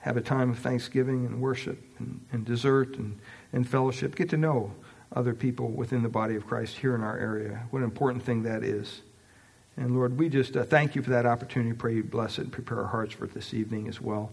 Have 0.00 0.16
a 0.16 0.20
time 0.20 0.50
of 0.50 0.58
thanksgiving 0.58 1.26
and 1.26 1.40
worship 1.40 1.78
and, 1.98 2.24
and 2.32 2.44
dessert 2.44 2.96
and, 2.96 3.18
and 3.52 3.68
fellowship. 3.68 4.16
Get 4.16 4.30
to 4.30 4.36
know 4.36 4.72
other 5.14 5.34
people 5.34 5.68
within 5.68 6.02
the 6.02 6.08
body 6.08 6.34
of 6.34 6.46
Christ 6.46 6.76
here 6.76 6.94
in 6.94 7.02
our 7.02 7.16
area. 7.16 7.66
What 7.70 7.80
an 7.80 7.84
important 7.84 8.24
thing 8.24 8.42
that 8.42 8.64
is. 8.64 9.02
And 9.76 9.94
Lord, 9.94 10.18
we 10.18 10.28
just 10.28 10.56
uh, 10.56 10.64
thank 10.64 10.94
you 10.94 11.02
for 11.02 11.10
that 11.10 11.26
opportunity. 11.26 11.72
Pray 11.74 11.94
you 11.94 12.04
bless 12.04 12.38
it 12.38 12.42
and 12.42 12.52
prepare 12.52 12.78
our 12.78 12.88
hearts 12.88 13.14
for 13.14 13.24
it 13.24 13.34
this 13.34 13.54
evening 13.54 13.88
as 13.88 14.00
well. 14.00 14.32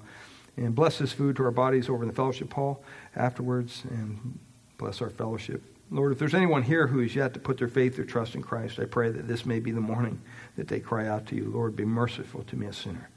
And 0.57 0.76
bless 0.76 0.97
this 0.97 1.14
food 1.14 1.36
to 1.38 1.43
our 1.43 1.51
bodies 1.51 1.88
over 1.88 2.03
in 2.03 2.10
the 2.10 2.16
fellowship 2.16 2.51
hall 2.53 2.84
afterwards 3.16 3.84
and 3.89 4.39
bless 4.78 5.01
our 5.01 5.10
fellowship. 5.10 5.62
Lord, 5.91 6.12
if 6.12 6.20
there's 6.20 6.36
anyone 6.36 6.64
here 6.64 6.88
who 6.88 6.99
is 6.99 7.16
yet 7.16 7.34
to 7.34 7.39
put 7.39 7.57
their 7.57 7.68
faith 7.68 7.97
or 7.97 8.03
trust 8.03 8.36
in 8.36 8.43
Christ, 8.43 8.80
I 8.80 8.86
pray 8.86 9.10
that 9.10 9.28
this 9.28 9.45
may 9.45 9.60
be 9.60 9.72
the 9.72 9.82
morning 9.82 10.22
that 10.60 10.68
they 10.68 10.82
cry 10.82 11.07
out 11.07 11.26
to 11.28 11.36
you, 11.36 11.45
Lord, 11.45 11.76
be 11.78 11.86
merciful 11.86 12.43
to 12.43 12.55
me, 12.57 12.68
a 12.68 12.74
sinner. 12.74 13.10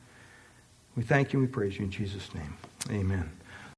We 0.95 1.03
thank 1.03 1.33
you 1.33 1.41
and 1.41 1.49
we 1.49 1.53
praise 1.53 1.77
you 1.77 1.85
in 1.85 1.91
Jesus' 1.91 2.33
name. 2.35 2.57
Amen. 2.89 3.31